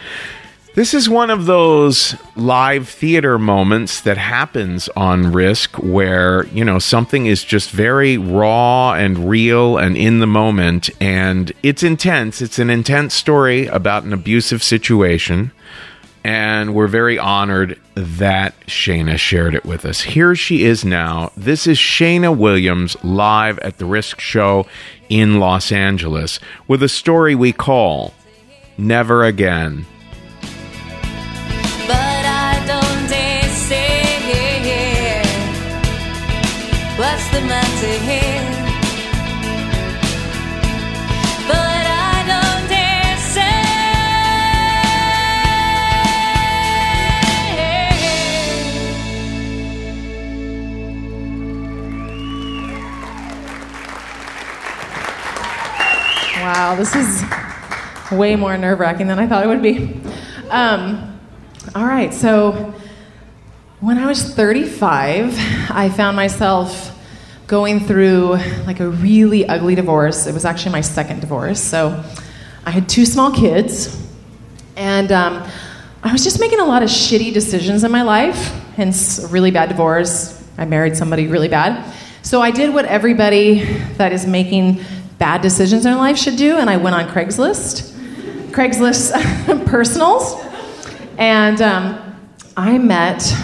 This 0.77 0.93
is 0.93 1.09
one 1.09 1.31
of 1.31 1.47
those 1.47 2.15
live 2.37 2.87
theater 2.87 3.39
moments 3.39 4.03
that 4.03 4.19
happens 4.19 4.91
on 4.91 5.33
Risk 5.33 5.75
where, 5.79 6.45
you 6.49 6.67
know, 6.67 6.79
something 6.79 7.25
is 7.25 7.43
just 7.43 7.71
very 7.71 8.19
raw 8.19 8.93
and 8.93 9.31
real 9.31 9.79
and 9.79 9.97
in 9.97 10.19
the 10.19 10.27
moment. 10.27 10.91
And 11.01 11.51
it's 11.63 11.83
intense. 11.83 12.43
It's 12.43 12.59
an 12.59 12.69
intense 12.69 13.15
story 13.15 13.69
about 13.69 14.05
an 14.05 14.13
abusive 14.13 14.63
situation. 14.63 15.51
And 16.23 16.75
we're 16.75 16.89
very 16.89 17.19
honored 17.19 17.81
that 17.95 18.61
Shayna 18.67 19.17
shared 19.17 19.55
it 19.55 19.65
with 19.65 19.87
us. 19.87 20.03
Here 20.03 20.35
she 20.35 20.65
is 20.65 20.85
now. 20.85 21.33
This 21.39 21.67
is 21.67 21.79
Shayna 21.79 22.37
Williams 22.37 23.03
live 23.03 23.59
at 23.61 23.79
the 23.79 23.87
Risk 23.87 24.21
Show 24.21 24.67
in 25.09 25.41
Los 25.41 25.73
Angeles 25.73 26.39
with 26.69 26.83
a 26.83 26.89
story 26.91 27.35
we 27.35 27.55
call 27.55 28.13
Never 28.77 29.25
Again. 29.25 29.87
Wow, 56.57 56.75
this 56.75 56.97
is 56.97 57.23
way 58.11 58.35
more 58.35 58.57
nerve 58.57 58.81
wracking 58.81 59.09
than 59.09 59.19
I 59.19 59.27
thought 59.27 59.45
it 59.45 59.47
would 59.47 59.61
be. 59.61 60.01
Um, 60.49 61.21
all 61.75 61.85
right, 61.85 62.15
so 62.15 62.73
when 63.81 63.99
I 63.99 64.07
was 64.07 64.35
35, 64.35 65.35
I 65.71 65.91
found 65.91 66.17
myself 66.17 66.99
going 67.47 67.81
through 67.81 68.37
like 68.67 68.81
a 68.81 68.89
really 68.89 69.47
ugly 69.47 69.75
divorce. 69.75 70.27
It 70.27 70.33
was 70.33 70.47
actually 70.47 70.73
my 70.73 70.81
second 70.81 71.21
divorce. 71.21 71.61
So 71.63 72.03
I 72.65 72.71
had 72.71 72.89
two 72.89 73.05
small 73.05 73.31
kids, 73.33 73.95
and 74.77 75.13
um, 75.13 75.47
I 76.03 76.11
was 76.11 76.25
just 76.25 76.41
making 76.41 76.61
a 76.61 76.65
lot 76.65 76.83
of 76.83 76.89
shitty 76.89 77.35
decisions 77.35 77.85
in 77.85 77.93
my 77.93 78.01
life, 78.01 78.51
hence 78.77 79.19
a 79.19 79.27
really 79.27 79.51
bad 79.51 79.69
divorce. 79.69 80.43
I 80.57 80.65
married 80.65 80.97
somebody 80.97 81.27
really 81.27 81.49
bad. 81.49 81.95
So 82.23 82.41
I 82.41 82.51
did 82.51 82.73
what 82.73 82.87
everybody 82.87 83.63
that 83.99 84.15
is 84.15 84.27
making 84.27 84.81
bad 85.19 85.41
decisions 85.41 85.87
in 85.87 85.97
life 85.97 86.19
should 86.19 86.37
do, 86.37 86.57
and 86.57 86.69
I 86.69 86.77
went 86.77 86.95
on 86.95 87.09
Craigslist, 87.09 87.93
Craigslist 88.51 89.67
personals, 89.67 90.35
and 91.19 91.61
um, 91.63 92.17
I 92.57 92.79
met 92.79 93.35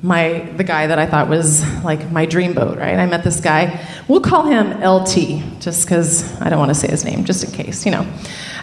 my 0.00 0.48
the 0.56 0.64
guy 0.64 0.86
that 0.86 0.98
I 0.98 1.06
thought 1.06 1.28
was 1.28 1.64
like 1.82 2.10
my 2.10 2.24
dream 2.24 2.54
boat, 2.54 2.78
right? 2.78 2.98
I 2.98 3.06
met 3.06 3.24
this 3.24 3.40
guy. 3.40 3.84
We'll 4.06 4.20
call 4.20 4.44
him 4.44 4.80
LT, 4.80 5.60
just 5.60 5.84
because 5.84 6.40
I 6.40 6.48
don't 6.48 6.58
want 6.58 6.70
to 6.70 6.74
say 6.74 6.88
his 6.88 7.04
name, 7.04 7.24
just 7.24 7.44
in 7.44 7.50
case, 7.50 7.84
you 7.84 7.92
know. 7.92 8.06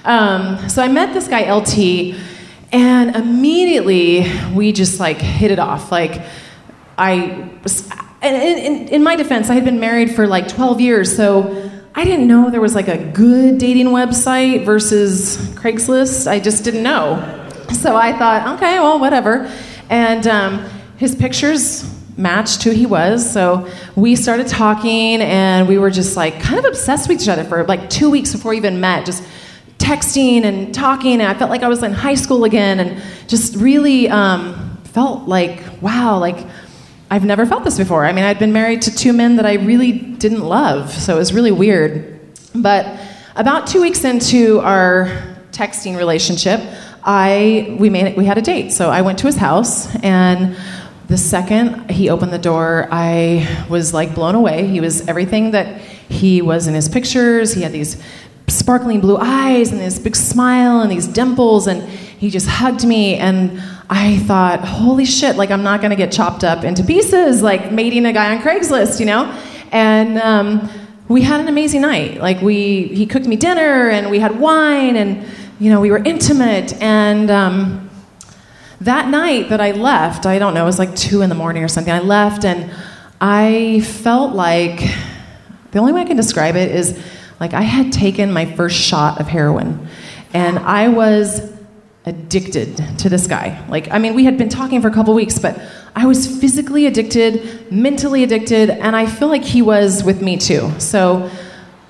Um, 0.05 0.69
so 0.69 0.81
I 0.81 0.87
met 0.87 1.13
this 1.13 1.27
guy 1.27 1.51
LT, 1.51 2.15
And 2.71 3.15
immediately 3.15 4.25
we 4.53 4.71
just 4.71 4.99
like 4.99 5.17
hit 5.17 5.51
it 5.51 5.59
off. 5.59 5.91
Like, 5.91 6.21
I 6.97 7.49
was, 7.63 7.89
and 8.21 8.35
in, 8.35 8.87
in 8.89 9.03
my 9.03 9.15
defense, 9.15 9.49
I 9.49 9.53
had 9.55 9.65
been 9.65 9.79
married 9.79 10.15
for 10.15 10.27
like 10.27 10.47
12 10.47 10.81
years, 10.81 11.15
so 11.15 11.71
I 11.97 12.03
didn't 12.03 12.27
know 12.27 12.49
there 12.49 12.59
was 12.59 12.75
like 12.75 12.89
a 12.89 12.97
good 12.97 13.57
dating 13.57 13.87
website 13.87 14.65
versus 14.65 15.37
Craigslist. 15.55 16.27
I 16.27 16.41
just 16.41 16.65
didn't 16.65 16.83
know. 16.83 17.15
So 17.71 17.95
I 17.95 18.11
thought, 18.17 18.57
okay, 18.57 18.79
well, 18.79 18.99
whatever. 18.99 19.49
And 19.89 20.27
um, 20.27 20.69
his 20.97 21.15
pictures 21.15 21.89
matched 22.17 22.63
who 22.63 22.71
he 22.71 22.85
was. 22.85 23.31
So 23.31 23.69
we 23.95 24.17
started 24.17 24.47
talking, 24.47 25.21
and 25.21 25.69
we 25.69 25.77
were 25.77 25.89
just 25.89 26.17
like 26.17 26.41
kind 26.41 26.59
of 26.59 26.65
obsessed 26.65 27.07
with 27.07 27.21
each 27.21 27.29
other 27.29 27.45
for 27.45 27.63
like 27.63 27.89
two 27.89 28.09
weeks 28.09 28.33
before 28.33 28.51
we 28.51 28.57
even 28.57 28.81
met. 28.81 29.05
Just 29.05 29.23
texting 29.77 30.43
and 30.43 30.75
talking, 30.75 31.21
and 31.21 31.29
I 31.29 31.33
felt 31.33 31.49
like 31.49 31.63
I 31.63 31.69
was 31.69 31.81
in 31.81 31.93
high 31.93 32.15
school 32.15 32.43
again, 32.43 32.81
and 32.81 33.01
just 33.29 33.55
really 33.55 34.09
um, 34.09 34.77
felt 34.83 35.29
like, 35.29 35.63
wow, 35.81 36.17
like 36.17 36.45
I've 37.09 37.23
never 37.23 37.45
felt 37.45 37.63
this 37.63 37.77
before. 37.77 38.03
I 38.03 38.11
mean, 38.13 38.23
I'd 38.23 38.39
been 38.39 38.53
married 38.53 38.81
to 38.83 38.95
two 38.95 39.13
men 39.13 39.35
that 39.35 39.45
I 39.45 39.53
really 39.53 39.91
didn't 39.91 40.41
love, 40.41 40.91
so 40.91 41.15
it 41.15 41.19
was 41.19 41.33
really 41.33 41.51
weird. 41.51 42.19
But 42.55 42.99
about 43.35 43.67
two 43.67 43.81
weeks 43.81 44.03
into 44.03 44.59
our 44.61 45.05
texting 45.51 45.97
relationship, 45.97 46.59
I 47.03 47.77
we 47.79 47.91
made 47.91 48.07
it, 48.07 48.17
we 48.17 48.25
had 48.25 48.39
a 48.39 48.41
date. 48.41 48.71
So 48.71 48.89
I 48.89 49.01
went 49.03 49.19
to 49.19 49.27
his 49.27 49.37
house, 49.37 49.95
and 49.97 50.57
the 51.07 51.17
second 51.17 51.91
he 51.91 52.09
opened 52.09 52.33
the 52.33 52.39
door, 52.39 52.87
I 52.91 53.65
was 53.69 53.93
like 53.93 54.15
blown 54.15 54.33
away. 54.33 54.65
He 54.65 54.81
was 54.81 55.07
everything 55.07 55.51
that 55.51 55.81
he 56.09 56.41
was 56.41 56.65
in 56.65 56.73
his 56.73 56.89
pictures. 56.89 57.53
He 57.53 57.61
had 57.61 57.71
these 57.71 58.01
sparkling 58.47 58.99
blue 58.99 59.17
eyes 59.17 59.71
and 59.71 59.79
this 59.79 59.99
big 59.99 60.15
smile 60.15 60.81
and 60.81 60.91
these 60.91 61.07
dimples, 61.07 61.67
and 61.67 61.87
he 61.87 62.31
just 62.31 62.47
hugged 62.47 62.83
me 62.83 63.15
and. 63.15 63.61
I 63.89 64.17
thought, 64.19 64.61
holy 64.61 65.05
shit, 65.05 65.35
like 65.35 65.51
I'm 65.51 65.63
not 65.63 65.81
gonna 65.81 65.95
get 65.95 66.11
chopped 66.11 66.43
up 66.43 66.63
into 66.63 66.83
pieces, 66.83 67.41
like 67.41 67.71
mating 67.71 68.05
a 68.05 68.13
guy 68.13 68.35
on 68.35 68.41
Craigslist, 68.41 68.99
you 68.99 69.05
know? 69.05 69.31
And 69.71 70.17
um, 70.17 70.69
we 71.07 71.21
had 71.21 71.39
an 71.39 71.47
amazing 71.47 71.81
night. 71.81 72.19
Like 72.19 72.41
we, 72.41 72.83
he 72.87 73.05
cooked 73.05 73.27
me 73.27 73.35
dinner 73.35 73.89
and 73.89 74.09
we 74.09 74.19
had 74.19 74.39
wine 74.39 74.95
and, 74.95 75.27
you 75.59 75.69
know, 75.69 75.79
we 75.81 75.91
were 75.91 76.03
intimate. 76.03 76.73
And 76.81 77.29
um, 77.29 77.89
that 78.81 79.09
night 79.09 79.49
that 79.49 79.61
I 79.61 79.71
left, 79.71 80.25
I 80.25 80.39
don't 80.39 80.53
know, 80.53 80.63
it 80.63 80.65
was 80.65 80.79
like 80.79 80.95
two 80.95 81.21
in 81.21 81.29
the 81.29 81.35
morning 81.35 81.63
or 81.63 81.67
something, 81.67 81.93
I 81.93 81.99
left 81.99 82.43
and 82.45 82.71
I 83.21 83.81
felt 83.81 84.33
like, 84.35 84.79
the 85.71 85.79
only 85.79 85.91
way 85.91 86.01
I 86.01 86.05
can 86.05 86.17
describe 86.17 86.55
it 86.55 86.71
is 86.71 86.97
like 87.39 87.53
I 87.53 87.61
had 87.61 87.91
taken 87.91 88.31
my 88.31 88.45
first 88.45 88.77
shot 88.77 89.19
of 89.19 89.27
heroin. 89.27 89.87
And 90.33 90.57
I 90.59 90.87
was 90.87 91.54
addicted 92.05 92.77
to 92.99 93.09
this 93.09 93.27
guy. 93.27 93.65
Like, 93.67 93.89
I 93.91 93.97
mean, 93.97 94.13
we 94.13 94.25
had 94.25 94.37
been 94.37 94.49
talking 94.49 94.81
for 94.81 94.87
a 94.87 94.93
couple 94.93 95.13
weeks, 95.13 95.39
but 95.39 95.59
I 95.95 96.05
was 96.05 96.39
physically 96.39 96.85
addicted, 96.85 97.71
mentally 97.71 98.23
addicted, 98.23 98.69
and 98.69 98.95
I 98.95 99.07
feel 99.07 99.27
like 99.27 99.43
he 99.43 99.61
was 99.61 100.03
with 100.03 100.21
me 100.21 100.37
too. 100.37 100.71
So 100.79 101.29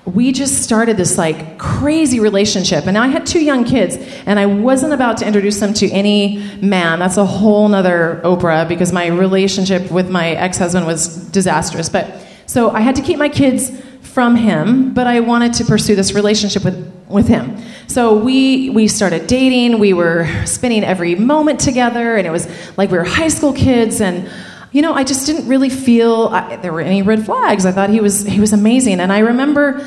we 0.06 0.30
just 0.30 0.62
started 0.62 0.96
this 0.96 1.18
like 1.18 1.58
crazy 1.58 2.20
relationship. 2.20 2.86
And 2.86 2.96
I 2.96 3.08
had 3.08 3.26
two 3.26 3.44
young 3.44 3.64
kids, 3.64 3.96
and 4.24 4.38
I 4.38 4.46
wasn't 4.46 4.92
about 4.92 5.18
to 5.18 5.26
introduce 5.26 5.58
them 5.58 5.74
to 5.74 5.90
any 5.90 6.38
man. 6.62 7.00
That's 7.00 7.16
a 7.16 7.26
whole 7.26 7.68
nother 7.68 8.20
Oprah 8.24 8.68
because 8.68 8.92
my 8.92 9.08
relationship 9.08 9.90
with 9.90 10.08
my 10.08 10.30
ex 10.30 10.58
husband 10.58 10.86
was 10.86 11.28
disastrous. 11.30 11.88
But 11.88 12.24
so 12.46 12.70
I 12.70 12.80
had 12.80 12.94
to 12.96 13.02
keep 13.02 13.18
my 13.18 13.28
kids 13.28 13.72
from 14.02 14.36
him, 14.36 14.94
but 14.94 15.06
I 15.06 15.20
wanted 15.20 15.52
to 15.54 15.64
pursue 15.64 15.96
this 15.96 16.14
relationship 16.14 16.64
with, 16.64 16.76
with 17.08 17.28
him. 17.28 17.60
So 17.88 18.16
we 18.16 18.70
we 18.70 18.88
started 18.88 19.26
dating. 19.26 19.78
We 19.78 19.92
were 19.92 20.28
spending 20.44 20.84
every 20.84 21.14
moment 21.14 21.60
together, 21.60 22.16
and 22.16 22.26
it 22.26 22.30
was 22.30 22.48
like 22.76 22.90
we 22.90 22.98
were 22.98 23.04
high 23.04 23.28
school 23.28 23.52
kids. 23.52 24.00
And 24.00 24.28
you 24.72 24.82
know, 24.82 24.92
I 24.94 25.04
just 25.04 25.26
didn't 25.26 25.48
really 25.48 25.70
feel 25.70 26.28
I, 26.32 26.56
there 26.56 26.72
were 26.72 26.80
any 26.80 27.02
red 27.02 27.24
flags. 27.24 27.64
I 27.64 27.72
thought 27.72 27.90
he 27.90 28.00
was 28.00 28.26
he 28.26 28.40
was 28.40 28.52
amazing. 28.52 29.00
And 29.00 29.12
I 29.12 29.20
remember 29.20 29.86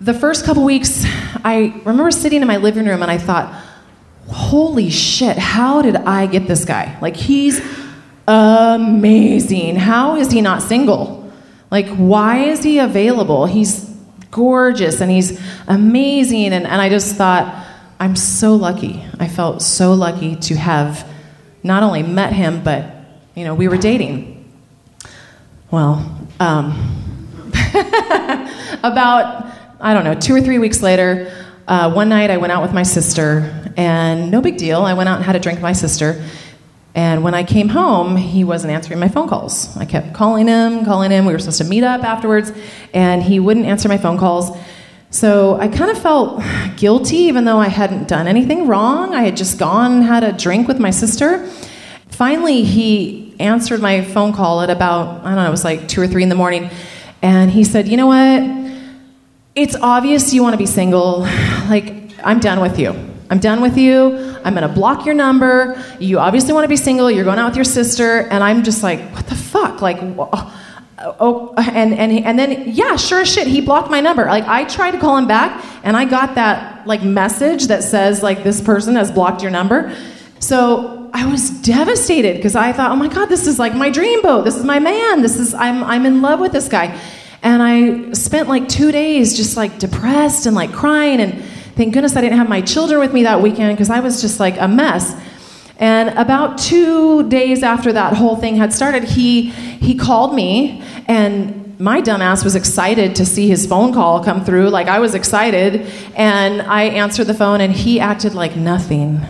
the 0.00 0.14
first 0.14 0.44
couple 0.44 0.64
weeks, 0.64 1.04
I 1.44 1.74
remember 1.84 2.10
sitting 2.10 2.40
in 2.40 2.48
my 2.48 2.58
living 2.58 2.86
room, 2.86 3.02
and 3.02 3.10
I 3.10 3.18
thought, 3.18 3.52
"Holy 4.28 4.90
shit! 4.90 5.38
How 5.38 5.82
did 5.82 5.96
I 5.96 6.26
get 6.26 6.46
this 6.46 6.64
guy? 6.64 6.98
Like 7.00 7.16
he's 7.16 7.60
amazing. 8.28 9.76
How 9.76 10.16
is 10.16 10.30
he 10.30 10.40
not 10.40 10.62
single?" 10.62 11.20
Like, 11.70 11.88
why 11.88 12.38
is 12.38 12.64
he 12.64 12.78
available? 12.78 13.46
He's 13.46 13.89
gorgeous 14.30 15.00
and 15.00 15.10
he's 15.10 15.40
amazing. 15.66 16.52
And, 16.52 16.66
and 16.66 16.80
I 16.80 16.88
just 16.88 17.16
thought, 17.16 17.66
I'm 17.98 18.16
so 18.16 18.54
lucky. 18.54 19.04
I 19.18 19.28
felt 19.28 19.62
so 19.62 19.92
lucky 19.92 20.36
to 20.36 20.56
have 20.56 21.06
not 21.62 21.82
only 21.82 22.02
met 22.02 22.32
him, 22.32 22.62
but, 22.62 22.86
you 23.34 23.44
know, 23.44 23.54
we 23.54 23.68
were 23.68 23.76
dating. 23.76 24.36
Well, 25.70 26.18
um, 26.40 26.70
about, 28.82 29.46
I 29.80 29.94
don't 29.94 30.04
know, 30.04 30.14
two 30.14 30.34
or 30.34 30.40
three 30.40 30.58
weeks 30.58 30.82
later, 30.82 31.30
uh, 31.68 31.92
one 31.92 32.08
night 32.08 32.30
I 32.30 32.38
went 32.38 32.52
out 32.52 32.62
with 32.62 32.72
my 32.72 32.82
sister, 32.82 33.72
and 33.76 34.30
no 34.30 34.40
big 34.40 34.56
deal. 34.56 34.82
I 34.82 34.94
went 34.94 35.08
out 35.08 35.16
and 35.16 35.24
had 35.24 35.36
a 35.36 35.38
drink 35.38 35.58
with 35.58 35.62
my 35.62 35.72
sister. 35.72 36.24
And 36.94 37.22
when 37.22 37.34
I 37.34 37.44
came 37.44 37.68
home, 37.68 38.16
he 38.16 38.42
wasn't 38.42 38.72
answering 38.72 38.98
my 38.98 39.08
phone 39.08 39.28
calls. 39.28 39.76
I 39.76 39.84
kept 39.84 40.12
calling 40.12 40.48
him, 40.48 40.84
calling 40.84 41.10
him. 41.10 41.24
We 41.24 41.32
were 41.32 41.38
supposed 41.38 41.58
to 41.58 41.64
meet 41.64 41.84
up 41.84 42.02
afterwards, 42.02 42.52
and 42.92 43.22
he 43.22 43.38
wouldn't 43.38 43.66
answer 43.66 43.88
my 43.88 43.98
phone 43.98 44.18
calls. 44.18 44.56
So 45.10 45.56
I 45.56 45.68
kind 45.68 45.90
of 45.90 45.98
felt 45.98 46.42
guilty, 46.76 47.16
even 47.16 47.44
though 47.44 47.58
I 47.58 47.68
hadn't 47.68 48.08
done 48.08 48.26
anything 48.26 48.66
wrong. 48.66 49.14
I 49.14 49.22
had 49.22 49.36
just 49.36 49.58
gone 49.58 49.92
and 49.92 50.04
had 50.04 50.24
a 50.24 50.32
drink 50.32 50.68
with 50.68 50.78
my 50.78 50.90
sister. 50.90 51.48
Finally, 52.08 52.64
he 52.64 53.34
answered 53.40 53.80
my 53.80 54.02
phone 54.02 54.32
call 54.32 54.60
at 54.60 54.70
about, 54.70 55.24
I 55.24 55.28
don't 55.28 55.36
know, 55.36 55.46
it 55.46 55.50
was 55.50 55.64
like 55.64 55.88
two 55.88 56.00
or 56.00 56.06
three 56.06 56.22
in 56.22 56.28
the 56.28 56.34
morning. 56.34 56.70
And 57.22 57.50
he 57.50 57.64
said, 57.64 57.88
You 57.88 57.96
know 57.96 58.06
what? 58.06 58.82
It's 59.54 59.76
obvious 59.76 60.32
you 60.32 60.42
want 60.42 60.54
to 60.54 60.58
be 60.58 60.66
single. 60.66 61.26
Like, 61.70 62.10
I'm 62.24 62.40
done 62.40 62.60
with 62.60 62.80
you. 62.80 63.09
I'm 63.30 63.38
done 63.38 63.62
with 63.62 63.78
you. 63.78 64.36
I'm 64.44 64.54
going 64.54 64.68
to 64.68 64.74
block 64.74 65.06
your 65.06 65.14
number. 65.14 65.82
You 65.98 66.18
obviously 66.18 66.52
want 66.52 66.64
to 66.64 66.68
be 66.68 66.76
single. 66.76 67.10
You're 67.10 67.24
going 67.24 67.38
out 67.38 67.50
with 67.50 67.56
your 67.56 67.64
sister. 67.64 68.22
And 68.22 68.42
I'm 68.42 68.62
just 68.64 68.82
like, 68.82 69.00
what 69.12 69.26
the 69.28 69.36
fuck? 69.36 69.80
Like, 69.80 69.98
oh, 70.02 70.60
oh 70.98 71.54
and, 71.56 71.94
and, 71.94 72.12
and 72.12 72.38
then, 72.38 72.70
yeah, 72.70 72.96
sure 72.96 73.20
as 73.20 73.32
shit, 73.32 73.46
he 73.46 73.60
blocked 73.60 73.90
my 73.90 74.00
number. 74.00 74.24
Like, 74.26 74.44
I 74.44 74.64
tried 74.64 74.90
to 74.90 74.98
call 74.98 75.16
him 75.16 75.28
back, 75.28 75.64
and 75.84 75.96
I 75.96 76.04
got 76.04 76.34
that, 76.34 76.86
like, 76.86 77.02
message 77.02 77.68
that 77.68 77.84
says, 77.84 78.22
like, 78.22 78.42
this 78.42 78.60
person 78.60 78.96
has 78.96 79.10
blocked 79.10 79.42
your 79.42 79.50
number. 79.52 79.96
So 80.40 81.10
I 81.12 81.26
was 81.26 81.50
devastated 81.62 82.36
because 82.36 82.56
I 82.56 82.72
thought, 82.72 82.90
oh 82.90 82.96
my 82.96 83.08
God, 83.08 83.26
this 83.26 83.46
is 83.46 83.58
like 83.58 83.74
my 83.74 83.90
dream 83.90 84.22
boat. 84.22 84.44
This 84.44 84.56
is 84.56 84.64
my 84.64 84.78
man. 84.78 85.22
This 85.22 85.36
is, 85.36 85.54
I'm, 85.54 85.84
I'm 85.84 86.06
in 86.06 86.22
love 86.22 86.40
with 86.40 86.52
this 86.52 86.68
guy. 86.68 86.98
And 87.42 87.62
I 87.62 88.12
spent 88.12 88.48
like 88.48 88.68
two 88.68 88.92
days 88.92 89.36
just 89.36 89.56
like 89.56 89.78
depressed 89.78 90.46
and 90.46 90.54
like 90.54 90.72
crying 90.72 91.20
and 91.20 91.44
Thank 91.76 91.94
goodness 91.94 92.16
I 92.16 92.20
didn't 92.20 92.38
have 92.38 92.48
my 92.48 92.60
children 92.60 93.00
with 93.00 93.12
me 93.12 93.22
that 93.22 93.40
weekend 93.40 93.76
because 93.76 93.90
I 93.90 94.00
was 94.00 94.20
just 94.20 94.40
like 94.40 94.58
a 94.58 94.68
mess. 94.68 95.14
And 95.78 96.10
about 96.18 96.58
two 96.58 97.28
days 97.28 97.62
after 97.62 97.92
that 97.92 98.12
whole 98.14 98.36
thing 98.36 98.56
had 98.56 98.72
started, 98.72 99.04
he 99.04 99.50
he 99.50 99.94
called 99.94 100.34
me 100.34 100.82
and 101.06 101.60
my 101.80 102.02
dumbass 102.02 102.44
was 102.44 102.54
excited 102.54 103.16
to 103.16 103.24
see 103.24 103.48
his 103.48 103.66
phone 103.66 103.94
call 103.94 104.22
come 104.22 104.44
through. 104.44 104.68
Like 104.68 104.86
I 104.86 104.98
was 104.98 105.14
excited, 105.14 105.90
and 106.14 106.60
I 106.60 106.82
answered 106.82 107.26
the 107.26 107.34
phone, 107.34 107.62
and 107.62 107.72
he 107.72 107.98
acted 107.98 108.34
like 108.34 108.54
nothing. 108.54 109.20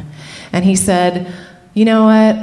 And 0.53 0.65
he 0.65 0.75
said, 0.75 1.33
"You 1.75 1.85
know 1.85 2.07
what? 2.07 2.37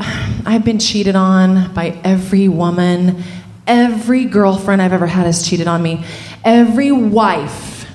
I've 0.45 0.63
been 0.63 0.79
cheated 0.79 1.17
on 1.17 1.73
by 1.73 1.99
every 2.05 2.47
woman, 2.47 3.21
every 3.67 4.23
girlfriend 4.23 4.81
I've 4.81 4.93
ever 4.93 5.07
had 5.07 5.25
has 5.25 5.47
cheated 5.47 5.67
on 5.67 5.83
me, 5.83 6.05
every 6.45 6.93
wife, 6.93 7.85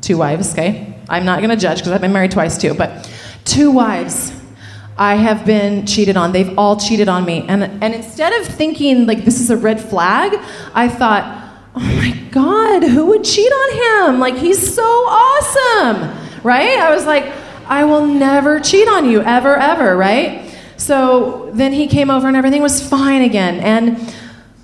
two 0.00 0.18
wives, 0.18 0.52
okay." 0.52 0.94
I'm 1.10 1.24
not 1.24 1.40
going 1.40 1.50
to 1.50 1.56
judge 1.56 1.78
because 1.78 1.92
I've 1.92 2.00
been 2.00 2.12
married 2.12 2.30
twice 2.30 2.56
too, 2.56 2.72
but 2.72 3.10
two 3.44 3.70
wives 3.70 4.32
I 4.96 5.16
have 5.16 5.44
been 5.44 5.86
cheated 5.86 6.16
on. 6.16 6.32
They've 6.32 6.56
all 6.58 6.78
cheated 6.78 7.08
on 7.08 7.24
me. 7.24 7.44
And, 7.48 7.64
and 7.82 7.94
instead 7.94 8.32
of 8.34 8.46
thinking 8.46 9.06
like 9.06 9.24
this 9.24 9.40
is 9.40 9.50
a 9.50 9.56
red 9.56 9.80
flag, 9.80 10.38
I 10.74 10.88
thought, 10.88 11.24
oh 11.74 11.80
my 11.80 12.12
God, 12.30 12.82
who 12.82 13.06
would 13.06 13.24
cheat 13.24 13.50
on 13.50 14.08
him? 14.08 14.20
Like 14.20 14.36
he's 14.36 14.74
so 14.74 14.82
awesome, 14.84 16.42
right? 16.44 16.78
I 16.78 16.94
was 16.94 17.06
like, 17.06 17.32
I 17.66 17.84
will 17.84 18.06
never 18.06 18.60
cheat 18.60 18.88
on 18.88 19.08
you, 19.08 19.22
ever, 19.22 19.56
ever, 19.56 19.96
right? 19.96 20.54
So 20.76 21.50
then 21.54 21.72
he 21.72 21.86
came 21.86 22.10
over 22.10 22.26
and 22.26 22.36
everything 22.36 22.62
was 22.62 22.86
fine 22.86 23.22
again. 23.22 23.60
And 23.60 24.14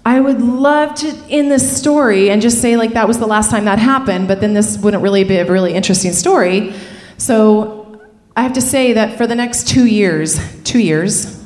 I 0.06 0.20
would 0.20 0.40
love 0.40 0.94
to 0.98 1.08
end 1.28 1.50
this 1.50 1.76
story 1.76 2.30
and 2.30 2.40
just 2.40 2.60
say 2.62 2.76
like 2.76 2.92
that 2.92 3.08
was 3.08 3.18
the 3.18 3.26
last 3.26 3.50
time 3.50 3.64
that 3.64 3.80
happened, 3.80 4.28
but 4.28 4.40
then 4.40 4.54
this 4.54 4.78
wouldn't 4.78 5.02
really 5.02 5.24
be 5.24 5.34
a 5.38 5.44
really 5.44 5.74
interesting 5.74 6.12
story. 6.12 6.72
So 7.18 8.00
I 8.36 8.42
have 8.42 8.52
to 8.52 8.60
say 8.60 8.92
that 8.92 9.18
for 9.18 9.26
the 9.26 9.34
next 9.34 9.66
two 9.66 9.84
years, 9.84 10.38
two 10.62 10.78
years, 10.78 11.44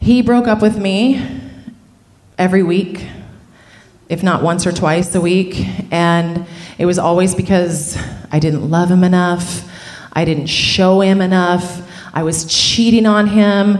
he 0.00 0.20
broke 0.20 0.48
up 0.48 0.62
with 0.62 0.76
me 0.78 1.24
every 2.38 2.64
week, 2.64 3.06
if 4.08 4.20
not 4.24 4.42
once 4.42 4.66
or 4.66 4.72
twice 4.72 5.14
a 5.14 5.20
week, 5.20 5.64
and 5.92 6.48
it 6.76 6.86
was 6.86 6.98
always 6.98 7.36
because 7.36 7.96
I 8.32 8.40
didn't 8.40 8.68
love 8.68 8.90
him 8.90 9.04
enough, 9.04 9.70
I 10.12 10.24
didn't 10.24 10.46
show 10.46 11.02
him 11.02 11.20
enough, 11.20 11.88
I 12.12 12.24
was 12.24 12.46
cheating 12.46 13.06
on 13.06 13.28
him. 13.28 13.78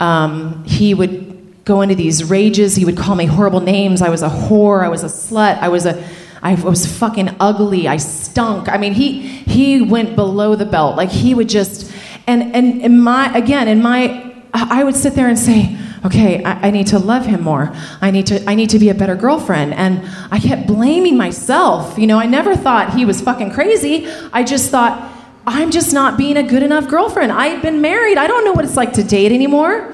Um, 0.00 0.64
he 0.64 0.94
would 0.94 1.31
go 1.64 1.80
into 1.80 1.94
these 1.94 2.24
rages. 2.24 2.74
He 2.74 2.84
would 2.84 2.96
call 2.96 3.14
me 3.14 3.26
horrible 3.26 3.60
names. 3.60 4.02
I 4.02 4.08
was 4.08 4.22
a 4.22 4.28
whore. 4.28 4.84
I 4.84 4.88
was 4.88 5.02
a 5.02 5.06
slut. 5.06 5.58
I 5.58 5.68
was 5.68 5.86
a 5.86 6.02
I 6.42 6.54
was 6.54 6.86
fucking 6.86 7.36
ugly. 7.38 7.86
I 7.86 7.98
stunk. 7.98 8.68
I 8.68 8.76
mean, 8.76 8.94
he 8.94 9.20
he 9.20 9.80
went 9.80 10.16
below 10.16 10.56
the 10.56 10.66
belt. 10.66 10.96
Like 10.96 11.10
he 11.10 11.34
would 11.34 11.48
just 11.48 11.92
and 12.26 12.54
and 12.54 12.82
in 12.82 13.00
my 13.00 13.36
again 13.36 13.68
in 13.68 13.80
my 13.80 14.32
I 14.54 14.84
would 14.84 14.96
sit 14.96 15.14
there 15.14 15.28
and 15.28 15.38
say, 15.38 15.78
okay, 16.04 16.44
I, 16.44 16.68
I 16.68 16.70
need 16.70 16.88
to 16.88 16.98
love 16.98 17.24
him 17.24 17.42
more. 17.42 17.72
I 18.02 18.10
need 18.10 18.26
to 18.26 18.44
I 18.50 18.54
need 18.54 18.70
to 18.70 18.78
be 18.78 18.88
a 18.88 18.94
better 18.94 19.14
girlfriend. 19.14 19.74
And 19.74 20.02
I 20.30 20.40
kept 20.40 20.66
blaming 20.66 21.16
myself. 21.16 21.96
You 21.96 22.08
know, 22.08 22.18
I 22.18 22.26
never 22.26 22.56
thought 22.56 22.94
he 22.94 23.04
was 23.04 23.20
fucking 23.20 23.52
crazy. 23.52 24.08
I 24.32 24.42
just 24.42 24.70
thought 24.70 25.10
I'm 25.46 25.70
just 25.70 25.92
not 25.92 26.18
being 26.18 26.36
a 26.36 26.42
good 26.42 26.62
enough 26.62 26.88
girlfriend. 26.88 27.32
I've 27.32 27.62
been 27.62 27.80
married. 27.80 28.18
I 28.18 28.26
don't 28.26 28.44
know 28.44 28.52
what 28.52 28.64
it's 28.64 28.76
like 28.76 28.92
to 28.94 29.04
date 29.04 29.32
anymore. 29.32 29.92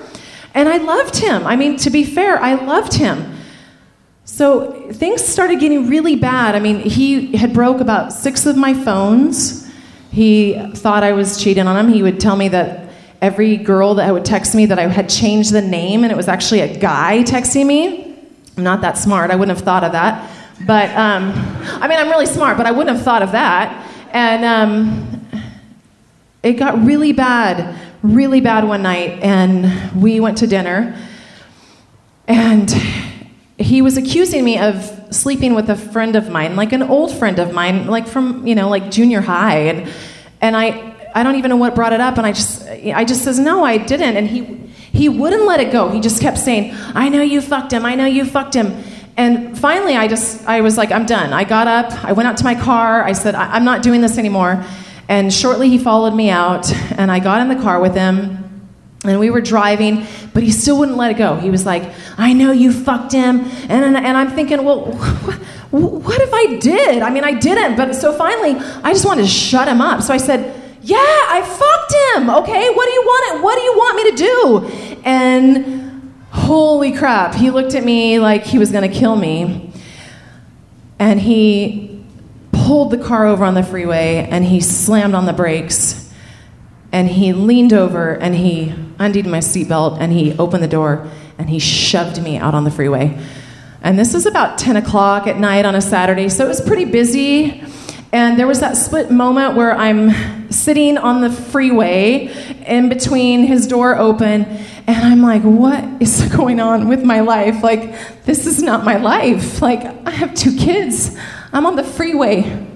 And 0.54 0.68
I 0.68 0.78
loved 0.78 1.16
him. 1.16 1.46
I 1.46 1.56
mean, 1.56 1.76
to 1.78 1.90
be 1.90 2.04
fair, 2.04 2.38
I 2.38 2.54
loved 2.54 2.94
him. 2.94 3.34
So 4.24 4.90
things 4.92 5.24
started 5.24 5.60
getting 5.60 5.88
really 5.88 6.16
bad. 6.16 6.54
I 6.54 6.60
mean, 6.60 6.80
he 6.80 7.36
had 7.36 7.52
broke 7.52 7.80
about 7.80 8.12
six 8.12 8.46
of 8.46 8.56
my 8.56 8.74
phones. 8.74 9.70
He 10.10 10.54
thought 10.74 11.02
I 11.02 11.12
was 11.12 11.42
cheating 11.42 11.66
on 11.66 11.76
him. 11.76 11.92
He 11.92 12.02
would 12.02 12.20
tell 12.20 12.36
me 12.36 12.48
that 12.48 12.90
every 13.20 13.56
girl 13.56 13.94
that 13.94 14.12
would 14.12 14.24
text 14.24 14.54
me 14.54 14.66
that 14.66 14.78
I 14.78 14.86
had 14.86 15.08
changed 15.08 15.52
the 15.52 15.62
name 15.62 16.04
and 16.04 16.12
it 16.12 16.16
was 16.16 16.28
actually 16.28 16.60
a 16.60 16.78
guy 16.78 17.24
texting 17.24 17.66
me. 17.66 18.16
I'm 18.56 18.64
not 18.64 18.80
that 18.82 18.98
smart. 18.98 19.30
I 19.30 19.36
wouldn't 19.36 19.56
have 19.56 19.64
thought 19.64 19.84
of 19.84 19.92
that. 19.92 20.30
But 20.66 20.90
um, 20.90 21.32
I 21.80 21.88
mean, 21.88 21.98
I'm 21.98 22.08
really 22.08 22.26
smart, 22.26 22.56
but 22.56 22.66
I 22.66 22.70
wouldn't 22.70 22.96
have 22.96 23.04
thought 23.04 23.22
of 23.22 23.32
that. 23.32 23.86
And 24.12 24.44
um, 24.44 25.26
it 26.42 26.54
got 26.54 26.82
really 26.84 27.12
bad, 27.12 27.76
really 28.02 28.40
bad 28.40 28.64
one 28.64 28.82
night, 28.82 29.18
and 29.22 30.00
we 30.00 30.20
went 30.20 30.38
to 30.38 30.46
dinner. 30.46 30.96
And 32.26 32.70
he 33.58 33.82
was 33.82 33.96
accusing 33.96 34.44
me 34.44 34.58
of 34.58 34.94
sleeping 35.10 35.54
with 35.54 35.68
a 35.70 35.76
friend 35.76 36.14
of 36.14 36.28
mine, 36.28 36.56
like 36.56 36.72
an 36.72 36.82
old 36.82 37.12
friend 37.12 37.38
of 37.38 37.52
mine, 37.52 37.86
like 37.86 38.06
from, 38.06 38.46
you 38.46 38.54
know, 38.54 38.68
like 38.68 38.90
junior 38.90 39.20
high. 39.20 39.58
And, 39.58 39.92
and 40.40 40.56
I, 40.56 40.94
I 41.14 41.22
don't 41.22 41.36
even 41.36 41.48
know 41.48 41.56
what 41.56 41.74
brought 41.74 41.92
it 41.92 42.00
up. 42.00 42.18
And 42.18 42.26
I 42.26 42.32
just, 42.32 42.68
I 42.68 43.04
just 43.04 43.24
says, 43.24 43.38
no, 43.38 43.64
I 43.64 43.78
didn't. 43.78 44.16
And 44.16 44.28
he, 44.28 44.44
he 44.92 45.08
wouldn't 45.08 45.44
let 45.44 45.60
it 45.60 45.72
go. 45.72 45.88
He 45.88 46.00
just 46.00 46.20
kept 46.20 46.38
saying, 46.38 46.74
I 46.94 47.08
know 47.08 47.22
you 47.22 47.40
fucked 47.40 47.72
him. 47.72 47.84
I 47.84 47.94
know 47.94 48.06
you 48.06 48.24
fucked 48.24 48.54
him. 48.54 48.84
And 49.16 49.58
finally, 49.58 49.96
I 49.96 50.06
just, 50.06 50.46
I 50.46 50.60
was 50.60 50.76
like, 50.76 50.92
I'm 50.92 51.04
done. 51.04 51.32
I 51.32 51.42
got 51.42 51.66
up, 51.66 52.04
I 52.04 52.12
went 52.12 52.28
out 52.28 52.36
to 52.36 52.44
my 52.44 52.54
car. 52.54 53.02
I 53.02 53.12
said, 53.14 53.34
I'm 53.34 53.64
not 53.64 53.82
doing 53.82 54.00
this 54.00 54.18
anymore. 54.18 54.64
And 55.08 55.32
shortly, 55.32 55.70
he 55.70 55.78
followed 55.78 56.14
me 56.14 56.28
out, 56.28 56.70
and 56.98 57.10
I 57.10 57.18
got 57.18 57.40
in 57.40 57.48
the 57.48 57.62
car 57.62 57.80
with 57.80 57.94
him. 57.94 58.44
And 59.04 59.20
we 59.20 59.30
were 59.30 59.40
driving, 59.40 60.06
but 60.34 60.42
he 60.42 60.50
still 60.50 60.78
wouldn't 60.78 60.98
let 60.98 61.10
it 61.10 61.16
go. 61.16 61.36
He 61.36 61.50
was 61.50 61.64
like, 61.64 61.84
I 62.18 62.32
know 62.32 62.50
you 62.50 62.72
fucked 62.72 63.12
him. 63.12 63.40
And, 63.40 63.84
and, 63.84 63.96
and 63.96 64.16
I'm 64.16 64.30
thinking, 64.30 64.64
well, 64.64 64.92
what, 65.70 65.92
what 66.02 66.20
if 66.20 66.32
I 66.32 66.56
did? 66.56 67.02
I 67.02 67.10
mean, 67.10 67.24
I 67.24 67.32
didn't. 67.32 67.76
But 67.76 67.94
so 67.94 68.12
finally, 68.12 68.56
I 68.82 68.92
just 68.92 69.04
wanted 69.04 69.22
to 69.22 69.28
shut 69.28 69.68
him 69.68 69.80
up. 69.80 70.02
So 70.02 70.12
I 70.12 70.16
said, 70.16 70.60
Yeah, 70.82 70.96
I 70.98 71.42
fucked 71.42 72.16
him. 72.16 72.30
Okay, 72.42 72.70
what 72.74 72.86
do 72.86 72.92
you 72.92 73.02
want? 73.02 73.42
What 73.42 73.54
do 73.54 73.60
you 73.62 73.72
want 73.72 73.96
me 73.96 74.10
to 74.10 74.16
do? 74.16 75.00
And 75.04 76.12
holy 76.30 76.92
crap, 76.92 77.34
he 77.34 77.50
looked 77.50 77.74
at 77.74 77.84
me 77.84 78.18
like 78.18 78.44
he 78.44 78.58
was 78.58 78.72
going 78.72 78.90
to 78.90 78.94
kill 78.96 79.16
me. 79.16 79.72
And 80.98 81.20
he 81.20 81.87
pulled 82.68 82.90
the 82.90 82.98
car 82.98 83.26
over 83.26 83.46
on 83.46 83.54
the 83.54 83.62
freeway 83.62 84.28
and 84.30 84.44
he 84.44 84.60
slammed 84.60 85.14
on 85.14 85.24
the 85.24 85.32
brakes 85.32 86.12
and 86.92 87.08
he 87.08 87.32
leaned 87.32 87.72
over 87.72 88.12
and 88.12 88.34
he 88.34 88.74
undid 88.98 89.24
my 89.24 89.38
seatbelt 89.38 89.96
and 89.98 90.12
he 90.12 90.34
opened 90.34 90.62
the 90.62 90.68
door 90.68 91.10
and 91.38 91.48
he 91.48 91.58
shoved 91.58 92.22
me 92.22 92.36
out 92.36 92.54
on 92.54 92.64
the 92.64 92.70
freeway. 92.70 93.18
And 93.80 93.98
this 93.98 94.12
was 94.12 94.26
about 94.26 94.58
10 94.58 94.76
o'clock 94.76 95.26
at 95.26 95.38
night 95.38 95.64
on 95.64 95.74
a 95.74 95.80
Saturday, 95.80 96.28
so 96.28 96.44
it 96.44 96.48
was 96.48 96.60
pretty 96.60 96.84
busy. 96.84 97.64
And 98.12 98.38
there 98.38 98.46
was 98.46 98.60
that 98.60 98.76
split 98.76 99.10
moment 99.10 99.56
where 99.56 99.72
I'm 99.72 100.50
sitting 100.50 100.98
on 100.98 101.22
the 101.22 101.30
freeway 101.30 102.26
in 102.66 102.90
between 102.90 103.44
his 103.44 103.66
door 103.66 103.96
open, 103.96 104.44
and 104.44 104.96
I'm 105.06 105.22
like, 105.22 105.40
what 105.40 106.02
is 106.02 106.20
going 106.36 106.60
on 106.60 106.86
with 106.86 107.02
my 107.02 107.20
life? 107.20 107.62
Like, 107.62 108.24
this 108.24 108.46
is 108.46 108.62
not 108.62 108.84
my 108.84 108.98
life. 108.98 109.62
Like, 109.62 109.84
I 110.06 110.10
have 110.10 110.34
two 110.34 110.54
kids, 110.54 111.16
I'm 111.52 111.66
on 111.66 111.76
the 111.76 111.84
freeway. 111.84 112.66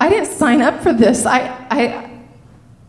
I 0.00 0.08
didn't 0.08 0.32
sign 0.32 0.62
up 0.62 0.82
for 0.82 0.92
this. 0.92 1.26
I, 1.26 1.40
I, 1.70 2.20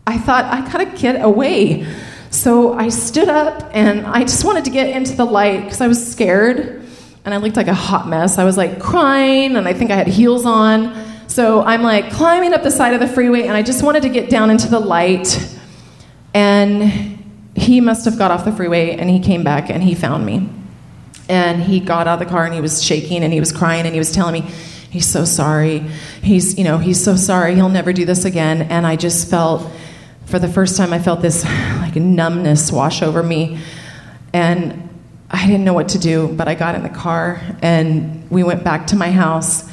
I 0.06 0.18
thought, 0.18 0.44
I 0.44 0.60
gotta 0.70 0.86
get 0.86 1.22
away. 1.22 1.86
So 2.30 2.74
I 2.74 2.88
stood 2.90 3.28
up 3.28 3.70
and 3.72 4.06
I 4.06 4.20
just 4.20 4.44
wanted 4.44 4.64
to 4.66 4.70
get 4.70 4.94
into 4.94 5.16
the 5.16 5.24
light 5.24 5.64
because 5.64 5.80
I 5.80 5.88
was 5.88 6.12
scared 6.12 6.84
and 7.24 7.34
I 7.34 7.38
looked 7.38 7.56
like 7.56 7.66
a 7.66 7.74
hot 7.74 8.08
mess. 8.08 8.38
I 8.38 8.44
was 8.44 8.56
like 8.56 8.80
crying 8.80 9.56
and 9.56 9.66
I 9.66 9.72
think 9.72 9.90
I 9.90 9.96
had 9.96 10.06
heels 10.06 10.46
on. 10.46 11.04
So 11.28 11.62
I'm 11.62 11.82
like 11.82 12.12
climbing 12.12 12.54
up 12.54 12.62
the 12.62 12.70
side 12.70 12.94
of 12.94 13.00
the 13.00 13.08
freeway 13.08 13.42
and 13.42 13.56
I 13.56 13.62
just 13.62 13.82
wanted 13.82 14.02
to 14.02 14.08
get 14.08 14.30
down 14.30 14.50
into 14.50 14.68
the 14.68 14.78
light. 14.78 15.58
And 16.34 16.84
he 17.56 17.80
must 17.80 18.04
have 18.04 18.18
got 18.18 18.30
off 18.30 18.44
the 18.44 18.52
freeway 18.52 18.90
and 18.96 19.10
he 19.10 19.18
came 19.18 19.42
back 19.42 19.70
and 19.70 19.82
he 19.82 19.94
found 19.94 20.24
me. 20.24 20.48
And 21.28 21.62
he 21.62 21.80
got 21.80 22.06
out 22.06 22.20
of 22.20 22.28
the 22.28 22.32
car 22.32 22.44
and 22.44 22.54
he 22.54 22.60
was 22.60 22.82
shaking 22.82 23.24
and 23.24 23.32
he 23.32 23.40
was 23.40 23.50
crying 23.50 23.86
and 23.86 23.94
he 23.94 23.98
was 23.98 24.12
telling 24.12 24.44
me, 24.44 24.50
he's 24.96 25.06
so 25.06 25.26
sorry. 25.26 25.80
He's, 26.22 26.56
you 26.56 26.64
know, 26.64 26.78
he's 26.78 27.02
so 27.04 27.16
sorry. 27.16 27.54
He'll 27.54 27.68
never 27.68 27.92
do 27.92 28.06
this 28.06 28.24
again. 28.24 28.62
And 28.62 28.86
I 28.86 28.96
just 28.96 29.28
felt, 29.28 29.70
for 30.24 30.38
the 30.38 30.48
first 30.48 30.78
time, 30.78 30.94
I 30.94 30.98
felt 30.98 31.20
this 31.20 31.44
like 31.44 31.96
numbness 31.96 32.72
wash 32.72 33.02
over 33.02 33.22
me. 33.22 33.58
And 34.32 34.88
I 35.30 35.46
didn't 35.46 35.64
know 35.66 35.74
what 35.74 35.90
to 35.90 35.98
do, 35.98 36.28
but 36.28 36.48
I 36.48 36.54
got 36.54 36.76
in 36.76 36.82
the 36.82 36.88
car 36.88 37.42
and 37.60 38.30
we 38.30 38.42
went 38.42 38.64
back 38.64 38.86
to 38.86 38.96
my 38.96 39.10
house. 39.10 39.70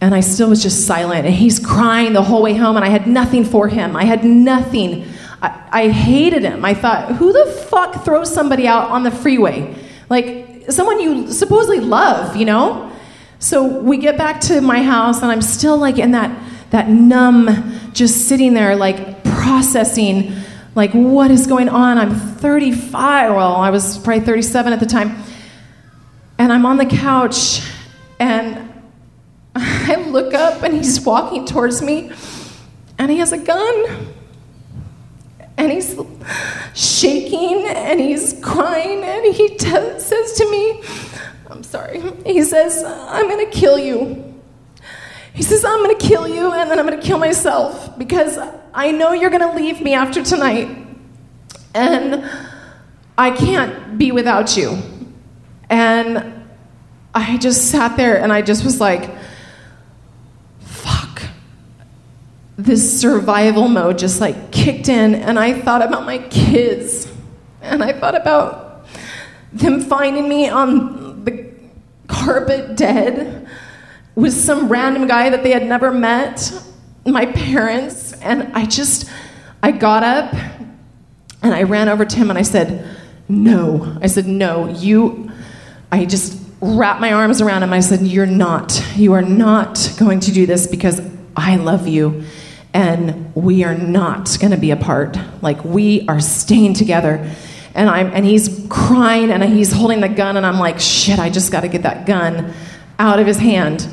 And 0.00 0.16
I 0.16 0.20
still 0.20 0.48
was 0.48 0.64
just 0.64 0.84
silent. 0.84 1.24
And 1.24 1.32
he's 1.32 1.64
crying 1.64 2.12
the 2.12 2.22
whole 2.22 2.42
way 2.42 2.54
home, 2.54 2.74
and 2.74 2.84
I 2.84 2.88
had 2.88 3.06
nothing 3.06 3.44
for 3.44 3.68
him. 3.68 3.94
I 3.94 4.04
had 4.04 4.24
nothing. 4.24 5.06
I, 5.40 5.68
I 5.70 5.88
hated 5.90 6.42
him. 6.42 6.64
I 6.64 6.74
thought, 6.74 7.14
who 7.16 7.32
the 7.32 7.46
fuck 7.70 8.04
throws 8.04 8.32
somebody 8.32 8.66
out 8.66 8.90
on 8.90 9.04
the 9.04 9.12
freeway? 9.12 9.76
Like, 10.08 10.70
someone 10.70 11.00
you 11.00 11.32
supposedly 11.32 11.80
love, 11.80 12.36
you 12.36 12.46
know? 12.46 12.87
So 13.40 13.64
we 13.64 13.98
get 13.98 14.18
back 14.18 14.40
to 14.42 14.60
my 14.60 14.82
house, 14.82 15.22
and 15.22 15.30
I'm 15.30 15.42
still 15.42 15.76
like 15.76 15.98
in 15.98 16.10
that, 16.10 16.36
that 16.70 16.88
numb, 16.88 17.48
just 17.92 18.28
sitting 18.28 18.54
there, 18.54 18.74
like 18.74 19.22
processing, 19.24 20.32
like, 20.74 20.92
what 20.92 21.30
is 21.30 21.46
going 21.46 21.68
on? 21.68 21.98
I'm 21.98 22.14
35. 22.14 23.34
Well, 23.34 23.56
I 23.56 23.70
was 23.70 23.98
probably 23.98 24.24
37 24.24 24.72
at 24.72 24.80
the 24.80 24.86
time. 24.86 25.16
And 26.38 26.52
I'm 26.52 26.64
on 26.64 26.76
the 26.76 26.86
couch, 26.86 27.60
and 28.20 28.72
I 29.56 29.96
look 30.08 30.34
up, 30.34 30.62
and 30.62 30.74
he's 30.74 31.00
walking 31.04 31.46
towards 31.46 31.82
me, 31.82 32.12
and 32.96 33.10
he 33.10 33.18
has 33.18 33.32
a 33.32 33.38
gun. 33.38 34.06
And 35.56 35.72
he's 35.72 35.98
shaking, 36.74 37.66
and 37.66 37.98
he's 37.98 38.38
crying, 38.40 39.02
and 39.02 39.34
he 39.34 39.48
t- 39.48 39.58
says 39.98 40.32
to 40.34 40.48
me, 40.50 40.82
I'm 41.50 41.62
sorry. 41.62 42.00
He 42.26 42.42
says, 42.42 42.84
I'm 42.84 43.28
going 43.28 43.50
to 43.50 43.56
kill 43.56 43.78
you. 43.78 44.24
He 45.32 45.42
says, 45.42 45.64
I'm 45.64 45.82
going 45.82 45.96
to 45.96 46.06
kill 46.06 46.26
you 46.26 46.52
and 46.52 46.70
then 46.70 46.78
I'm 46.78 46.86
going 46.86 46.98
to 46.98 47.06
kill 47.06 47.18
myself 47.18 47.96
because 47.96 48.38
I 48.74 48.90
know 48.90 49.12
you're 49.12 49.30
going 49.30 49.48
to 49.48 49.56
leave 49.56 49.80
me 49.80 49.94
after 49.94 50.22
tonight. 50.22 50.68
And 51.74 52.28
I 53.16 53.30
can't 53.30 53.98
be 53.98 54.10
without 54.10 54.56
you. 54.56 54.78
And 55.70 56.44
I 57.14 57.36
just 57.38 57.70
sat 57.70 57.96
there 57.96 58.20
and 58.20 58.32
I 58.32 58.42
just 58.42 58.64
was 58.64 58.80
like, 58.80 59.10
fuck. 60.60 61.22
This 62.56 63.00
survival 63.00 63.68
mode 63.68 63.98
just 63.98 64.20
like 64.20 64.50
kicked 64.50 64.88
in. 64.88 65.14
And 65.14 65.38
I 65.38 65.60
thought 65.60 65.82
about 65.82 66.04
my 66.04 66.18
kids. 66.18 67.10
And 67.62 67.82
I 67.82 67.92
thought 67.92 68.16
about 68.16 68.86
them 69.52 69.80
finding 69.80 70.28
me 70.28 70.48
on 70.48 70.97
carpet 72.08 72.76
dead 72.76 73.46
with 74.14 74.34
some 74.34 74.68
random 74.68 75.06
guy 75.06 75.30
that 75.30 75.44
they 75.44 75.52
had 75.52 75.64
never 75.64 75.92
met, 75.92 76.52
my 77.06 77.26
parents, 77.26 78.12
and 78.14 78.52
I 78.54 78.66
just, 78.66 79.08
I 79.62 79.70
got 79.70 80.02
up 80.02 80.34
and 81.42 81.54
I 81.54 81.62
ran 81.62 81.88
over 81.88 82.04
to 82.04 82.16
him 82.16 82.30
and 82.30 82.38
I 82.38 82.42
said, 82.42 82.84
No. 83.28 83.98
I 84.02 84.08
said, 84.08 84.26
No, 84.26 84.68
you, 84.68 85.30
I 85.92 86.04
just 86.04 86.42
wrapped 86.60 87.00
my 87.00 87.12
arms 87.12 87.40
around 87.40 87.62
him. 87.62 87.72
I 87.72 87.80
said, 87.80 88.00
You're 88.00 88.26
not, 88.26 88.82
you 88.96 89.12
are 89.12 89.22
not 89.22 89.94
going 89.98 90.20
to 90.20 90.32
do 90.32 90.46
this 90.46 90.66
because 90.66 91.00
I 91.36 91.56
love 91.56 91.86
you 91.86 92.24
and 92.74 93.34
we 93.34 93.64
are 93.64 93.76
not 93.76 94.36
going 94.40 94.50
to 94.50 94.56
be 94.56 94.70
apart. 94.70 95.16
Like, 95.42 95.64
we 95.64 96.06
are 96.08 96.20
staying 96.20 96.74
together. 96.74 97.34
And, 97.78 97.88
I'm, 97.88 98.08
and 98.08 98.24
he's 98.24 98.66
crying 98.68 99.30
and 99.30 99.40
he's 99.44 99.70
holding 99.72 100.00
the 100.00 100.08
gun, 100.08 100.36
and 100.36 100.44
I'm 100.44 100.58
like, 100.58 100.80
shit, 100.80 101.20
I 101.20 101.30
just 101.30 101.52
got 101.52 101.60
to 101.60 101.68
get 101.68 101.82
that 101.84 102.06
gun 102.06 102.52
out 102.98 103.20
of 103.20 103.26
his 103.26 103.38
hand. 103.38 103.88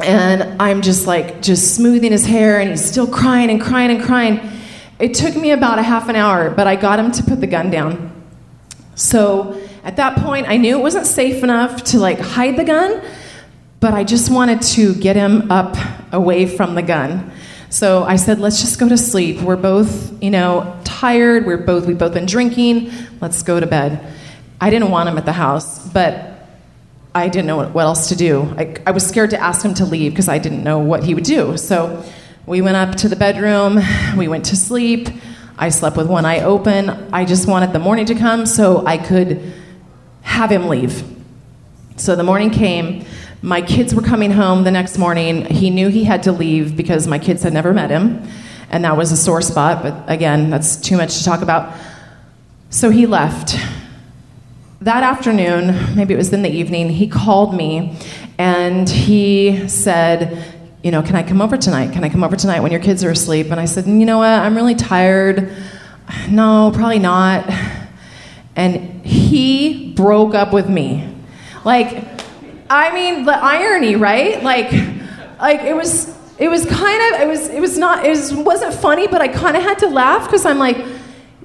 And 0.00 0.60
I'm 0.60 0.82
just 0.82 1.06
like, 1.06 1.42
just 1.42 1.76
smoothing 1.76 2.10
his 2.10 2.26
hair, 2.26 2.60
and 2.60 2.70
he's 2.70 2.84
still 2.84 3.06
crying 3.06 3.50
and 3.50 3.60
crying 3.62 3.92
and 3.92 4.02
crying. 4.02 4.40
It 4.98 5.14
took 5.14 5.36
me 5.36 5.52
about 5.52 5.78
a 5.78 5.82
half 5.82 6.08
an 6.08 6.16
hour, 6.16 6.50
but 6.50 6.66
I 6.66 6.74
got 6.74 6.98
him 6.98 7.12
to 7.12 7.22
put 7.22 7.40
the 7.40 7.46
gun 7.46 7.70
down. 7.70 8.10
So 8.96 9.60
at 9.84 9.94
that 9.96 10.18
point, 10.18 10.48
I 10.48 10.56
knew 10.56 10.76
it 10.76 10.82
wasn't 10.82 11.06
safe 11.06 11.44
enough 11.44 11.84
to 11.84 12.00
like 12.00 12.18
hide 12.18 12.56
the 12.56 12.64
gun, 12.64 13.00
but 13.78 13.94
I 13.94 14.04
just 14.04 14.30
wanted 14.30 14.60
to 14.62 14.94
get 14.94 15.14
him 15.14 15.52
up 15.52 15.76
away 16.12 16.46
from 16.46 16.74
the 16.74 16.82
gun. 16.82 17.31
So 17.72 18.04
I 18.04 18.16
said, 18.16 18.38
let's 18.38 18.60
just 18.60 18.78
go 18.78 18.86
to 18.86 18.98
sleep. 18.98 19.40
We're 19.40 19.56
both, 19.56 20.22
you 20.22 20.30
know, 20.30 20.78
tired. 20.84 21.46
We're 21.46 21.56
both, 21.56 21.86
we've 21.86 21.96
both 21.96 22.12
been 22.12 22.26
drinking. 22.26 22.92
Let's 23.22 23.42
go 23.42 23.58
to 23.58 23.66
bed. 23.66 24.14
I 24.60 24.68
didn't 24.68 24.90
want 24.90 25.08
him 25.08 25.16
at 25.16 25.24
the 25.24 25.32
house, 25.32 25.88
but 25.88 26.50
I 27.14 27.30
didn't 27.30 27.46
know 27.46 27.66
what, 27.66 27.80
else 27.80 28.10
to 28.10 28.14
do. 28.14 28.42
I, 28.58 28.76
I 28.86 28.90
was 28.90 29.06
scared 29.06 29.30
to 29.30 29.40
ask 29.40 29.64
him 29.64 29.72
to 29.74 29.86
leave 29.86 30.12
because 30.12 30.28
I 30.28 30.36
didn't 30.36 30.62
know 30.62 30.80
what 30.80 31.02
he 31.02 31.14
would 31.14 31.24
do. 31.24 31.56
So 31.56 32.04
we 32.44 32.60
went 32.60 32.76
up 32.76 32.94
to 32.96 33.08
the 33.08 33.16
bedroom. 33.16 33.80
We 34.18 34.28
went 34.28 34.44
to 34.46 34.56
sleep. 34.56 35.08
I 35.56 35.70
slept 35.70 35.96
with 35.96 36.08
one 36.08 36.26
eye 36.26 36.40
open. 36.40 36.90
I 37.10 37.24
just 37.24 37.48
wanted 37.48 37.72
the 37.72 37.78
morning 37.78 38.04
to 38.04 38.14
come 38.14 38.44
so 38.44 38.84
I 38.84 38.98
could 38.98 39.50
have 40.20 40.52
him 40.52 40.68
leave. 40.68 41.02
So 41.96 42.16
the 42.16 42.22
morning 42.22 42.50
came. 42.50 43.06
My 43.44 43.60
kids 43.60 43.92
were 43.92 44.02
coming 44.02 44.30
home 44.30 44.62
the 44.62 44.70
next 44.70 44.98
morning. 44.98 45.44
He 45.46 45.68
knew 45.68 45.88
he 45.88 46.04
had 46.04 46.22
to 46.22 46.32
leave 46.32 46.76
because 46.76 47.08
my 47.08 47.18
kids 47.18 47.42
had 47.42 47.52
never 47.52 47.72
met 47.72 47.90
him. 47.90 48.22
And 48.70 48.84
that 48.84 48.96
was 48.96 49.10
a 49.10 49.16
sore 49.16 49.42
spot, 49.42 49.82
but 49.82 50.08
again, 50.08 50.48
that's 50.48 50.76
too 50.76 50.96
much 50.96 51.18
to 51.18 51.24
talk 51.24 51.42
about. 51.42 51.76
So 52.70 52.90
he 52.90 53.04
left. 53.04 53.56
That 54.80 55.02
afternoon, 55.02 55.94
maybe 55.96 56.14
it 56.14 56.16
was 56.16 56.32
in 56.32 56.42
the 56.42 56.50
evening, 56.50 56.88
he 56.88 57.08
called 57.08 57.52
me 57.54 57.98
and 58.38 58.88
he 58.88 59.68
said, 59.68 60.42
You 60.84 60.92
know, 60.92 61.02
can 61.02 61.16
I 61.16 61.24
come 61.24 61.42
over 61.42 61.56
tonight? 61.56 61.92
Can 61.92 62.04
I 62.04 62.08
come 62.08 62.22
over 62.22 62.36
tonight 62.36 62.60
when 62.60 62.70
your 62.70 62.80
kids 62.80 63.02
are 63.02 63.10
asleep? 63.10 63.50
And 63.50 63.58
I 63.58 63.64
said, 63.64 63.86
You 63.86 64.06
know 64.06 64.18
what? 64.18 64.30
I'm 64.30 64.54
really 64.54 64.76
tired. 64.76 65.52
No, 66.28 66.70
probably 66.72 67.00
not. 67.00 67.44
And 68.54 69.04
he 69.04 69.92
broke 69.94 70.34
up 70.34 70.52
with 70.52 70.68
me. 70.68 71.12
Like, 71.64 72.21
I 72.72 72.90
mean, 72.94 73.26
the 73.26 73.36
irony, 73.36 73.96
right? 73.96 74.42
Like, 74.42 74.72
like 75.38 75.60
it 75.60 75.76
was, 75.76 76.08
it 76.38 76.48
was 76.48 76.64
kind 76.64 77.14
of, 77.14 77.20
it 77.20 77.28
was, 77.28 77.48
it 77.50 77.60
was 77.60 77.76
not, 77.76 78.06
it 78.06 78.08
was, 78.08 78.32
wasn't 78.32 78.72
funny, 78.72 79.06
but 79.06 79.20
I 79.20 79.28
kind 79.28 79.58
of 79.58 79.62
had 79.62 79.78
to 79.80 79.88
laugh 79.88 80.24
because 80.24 80.46
I'm 80.46 80.58
like, 80.58 80.78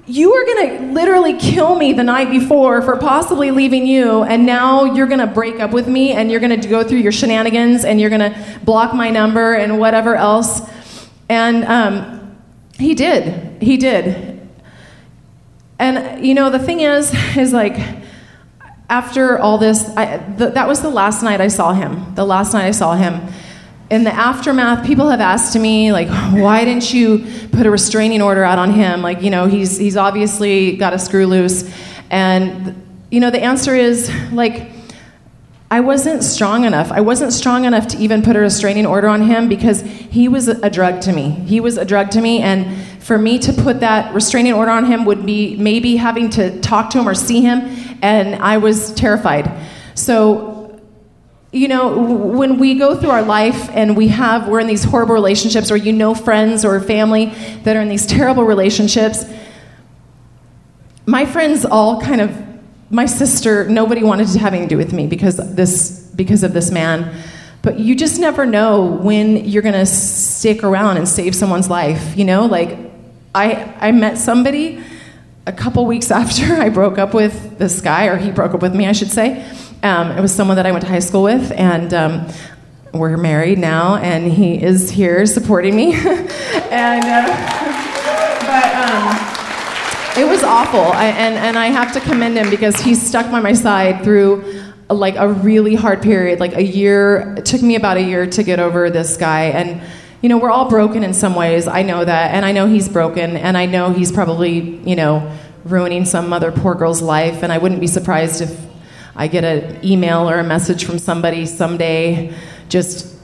you 0.06 0.32
were 0.32 0.46
gonna 0.46 0.92
literally 0.94 1.36
kill 1.36 1.74
me 1.74 1.92
the 1.92 2.02
night 2.02 2.30
before 2.30 2.80
for 2.80 2.96
possibly 2.96 3.50
leaving 3.50 3.86
you, 3.86 4.22
and 4.22 4.46
now 4.46 4.84
you're 4.84 5.06
gonna 5.06 5.26
break 5.26 5.60
up 5.60 5.70
with 5.70 5.86
me, 5.86 6.12
and 6.12 6.30
you're 6.30 6.40
gonna 6.40 6.56
go 6.56 6.82
through 6.82 7.00
your 7.00 7.12
shenanigans, 7.12 7.84
and 7.84 8.00
you're 8.00 8.08
gonna 8.08 8.34
block 8.64 8.94
my 8.94 9.10
number 9.10 9.52
and 9.52 9.78
whatever 9.78 10.16
else. 10.16 10.62
And 11.28 11.62
um, 11.66 12.38
he 12.78 12.94
did. 12.94 13.62
He 13.62 13.76
did. 13.76 14.48
And 15.78 16.24
you 16.24 16.32
know, 16.32 16.48
the 16.48 16.58
thing 16.58 16.80
is, 16.80 17.12
is 17.36 17.52
like 17.52 17.76
after 18.88 19.38
all 19.38 19.58
this, 19.58 19.88
I, 19.96 20.18
th- 20.38 20.54
that 20.54 20.66
was 20.66 20.80
the 20.80 20.90
last 20.90 21.22
night 21.22 21.40
I 21.40 21.48
saw 21.48 21.72
him. 21.72 22.14
The 22.14 22.24
last 22.24 22.54
night 22.54 22.66
I 22.66 22.70
saw 22.70 22.94
him. 22.94 23.20
In 23.90 24.04
the 24.04 24.12
aftermath, 24.12 24.86
people 24.86 25.08
have 25.08 25.20
asked 25.20 25.58
me, 25.58 25.92
like, 25.92 26.08
why 26.08 26.64
didn't 26.64 26.92
you 26.92 27.26
put 27.52 27.66
a 27.66 27.70
restraining 27.70 28.20
order 28.22 28.44
out 28.44 28.58
on 28.58 28.72
him? 28.72 29.02
Like, 29.02 29.22
you 29.22 29.30
know, 29.30 29.46
he's, 29.46 29.78
he's 29.78 29.96
obviously 29.96 30.76
got 30.76 30.92
a 30.92 30.98
screw 30.98 31.26
loose. 31.26 31.70
And, 32.10 32.86
you 33.10 33.20
know, 33.20 33.30
the 33.30 33.42
answer 33.42 33.74
is, 33.74 34.10
like, 34.32 34.70
I 35.70 35.80
wasn't 35.80 36.24
strong 36.24 36.64
enough. 36.64 36.90
I 36.90 37.02
wasn't 37.02 37.32
strong 37.32 37.66
enough 37.66 37.88
to 37.88 37.98
even 37.98 38.22
put 38.22 38.36
a 38.36 38.38
restraining 38.38 38.86
order 38.86 39.06
on 39.06 39.22
him 39.22 39.50
because 39.50 39.82
he 39.82 40.26
was 40.26 40.48
a 40.48 40.70
drug 40.70 41.02
to 41.02 41.12
me. 41.12 41.28
He 41.30 41.60
was 41.60 41.76
a 41.76 41.84
drug 41.84 42.10
to 42.12 42.22
me, 42.22 42.40
and 42.40 42.82
for 43.02 43.18
me 43.18 43.38
to 43.40 43.52
put 43.52 43.80
that 43.80 44.14
restraining 44.14 44.54
order 44.54 44.70
on 44.70 44.86
him 44.86 45.04
would 45.04 45.26
be 45.26 45.56
maybe 45.56 45.96
having 45.96 46.30
to 46.30 46.58
talk 46.60 46.88
to 46.90 46.98
him 46.98 47.06
or 47.06 47.14
see 47.14 47.42
him, 47.42 47.60
and 48.00 48.36
I 48.36 48.56
was 48.56 48.94
terrified. 48.94 49.50
So, 49.94 50.80
you 51.52 51.68
know, 51.68 51.98
when 51.98 52.58
we 52.58 52.74
go 52.74 52.98
through 52.98 53.10
our 53.10 53.22
life 53.22 53.68
and 53.70 53.94
we 53.94 54.08
have, 54.08 54.48
we're 54.48 54.60
in 54.60 54.68
these 54.68 54.84
horrible 54.84 55.14
relationships, 55.14 55.70
or 55.70 55.76
you 55.76 55.92
know 55.92 56.14
friends 56.14 56.64
or 56.64 56.80
family 56.80 57.26
that 57.64 57.76
are 57.76 57.82
in 57.82 57.90
these 57.90 58.06
terrible 58.06 58.44
relationships, 58.44 59.26
my 61.04 61.26
friends 61.26 61.66
all 61.66 62.00
kind 62.00 62.22
of 62.22 62.47
my 62.90 63.06
sister 63.06 63.68
nobody 63.68 64.02
wanted 64.02 64.28
to 64.28 64.38
have 64.38 64.52
anything 64.52 64.68
to 64.68 64.74
do 64.74 64.78
with 64.78 64.92
me 64.92 65.06
because 65.06 65.36
this 65.54 66.10
because 66.14 66.42
of 66.42 66.52
this 66.52 66.70
man. 66.70 67.14
But 67.60 67.78
you 67.78 67.94
just 67.94 68.20
never 68.20 68.46
know 68.46 68.84
when 68.84 69.44
you're 69.44 69.62
to 69.62 69.84
stick 69.84 70.62
around 70.62 70.96
and 70.96 71.08
save 71.08 71.34
someone's 71.34 71.68
life 71.68 72.16
you 72.16 72.24
know? 72.24 72.46
Like 72.46 72.78
i 73.34 73.74
i 73.80 73.92
met 73.92 74.16
somebody 74.16 74.82
a 75.46 75.52
couple 75.52 75.84
weeks 75.84 76.10
after 76.22 76.54
i 76.54 76.68
broke 76.68 76.98
up 76.98 77.12
with 77.12 77.58
this 77.58 77.80
guy 77.80 78.06
or 78.06 78.16
he 78.16 78.30
broke 78.30 78.54
up 78.54 78.62
with 78.62 78.74
me 78.74 78.86
i 78.86 78.92
should 78.92 79.10
say. 79.10 79.44
Um, 79.80 80.10
it 80.10 80.20
was 80.20 80.34
someone 80.34 80.56
that 80.56 80.66
i 80.66 80.72
went 80.72 80.82
to 80.82 80.90
high 80.90 80.98
school 80.98 81.22
with 81.22 81.52
and 81.52 81.94
um, 81.94 82.26
we're 82.92 83.16
married 83.16 83.58
now 83.58 83.96
and 83.96 84.32
he 84.32 84.60
is 84.62 84.90
here 84.90 85.26
supporting 85.26 85.76
me. 85.76 85.94
And 86.70 87.04
uh, 87.04 87.24
but 88.46 88.74
um, 88.74 89.27
it 90.18 90.28
was 90.28 90.42
awful, 90.42 90.80
I, 90.80 91.06
and 91.06 91.36
and 91.36 91.56
I 91.56 91.66
have 91.66 91.92
to 91.92 92.00
commend 92.00 92.36
him 92.36 92.50
because 92.50 92.80
he 92.80 92.94
stuck 92.94 93.30
by 93.30 93.40
my 93.40 93.52
side 93.52 94.02
through 94.02 94.62
like 94.90 95.16
a 95.16 95.28
really 95.28 95.74
hard 95.74 96.02
period, 96.02 96.40
like 96.40 96.54
a 96.54 96.62
year. 96.62 97.34
It 97.38 97.46
took 97.46 97.62
me 97.62 97.76
about 97.76 97.98
a 97.98 98.02
year 98.02 98.26
to 98.26 98.42
get 98.42 98.58
over 98.58 98.90
this 98.90 99.16
guy, 99.16 99.44
and 99.44 99.80
you 100.20 100.28
know 100.28 100.38
we're 100.38 100.50
all 100.50 100.68
broken 100.68 101.04
in 101.04 101.14
some 101.14 101.34
ways. 101.36 101.68
I 101.68 101.82
know 101.82 102.04
that, 102.04 102.34
and 102.34 102.44
I 102.44 102.52
know 102.52 102.66
he's 102.66 102.88
broken, 102.88 103.36
and 103.36 103.56
I 103.56 103.66
know 103.66 103.92
he's 103.92 104.10
probably 104.10 104.78
you 104.78 104.96
know 104.96 105.30
ruining 105.64 106.04
some 106.04 106.32
other 106.32 106.50
poor 106.50 106.74
girl's 106.74 107.00
life, 107.00 107.42
and 107.42 107.52
I 107.52 107.58
wouldn't 107.58 107.80
be 107.80 107.86
surprised 107.86 108.40
if 108.40 108.58
I 109.14 109.28
get 109.28 109.44
an 109.44 109.84
email 109.84 110.28
or 110.28 110.38
a 110.38 110.44
message 110.44 110.84
from 110.84 110.98
somebody 110.98 111.46
someday, 111.46 112.34
just 112.68 113.14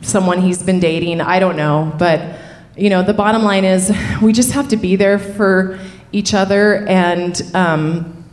someone 0.00 0.40
he's 0.40 0.62
been 0.62 0.80
dating. 0.80 1.20
I 1.20 1.40
don't 1.40 1.56
know, 1.56 1.92
but 1.98 2.38
you 2.76 2.90
know, 2.90 3.02
the 3.02 3.14
bottom 3.14 3.42
line 3.42 3.64
is 3.64 3.92
we 4.20 4.32
just 4.32 4.52
have 4.52 4.68
to 4.68 4.76
be 4.76 4.96
there 4.96 5.18
for 5.18 5.78
each 6.12 6.34
other. 6.34 6.86
And, 6.86 7.40
um, 7.54 8.24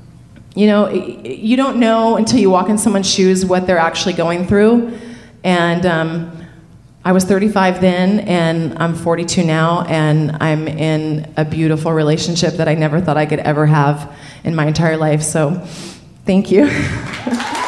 you 0.56 0.68
know, 0.68 0.90
you 0.90 1.56
don't 1.56 1.78
know 1.78 2.18
until 2.18 2.40
you 2.40 2.50
walk 2.50 2.70
in 2.70 2.78
someone's 2.78 3.12
shoes 3.12 3.46
what 3.46 3.68
they're 3.68 3.78
actually 3.78 4.14
going 4.14 4.48
through. 4.48 4.98
And 5.44 5.86
um, 5.86 6.46
I 7.04 7.14
was 7.14 7.24
35 7.24 7.82
then, 7.82 8.20
and 8.22 8.78
I'm 8.78 8.94
42 8.94 9.44
now, 9.44 9.84
and 9.86 10.38
I'm 10.40 10.68
in 10.68 11.34
a 11.36 11.44
beautiful 11.44 11.92
relationship 11.92 12.56
that 12.56 12.68
I 12.68 12.76
never 12.76 13.02
thought 13.02 13.18
I 13.18 13.26
could 13.26 13.40
ever 13.40 13.66
have 13.66 14.16
in 14.44 14.54
my 14.54 14.68
entire 14.68 14.98
life. 14.98 15.24
So, 15.24 15.56
thank 16.26 16.52
you. 16.52 16.70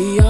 meant 0.00 0.29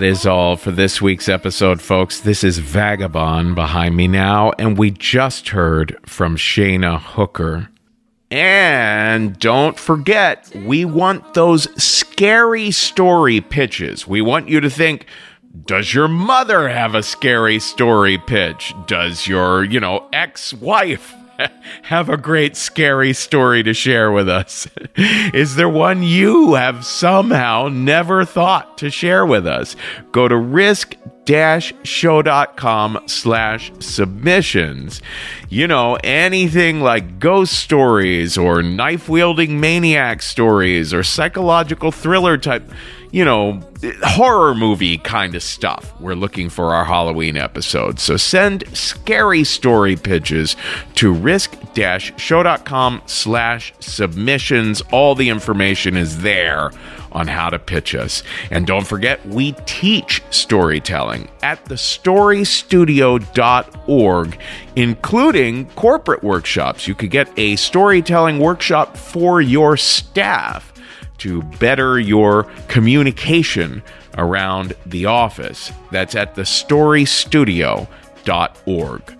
That 0.00 0.06
is 0.06 0.24
all 0.24 0.56
for 0.56 0.70
this 0.70 1.02
week's 1.02 1.28
episode, 1.28 1.82
folks. 1.82 2.20
This 2.20 2.42
is 2.42 2.56
Vagabond 2.56 3.54
behind 3.54 3.94
me 3.94 4.08
now, 4.08 4.50
and 4.58 4.78
we 4.78 4.90
just 4.90 5.50
heard 5.50 5.98
from 6.06 6.36
Shayna 6.36 6.98
Hooker. 6.98 7.68
And 8.30 9.38
don't 9.38 9.78
forget, 9.78 10.50
we 10.54 10.86
want 10.86 11.34
those 11.34 11.68
scary 11.76 12.70
story 12.70 13.42
pitches. 13.42 14.06
We 14.06 14.22
want 14.22 14.48
you 14.48 14.62
to 14.62 14.70
think, 14.70 15.04
does 15.66 15.92
your 15.92 16.08
mother 16.08 16.70
have 16.70 16.94
a 16.94 17.02
scary 17.02 17.58
story 17.58 18.16
pitch? 18.16 18.72
Does 18.86 19.26
your, 19.26 19.64
you 19.64 19.80
know, 19.80 20.08
ex 20.14 20.54
wife 20.54 21.14
have 21.82 22.08
a 22.08 22.16
great 22.16 22.56
scary 22.56 23.12
story 23.12 23.62
to 23.62 23.74
share 23.74 24.10
with 24.10 24.28
us? 24.28 24.68
Is 24.96 25.56
there 25.56 25.68
one 25.68 26.02
you 26.02 26.54
have 26.54 26.84
somehow 26.84 27.68
never 27.68 28.24
thought 28.24 28.78
to 28.78 28.90
share 28.90 29.24
with 29.24 29.46
us? 29.46 29.76
Go 30.12 30.28
to 30.28 30.36
risk 30.36 30.96
show.com 31.84 33.00
slash 33.06 33.72
submissions. 33.78 35.00
You 35.48 35.68
know, 35.68 35.96
anything 36.02 36.80
like 36.80 37.20
ghost 37.20 37.52
stories 37.52 38.36
or 38.36 38.62
knife 38.62 39.08
wielding 39.08 39.60
maniac 39.60 40.22
stories 40.22 40.92
or 40.92 41.04
psychological 41.04 41.92
thriller 41.92 42.36
type, 42.36 42.68
you 43.12 43.24
know, 43.24 43.60
horror 44.02 44.54
movie 44.54 44.98
kind 44.98 45.34
of 45.34 45.42
stuff. 45.42 45.92
We're 46.00 46.14
looking 46.14 46.48
for 46.48 46.74
our 46.74 46.84
Halloween 46.84 47.36
episode. 47.36 47.98
So 47.98 48.16
send 48.16 48.64
scary 48.76 49.44
story 49.44 49.96
pitches 49.96 50.56
to 50.96 51.12
risk-show.com 51.12 53.02
slash 53.06 53.72
submissions. 53.80 54.82
All 54.92 55.14
the 55.14 55.28
information 55.28 55.96
is 55.96 56.22
there 56.22 56.70
on 57.12 57.26
how 57.26 57.50
to 57.50 57.58
pitch 57.58 57.96
us. 57.96 58.22
And 58.50 58.66
don't 58.66 58.86
forget, 58.86 59.26
we 59.26 59.52
teach 59.66 60.22
storytelling 60.30 61.28
at 61.42 61.64
thestorystudio.org, 61.64 64.38
including 64.76 65.68
corporate 65.70 66.22
workshops. 66.22 66.86
You 66.86 66.94
could 66.94 67.10
get 67.10 67.28
a 67.36 67.56
storytelling 67.56 68.38
workshop 68.38 68.96
for 68.96 69.40
your 69.40 69.76
staff 69.76 70.69
to 71.20 71.42
better 71.42 71.98
your 71.98 72.44
communication 72.68 73.82
around 74.18 74.74
the 74.86 75.06
office. 75.06 75.72
That's 75.90 76.14
at 76.14 76.34
thestorystudio.org. 76.34 79.16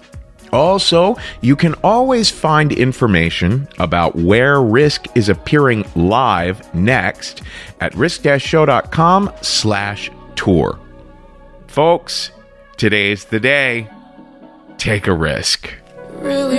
Also, 0.53 1.17
you 1.41 1.55
can 1.55 1.75
always 1.85 2.29
find 2.31 2.73
information 2.73 3.69
about 3.79 4.17
where 4.17 4.61
Risk 4.61 5.07
is 5.15 5.29
appearing 5.29 5.85
live 5.95 6.75
next 6.75 7.43
at 7.81 7.95
risk-show.com 7.95 9.33
slash 9.43 10.11
tour. 10.35 10.77
Folks, 11.69 12.33
today's 12.77 13.27
the 13.27 13.39
day. 13.39 13.89
Take 14.77 15.07
a 15.07 15.15
risk. 15.15 15.73
Really 16.15 16.59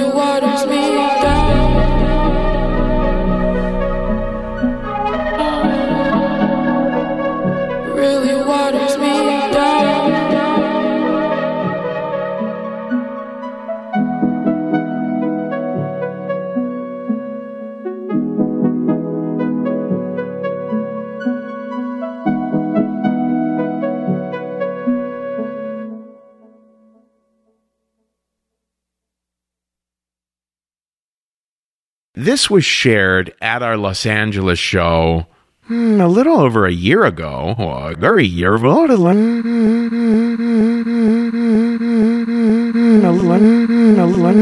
This 32.21 32.51
was 32.51 32.63
shared 32.63 33.33
at 33.41 33.63
our 33.63 33.77
Los 33.77 34.05
Angeles 34.05 34.59
show 34.59 35.25
hmm, 35.63 35.99
a 35.99 36.07
little 36.07 36.39
over 36.39 36.67
a 36.67 36.71
year 36.71 37.03
ago. 37.03 37.55
Well, 37.57 37.87
a 37.87 37.95
very 37.95 38.27
year 38.27 38.53
ago. 38.53 38.85
A 43.11 43.13
little 43.13 43.27
one, 43.29 43.43
and 43.43 43.99
a 43.99 44.05
little, 44.05 44.39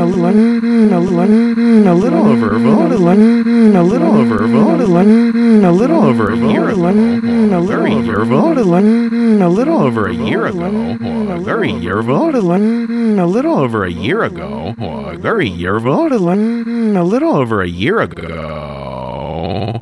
a 0.00 0.06
little, 0.06 1.20
and 1.20 1.86
a 1.86 1.92
little 1.92 2.26
over 2.26 2.48
a 2.56 3.82
little 3.82 4.14
over 4.16 4.36
a 4.42 5.70
little 5.70 6.02
over 6.02 6.32
a 6.32 6.36
year 6.38 6.68
ago. 6.70 6.88
A 6.88 7.60
very 7.60 7.92
year 7.92 8.22
ago. 8.22 8.52
A 8.54 9.48
little 9.50 9.82
over 9.82 10.06
a 10.08 10.14
year 10.14 10.46
ago. 10.46 10.96
A 11.28 11.38
very 11.40 11.72
year 11.72 11.98
ago. 12.00 12.30
A 12.30 13.26
little 13.26 13.58
over 13.58 13.84
a 13.84 13.90
year 13.92 14.22
ago. 14.22 14.74
A 14.78 15.18
very 15.18 15.50
year 15.50 15.76
ago. 15.76 16.06
A 16.06 17.04
little 17.04 17.36
over 17.36 17.60
a 17.60 17.68
year 17.68 18.00
ago. 18.00 19.78